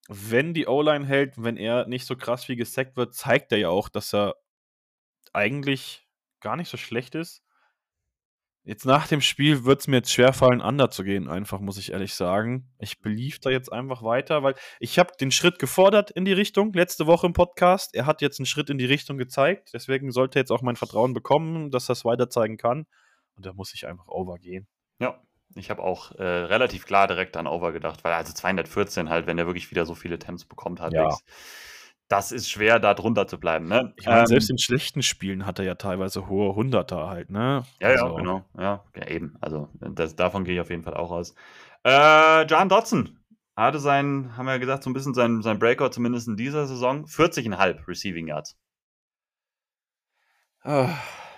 [0.08, 3.70] wenn die O-Line hält, wenn er nicht so krass wie gesackt wird, zeigt er ja
[3.70, 4.36] auch, dass er
[5.34, 6.08] eigentlich
[6.39, 7.43] gar nicht so schlecht ist.
[8.64, 11.91] Jetzt nach dem Spiel wird es mir jetzt schwerfallen, under zu gehen, einfach, muss ich
[11.91, 12.70] ehrlich sagen.
[12.78, 16.74] Ich belief da jetzt einfach weiter, weil ich habe den Schritt gefordert in die Richtung,
[16.74, 17.95] letzte Woche im Podcast.
[17.95, 20.76] Er hat jetzt einen Schritt in die Richtung gezeigt, deswegen sollte er jetzt auch mein
[20.76, 22.86] Vertrauen bekommen, dass er es weiter zeigen kann.
[23.36, 24.68] Und da muss ich einfach over gehen.
[24.99, 25.20] Ja,
[25.55, 29.38] ich habe auch äh, relativ klar direkt an over gedacht, weil also 214 halt, wenn
[29.38, 31.18] er wirklich wieder so viele Temps bekommt, hat ja
[32.10, 33.68] das ist schwer, da drunter zu bleiben.
[33.68, 33.93] Ne?
[33.95, 37.64] Ich meine, ähm, selbst in schlechten Spielen hat er ja teilweise hohe Hunderter halt, ne?
[37.80, 38.05] Ja, also.
[38.07, 38.45] ja, genau.
[38.57, 39.38] Ja, ja, eben.
[39.39, 41.36] Also das, davon gehe ich auf jeden Fall auch aus.
[41.84, 43.20] Äh, John Dodson
[43.55, 46.66] hatte sein, haben wir ja gesagt, so ein bisschen sein, sein Breakout, zumindest in dieser
[46.66, 47.05] Saison.
[47.05, 48.57] 40,5 Receiving Yards.
[50.64, 50.89] Ah.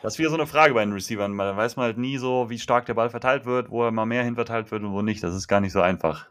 [0.01, 1.38] Das ist wieder so eine Frage bei den Receivern.
[1.38, 4.05] Da weiß man halt nie so, wie stark der Ball verteilt wird, wo er mal
[4.05, 5.22] mehr hinverteilt wird und wo nicht.
[5.22, 6.28] Das ist gar nicht so einfach.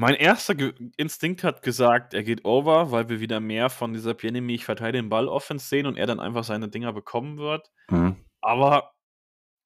[0.00, 4.14] Mein erster Ge Instinkt hat gesagt, er geht over, weil wir wieder mehr von dieser
[4.14, 7.72] Pianemi, ich verteile den Ball Offense sehen und er dann einfach seine Dinger bekommen wird.
[7.90, 8.24] Mhm.
[8.40, 8.92] Aber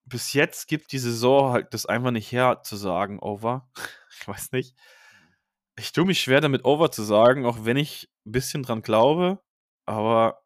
[0.06, 3.70] bis jetzt gibt die Saison halt das einfach nicht her, zu sagen, over.
[4.10, 4.74] ich weiß nicht.
[5.76, 9.38] Ich tue mich schwer damit, over zu sagen, auch wenn ich ein bisschen dran glaube.
[9.84, 10.42] Aber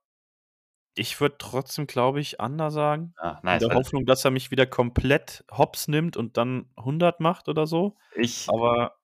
[0.97, 3.15] ich würde trotzdem, glaube ich, anders sagen.
[3.19, 7.21] Ah, nice, in der Hoffnung, dass er mich wieder komplett hops nimmt und dann 100
[7.21, 7.97] macht oder so.
[8.17, 8.49] Ich.
[8.49, 8.97] Aber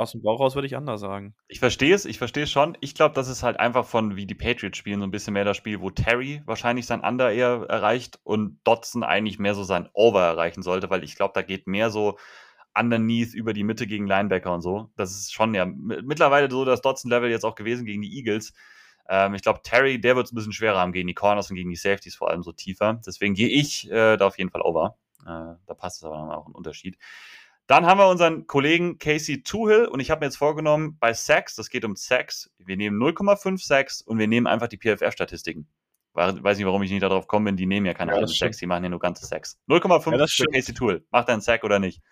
[0.00, 1.34] aus dem Bauch raus würde ich anders sagen.
[1.48, 2.76] Ich verstehe es, ich verstehe es schon.
[2.80, 5.44] Ich glaube, das ist halt einfach von, wie die Patriots spielen, so ein bisschen mehr
[5.44, 9.88] das Spiel, wo Terry wahrscheinlich sein Under eher erreicht und Dotson eigentlich mehr so sein
[9.92, 12.18] Over erreichen sollte, weil ich glaube, da geht mehr so
[12.74, 14.90] underneath über die Mitte gegen Linebacker und so.
[14.96, 18.54] Das ist schon ja mittlerweile so das Dotson-Level jetzt auch gewesen gegen die Eagles.
[19.08, 21.56] Ähm, ich glaube, Terry, der wird es ein bisschen schwerer haben gegen die Corners und
[21.56, 23.00] gegen die Safeties vor allem so tiefer.
[23.04, 24.96] Deswegen gehe ich äh, da auf jeden Fall over.
[25.22, 26.96] Äh, da passt es aber dann auch ein Unterschied.
[27.70, 31.54] Dann haben wir unseren Kollegen Casey Tuhill und ich habe mir jetzt vorgenommen, bei Sacks,
[31.54, 35.68] das geht um Sacks, wir nehmen 0,5 Sacks und wir nehmen einfach die PFF-Statistiken.
[36.14, 38.82] Weiß nicht, warum ich nicht darauf komme, die nehmen ja keine ja, Sacks, die machen
[38.82, 39.60] ja nur ganze Sacks.
[39.68, 41.06] 0,5 ja, für Casey Tuhill.
[41.12, 42.02] Macht er einen Sack oder nicht?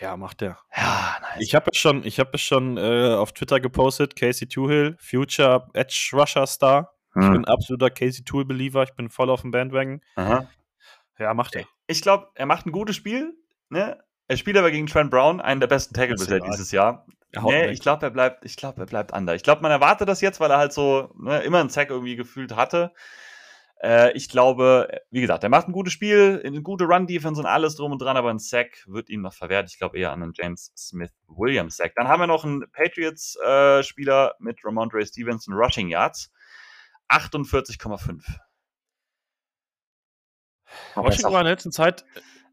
[0.00, 0.58] Ja, macht er.
[0.76, 1.36] Ja, nice.
[1.38, 5.68] Ich habe es schon, ich hab es schon äh, auf Twitter gepostet, Casey Tuhill, Future
[5.74, 6.92] Edge Rusher Star.
[7.14, 7.32] Ich Hm.
[7.34, 8.82] bin ein absoluter Casey Tool-Believer.
[8.82, 10.00] Ich bin voll auf dem Bandwagon.
[10.16, 10.48] Aha.
[11.20, 11.66] Ja, macht er.
[11.86, 13.36] Ich glaube, er macht ein gutes Spiel.
[13.70, 13.96] Ne?
[14.28, 17.06] Er spielt aber gegen Trent Brown, einen der besten Tackle bisher dieses Jahr.
[17.32, 19.34] Er Nee, ich glaube, er bleibt, ich glaube, er bleibt under.
[19.34, 22.16] Ich glaube, man erwartet das jetzt, weil er halt so ne, immer einen Sack irgendwie
[22.16, 22.92] gefühlt hatte.
[23.82, 27.76] Äh, ich glaube, wie gesagt, er macht ein gutes Spiel, eine gute Run-Defense und alles
[27.76, 29.70] drum und dran, aber ein Sack wird ihm noch verwehrt.
[29.70, 31.94] Ich glaube eher an einen James Smith Williams Sack.
[31.96, 36.32] Dann haben wir noch einen Patriots-Spieler mit Ramondre Stevenson Rushing Yards.
[37.08, 38.22] 48,5.
[40.94, 42.04] Aber ist Washington war in der letzten Zeit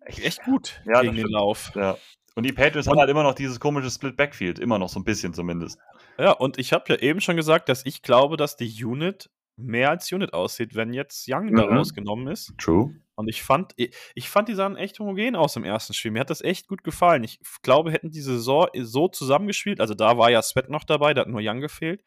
[0.05, 1.27] echt- echt gut Ja, gegen den.
[1.27, 1.71] Lauf.
[1.75, 1.97] Ja.
[2.35, 5.03] Und die Patriots haben halt immer noch dieses komische Split Backfield, immer noch so ein
[5.05, 5.79] bisschen zumindest.
[6.17, 9.89] Ja, und ich habe ja eben schon gesagt, dass ich glaube, dass die Unit mehr
[9.89, 11.77] als Unit aussieht, wenn jetzt Young da Mhm.
[11.77, 12.53] rausgenommen ist.
[12.57, 12.93] True.
[13.15, 16.11] Und ich fand, ich, fand, die sahen echt homogen aus im ersten Spiel.
[16.11, 17.23] Mir hat das echt gut gefallen.
[17.23, 21.21] Ich glaube, hätten die Saison so zusammengespielt, also da war ja Sweat noch dabei, da
[21.21, 22.03] hat nur Young gefehlt.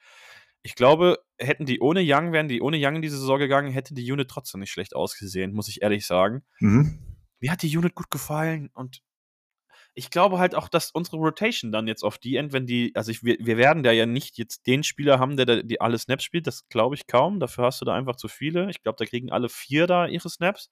[0.63, 3.95] Ich glaube, hätten die ohne Young, wären die ohne Young in die Saison gegangen, hätte
[3.95, 6.43] die Unit trotzdem nicht schlecht ausgesehen, muss ich ehrlich sagen.
[6.61, 6.99] Mhm.
[7.41, 9.03] Mir hat die Unit gut gefallen und
[9.95, 13.11] ich glaube halt auch, dass unsere Rotation dann jetzt auf die End, wenn die, also
[13.11, 15.99] ich, wir, wir werden da ja nicht jetzt den Spieler haben, der da die alle
[15.99, 17.41] Snaps spielt, das glaube ich kaum.
[17.41, 18.71] Dafür hast du da einfach zu viele.
[18.71, 20.71] Ich glaube, da kriegen alle vier da ihre Snaps.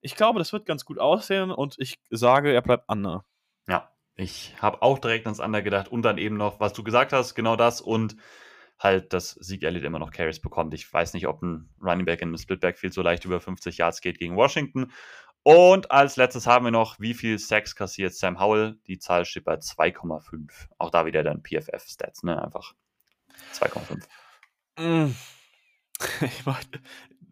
[0.00, 3.24] Ich glaube, das wird ganz gut aussehen und ich sage, er bleibt Anna.
[3.66, 7.12] Ja, ich habe auch direkt ans andere gedacht und dann eben noch, was du gesagt
[7.12, 8.16] hast, genau das und
[8.78, 10.74] halt, dass Sieg Elliott immer noch Carries bekommt.
[10.74, 13.78] Ich weiß nicht, ob ein Running Back in einem Split Backfield so leicht über 50
[13.78, 14.92] Yards geht gegen Washington.
[15.46, 18.80] Und als letztes haben wir noch, wie viel Sacks kassiert Sam Howell?
[18.88, 20.50] Die Zahl steht bei 2,5.
[20.76, 22.42] Auch da wieder dann PFF-Stats, ne?
[22.42, 22.74] Einfach
[23.54, 24.02] 2,5.
[24.80, 25.14] Mm.
[26.22, 26.64] Ich mein,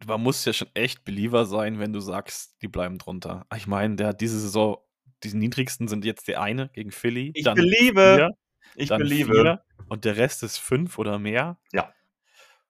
[0.06, 3.46] man muss ja schon echt Believer sein, wenn du sagst, die bleiben drunter.
[3.56, 4.76] Ich meine, der hat diese Saison,
[5.24, 7.32] die niedrigsten sind jetzt der eine gegen Philly.
[7.34, 8.14] Ich dann beliebe.
[8.16, 8.30] vier,
[8.76, 9.32] Ich dann beliebe.
[9.32, 11.58] vier und der Rest ist fünf oder mehr.
[11.72, 11.92] Ja.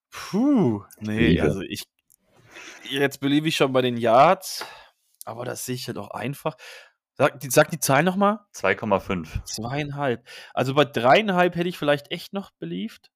[0.09, 1.43] Puh, nee, beliebe.
[1.43, 1.85] also ich.
[2.89, 4.65] Jetzt beliebe ich schon bei den Yards,
[5.25, 6.57] aber das sehe ich ja doch einfach.
[7.17, 8.41] Sag die, sag die Zahl nochmal.
[8.55, 9.45] 2,5.
[9.45, 10.27] Zweieinhalb.
[10.53, 13.11] Also bei dreieinhalb hätte ich vielleicht echt noch beliebt.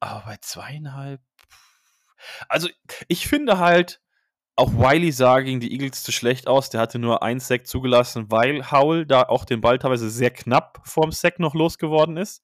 [0.00, 1.20] Aber bei zweieinhalb.
[2.48, 2.68] Also
[3.08, 4.00] ich finde halt,
[4.56, 6.70] auch Wiley sah gegen die Eagles zu schlecht aus.
[6.70, 10.80] Der hatte nur ein Sack zugelassen, weil Howell da auch den Ball teilweise sehr knapp
[10.84, 12.42] vorm Sack noch losgeworden ist.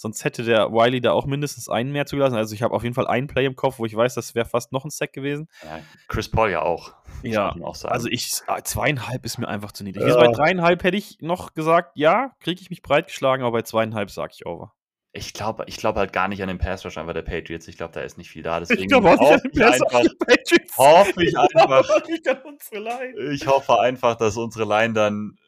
[0.00, 2.36] Sonst hätte der Wiley da auch mindestens einen mehr zugelassen.
[2.36, 4.46] Also ich habe auf jeden Fall einen Play im Kopf, wo ich weiß, das wäre
[4.46, 5.48] fast noch ein Sack gewesen.
[5.64, 6.94] Ja, Chris Paul ja auch.
[7.24, 7.82] Ja, auch.
[7.82, 10.02] Also ich, ah, zweieinhalb ist mir einfach zu niedrig.
[10.02, 10.10] Ja.
[10.10, 14.08] Jetzt bei dreieinhalb hätte ich noch gesagt, ja, kriege ich mich breitgeschlagen, aber bei zweieinhalb
[14.12, 14.72] sage ich over.
[15.10, 17.66] Ich glaube ich glaub halt gar nicht an den Pass Rush einfach der Patriots.
[17.66, 18.60] Ich glaube, da ist nicht viel da.
[18.60, 20.78] Deswegen Ich glaube auch nicht an hoffe den ich Pass einfach, Rush der Patriots.
[20.78, 23.32] hoffe ich einfach, auch nicht an unsere Line.
[23.32, 25.38] ich hoffe einfach, dass unsere Line dann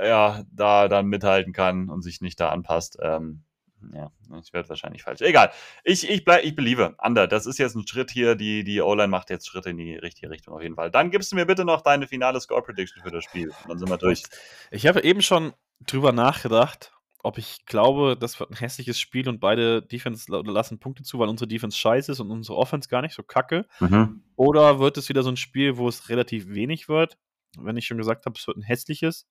[0.00, 2.98] äh, ja, da dann mithalten kann und sich nicht da anpasst.
[3.00, 3.44] Ähm,
[3.92, 4.10] ja,
[4.42, 5.20] ich werde wahrscheinlich falsch.
[5.20, 5.50] Egal.
[5.82, 6.94] Ich, ich, bleib, ich beliebe.
[6.98, 8.34] Ander, das ist jetzt ein Schritt hier.
[8.34, 10.90] Die, die O-Line macht jetzt Schritte in die richtige Richtung auf jeden Fall.
[10.90, 13.50] Dann gibst du mir bitte noch deine finale Score-Prediction für das Spiel.
[13.68, 14.22] Dann sind wir durch.
[14.70, 16.92] Ich habe eben schon drüber nachgedacht,
[17.22, 21.18] ob ich glaube, das wird ein hässliches Spiel und beide Defense la- lassen Punkte zu,
[21.18, 23.66] weil unsere Defense scheiße ist und unsere Offense gar nicht so kacke.
[23.80, 24.22] Mhm.
[24.36, 27.16] Oder wird es wieder so ein Spiel, wo es relativ wenig wird?
[27.56, 29.26] Wenn ich schon gesagt habe, es wird ein hässliches.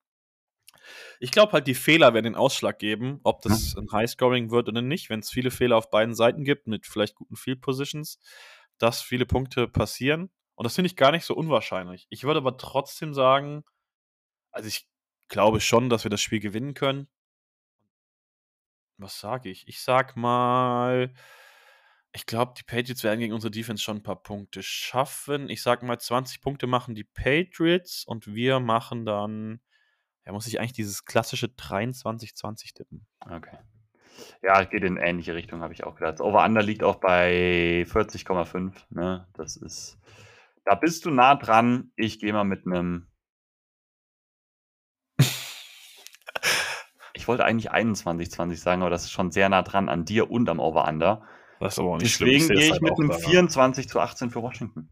[1.19, 4.81] Ich glaube halt, die Fehler werden den Ausschlag geben, ob das ein Highscoring wird oder
[4.81, 5.09] nicht.
[5.09, 8.19] Wenn es viele Fehler auf beiden Seiten gibt, mit vielleicht guten Field Positions,
[8.77, 10.29] dass viele Punkte passieren.
[10.55, 12.07] Und das finde ich gar nicht so unwahrscheinlich.
[12.09, 13.63] Ich würde aber trotzdem sagen,
[14.51, 14.87] also ich
[15.27, 17.07] glaube schon, dass wir das Spiel gewinnen können.
[18.97, 19.67] Was sage ich?
[19.67, 21.13] Ich sag mal,
[22.13, 25.49] ich glaube, die Patriots werden gegen unsere Defense schon ein paar Punkte schaffen.
[25.49, 29.61] Ich sag mal, 20 Punkte machen die Patriots und wir machen dann,
[30.25, 33.05] ja, muss ich eigentlich dieses klassische 23-20 tippen.
[33.19, 33.57] Okay.
[34.41, 36.21] Ja, geht in ähnliche Richtung, habe ich auch gedacht.
[36.21, 38.73] Over-Under liegt auch bei 40,5.
[38.89, 39.27] Ne?
[39.33, 39.97] Das ist,
[40.65, 41.91] da bist du nah dran.
[41.95, 43.07] Ich gehe mal mit einem.
[47.15, 50.49] Ich wollte eigentlich 21,20 sagen, aber das ist schon sehr nah dran an dir und
[50.49, 51.25] am Over-Under.
[51.61, 53.23] Das ist aber auch Deswegen sehe es gehe ich halt mit einem daran.
[53.23, 54.89] 24 zu 18 für Washington.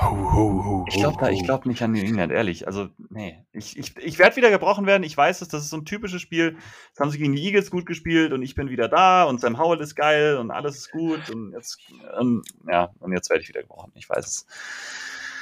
[0.00, 1.44] Ho, ho, ho, Ich glaube ho, ich ho.
[1.44, 2.66] glaub nicht an New England, ehrlich.
[2.68, 3.44] Also, nee.
[3.52, 5.02] Ich, ich, ich werde wieder gebrochen werden.
[5.02, 6.56] Ich weiß es, das ist so ein typisches Spiel.
[6.94, 9.58] Das haben sie gegen die Eagles gut gespielt und ich bin wieder da und Sam
[9.58, 11.80] Howell ist geil und alles ist gut und jetzt,
[12.20, 13.90] ähm, ja, und jetzt werde ich wieder gebrochen.
[13.96, 14.46] Ich weiß es.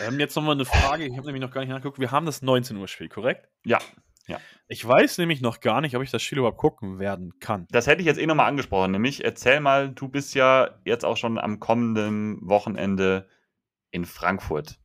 [0.06, 1.98] Ähm, jetzt nochmal eine Frage, ich habe nämlich noch gar nicht nachgeguckt.
[1.98, 3.48] Wir haben das 19 Uhr Spiel, korrekt?
[3.64, 3.78] Ja,
[4.68, 7.66] Ich weiß nämlich noch gar nicht, ob ich das Spiel überhaupt gucken werden kann.
[7.70, 8.90] das hätte ich jetzt eh nochmal angesprochen.
[8.90, 13.28] Nämlich, erzähl mal, du bist ja jetzt auch schon am kommenden Wochenende
[13.90, 14.78] in Frankfurt.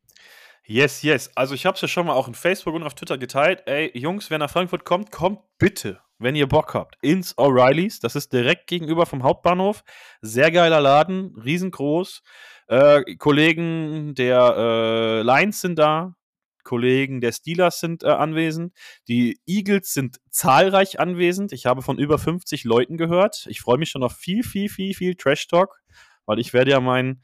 [0.66, 1.30] Yes, yes.
[1.36, 3.64] Also ich habe es ja schon mal auch in Facebook und auf Twitter geteilt.
[3.66, 8.00] Ey, Jungs, wer nach Frankfurt kommt, kommt bitte, wenn ihr Bock habt, ins O'Reillys.
[8.02, 9.84] Das ist direkt gegenüber vom Hauptbahnhof.
[10.22, 12.22] Sehr geiler Laden, riesengroß.
[12.68, 16.16] Äh, Kollegen der äh, Lions sind da.
[16.64, 18.74] Kollegen der Steelers sind äh, anwesend.
[19.08, 21.52] Die Eagles sind zahlreich anwesend.
[21.52, 23.46] Ich habe von über 50 Leuten gehört.
[23.50, 25.82] Ich freue mich schon auf viel, viel, viel, viel Trash Talk,
[26.26, 27.22] weil ich werde ja mein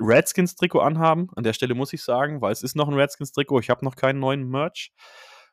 [0.00, 1.28] Redskins-Trikot anhaben.
[1.36, 3.60] An der Stelle muss ich sagen, weil es ist noch ein Redskins-Trikot.
[3.60, 4.92] Ich habe noch keinen neuen Merch.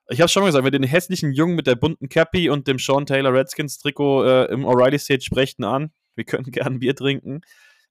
[0.09, 2.79] Ich habe schon mal gesagt, wenn den hässlichen Jungen mit der bunten Cappy und dem
[2.79, 5.91] Sean Taylor Redskins-Trikot äh, im O'Reilly Stage sprechen an.
[6.15, 7.41] Wir könnten gern Bier trinken.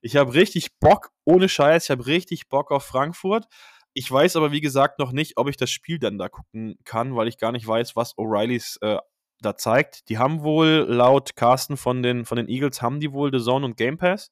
[0.01, 3.45] Ich habe richtig Bock, ohne Scheiß, ich habe richtig Bock auf Frankfurt.
[3.93, 7.15] Ich weiß aber, wie gesagt, noch nicht, ob ich das Spiel dann da gucken kann,
[7.15, 8.99] weil ich gar nicht weiß, was O'Reillys äh,
[9.41, 10.09] da zeigt.
[10.09, 13.65] Die haben wohl laut Carsten von den, von den Eagles, haben die wohl The Zone
[13.65, 14.31] und Game Pass.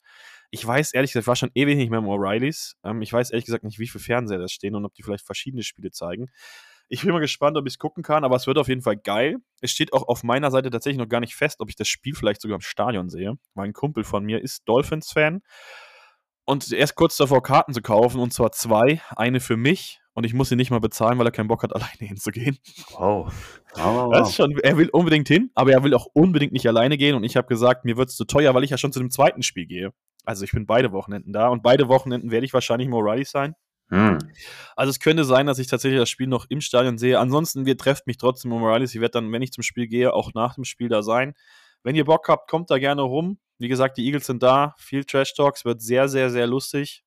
[0.55, 2.75] Ich weiß ehrlich gesagt, ich war schon ewig nicht mehr im O'Reillys.
[2.85, 5.25] Ähm, ich weiß ehrlich gesagt nicht, wie viele Fernseher da stehen und ob die vielleicht
[5.25, 6.29] verschiedene Spiele zeigen.
[6.87, 8.95] Ich bin mal gespannt, ob ich es gucken kann, aber es wird auf jeden Fall
[8.95, 9.37] geil.
[9.59, 12.15] Es steht auch auf meiner Seite tatsächlich noch gar nicht fest, ob ich das Spiel
[12.15, 13.33] vielleicht sogar im Stadion sehe.
[13.53, 15.41] Mein Kumpel von mir ist Dolphins-Fan
[16.45, 19.01] und er ist kurz davor, Karten zu kaufen und zwar zwei.
[19.15, 21.73] Eine für mich und ich muss sie nicht mal bezahlen, weil er keinen Bock hat,
[21.75, 22.57] alleine hinzugehen.
[22.91, 23.33] Wow.
[23.73, 24.33] wow, wow.
[24.33, 27.35] Schon, er will unbedingt hin, aber er will auch unbedingt nicht alleine gehen und ich
[27.35, 29.65] habe gesagt, mir wird es zu teuer, weil ich ja schon zu dem zweiten Spiel
[29.65, 29.91] gehe.
[30.25, 33.55] Also ich bin beide Wochenenden da und beide Wochenenden werde ich wahrscheinlich im O'Reilly sein.
[33.89, 34.17] Hm.
[34.75, 37.19] Also es könnte sein, dass ich tatsächlich das Spiel noch im Stadion sehe.
[37.19, 38.95] Ansonsten, wir trefft mich trotzdem im O'Reillys.
[38.95, 41.35] Ich werde dann, wenn ich zum Spiel gehe, auch nach dem Spiel da sein.
[41.83, 43.37] Wenn ihr Bock habt, kommt da gerne rum.
[43.59, 44.73] Wie gesagt, die Eagles sind da.
[44.77, 47.03] Viel Trash Talks, wird sehr, sehr, sehr lustig.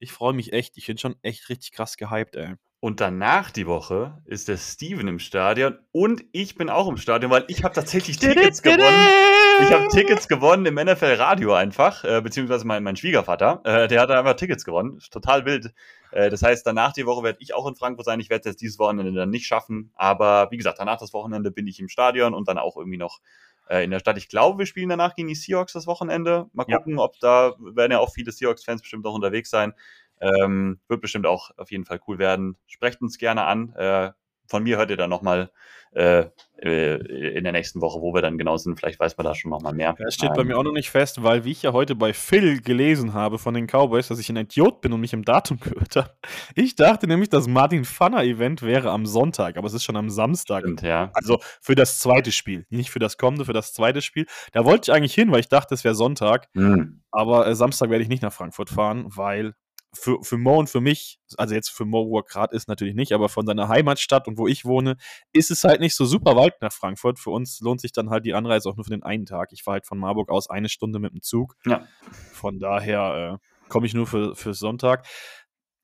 [0.00, 0.76] Ich freue mich echt.
[0.76, 2.54] Ich bin schon echt richtig krass gehypt, ey.
[2.82, 7.30] Und danach die Woche ist der Steven im Stadion und ich bin auch im Stadion,
[7.30, 8.80] weil ich habe tatsächlich Tickets gewonnen.
[9.62, 14.00] Ich habe Tickets gewonnen im NFL Radio einfach, äh, beziehungsweise mein, mein Schwiegervater, äh, der
[14.00, 15.00] hat einfach Tickets gewonnen.
[15.10, 15.72] Total wild.
[16.10, 18.20] Äh, das heißt, danach die Woche werde ich auch in Frankfurt sein.
[18.20, 21.50] Ich werde es jetzt dieses Wochenende dann nicht schaffen, aber wie gesagt, danach das Wochenende
[21.50, 23.20] bin ich im Stadion und dann auch irgendwie noch
[23.68, 24.18] äh, in der Stadt.
[24.18, 26.46] Ich glaube, wir spielen danach gegen die Seahawks das Wochenende.
[26.52, 27.04] Mal gucken, ja.
[27.04, 29.72] ob da werden ja auch viele Seahawks-Fans bestimmt auch unterwegs sein.
[30.20, 32.56] Ähm, wird bestimmt auch auf jeden Fall cool werden.
[32.66, 33.72] Sprecht uns gerne an.
[33.74, 34.10] Äh,
[34.50, 35.50] von mir hört ihr dann nochmal
[35.92, 36.26] äh,
[36.62, 38.78] äh, in der nächsten Woche, wo wir dann genau sind.
[38.78, 39.96] Vielleicht weiß man da schon nochmal mehr.
[39.98, 42.12] Das steht ähm, bei mir auch noch nicht fest, weil wie ich ja heute bei
[42.12, 45.58] Phil gelesen habe von den Cowboys, dass ich ein Idiot bin und mich im Datum
[45.60, 46.10] gehört habe.
[46.54, 50.10] Ich dachte nämlich, das Martin Fanner Event wäre am Sonntag, aber es ist schon am
[50.10, 50.60] Samstag.
[50.60, 51.10] Stimmt, ja.
[51.14, 54.26] Also für das zweite Spiel, nicht für das kommende, für das zweite Spiel.
[54.52, 56.48] Da wollte ich eigentlich hin, weil ich dachte, es wäre Sonntag.
[56.54, 57.02] Mhm.
[57.10, 59.54] Aber äh, Samstag werde ich nicht nach Frankfurt fahren, weil
[59.92, 62.94] für, für Mo und für mich, also jetzt für Mo, wo er gerade ist, natürlich
[62.94, 64.96] nicht, aber von seiner Heimatstadt und wo ich wohne,
[65.32, 67.18] ist es halt nicht so super weit nach Frankfurt.
[67.18, 69.52] Für uns lohnt sich dann halt die Anreise auch nur für den einen Tag.
[69.52, 71.56] Ich fahre halt von Marburg aus eine Stunde mit dem Zug.
[71.64, 71.86] Ja.
[72.32, 75.06] Von daher äh, komme ich nur für, für Sonntag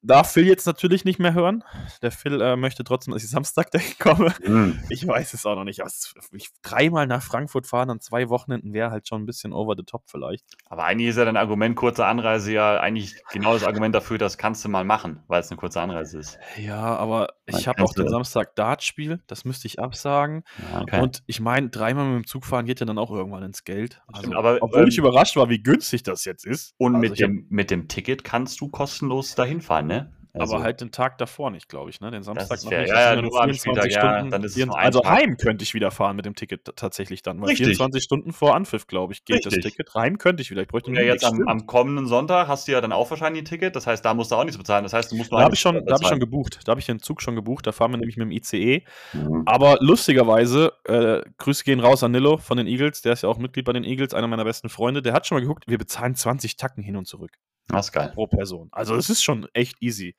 [0.07, 1.65] darf Phil jetzt natürlich nicht mehr hören.
[2.03, 4.35] Der Phil äh, möchte trotzdem, dass ich Samstag dahin komme.
[4.47, 4.79] Mm.
[4.91, 5.81] Ich weiß es auch noch nicht.
[5.81, 5.91] Aber
[6.33, 9.83] ich dreimal nach Frankfurt fahren an zwei Wochenenden wäre halt schon ein bisschen over the
[9.83, 10.45] top vielleicht.
[10.67, 14.39] Aber eigentlich ist ja dein Argument kurze Anreise ja eigentlich genau das Argument dafür, das
[14.39, 16.39] kannst du mal machen, weil es eine kurze Anreise ist.
[16.57, 20.45] Ja, aber ich habe auch den Samstag Dartspiel, das müsste ich absagen.
[20.73, 21.01] Ja, okay.
[21.01, 24.03] Und ich meine, dreimal mit dem Zug fahren geht ja dann auch irgendwann ins Geld.
[24.13, 26.75] Also, aber, obwohl ähm, ich überrascht war, wie günstig das jetzt ist.
[26.79, 29.96] Und also mit, dem, mit dem Ticket kannst du kostenlos dahin fahren, ne?
[30.39, 32.11] Also, aber halt den Tag davor nicht, glaube ich, ne?
[32.11, 32.89] Den Samstag noch nicht.
[32.89, 36.17] Ja, ja, nur am Spieltag, ja, dann ist es Also heim könnte ich wieder fahren
[36.17, 37.67] mit dem Ticket tatsächlich dann, weil Richtig.
[37.67, 39.63] 24 Stunden vor Anpfiff, glaube ich, geht Richtig.
[39.63, 39.95] das Ticket.
[39.95, 40.63] Heim könnte ich wieder.
[40.63, 43.47] Ich bräuchte ja, jetzt am, am, kommenden Sonntag hast du ja dann auch wahrscheinlich ein
[43.47, 44.85] Ticket, das heißt, da musst du auch nichts bezahlen.
[44.85, 46.61] Das heißt, du musst nur Da habe ich, schon, hab ich schon gebucht.
[46.65, 47.67] Da habe ich den Zug schon gebucht.
[47.67, 48.83] Da fahren wir nämlich mit dem ICE.
[49.13, 49.43] Mhm.
[49.47, 53.39] Aber lustigerweise, äh, Grüße gehen raus an Nilo von den Eagles, der ist ja auch
[53.39, 55.03] Mitglied bei den Eagles, einer meiner besten Freunde.
[55.03, 57.33] Der hat schon mal geguckt, wir bezahlen 20 Tacken hin und zurück.
[57.69, 58.11] Das ist geil.
[58.15, 58.69] Pro Person.
[58.73, 60.15] Also, es ist schon echt easy.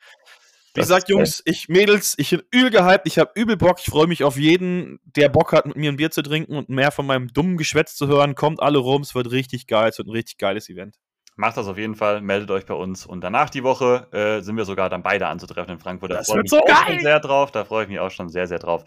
[0.77, 4.05] Wie gesagt, Jungs, ich Mädels, ich bin übel gehypt, ich habe übel Bock, ich freue
[4.05, 7.07] mich auf jeden, der Bock hat, mit mir ein Bier zu trinken und mehr von
[7.07, 8.35] meinem dummen Geschwätz zu hören.
[8.35, 10.97] Kommt alle rum, es wird richtig geil, es wird ein richtig geiles Event.
[11.39, 14.57] Macht das auf jeden Fall, meldet euch bei uns und danach die Woche äh, sind
[14.57, 16.09] wir sogar dann beide anzutreffen in Frankfurt.
[16.09, 16.99] Da das wird so geil!
[16.99, 18.83] sehr drauf, da freue ich mich auch schon sehr, sehr drauf.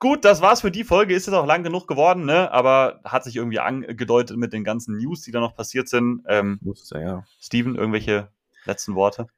[0.00, 1.14] Gut, das war's für die Folge.
[1.14, 2.50] Ist jetzt auch lang genug geworden, ne?
[2.50, 6.24] Aber hat sich irgendwie angedeutet mit den ganzen News, die da noch passiert sind.
[6.26, 7.24] Ähm, Muss ja, ja.
[7.40, 8.28] Steven, irgendwelche
[8.64, 9.28] letzten Worte?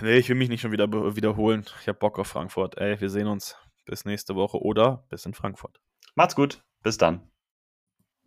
[0.00, 1.64] Nee, ich will mich nicht schon wieder wiederholen.
[1.80, 2.78] Ich habe Bock auf Frankfurt.
[2.78, 5.80] Ey, wir sehen uns bis nächste Woche oder bis in Frankfurt.
[6.16, 6.64] Macht's gut.
[6.82, 7.31] Bis dann.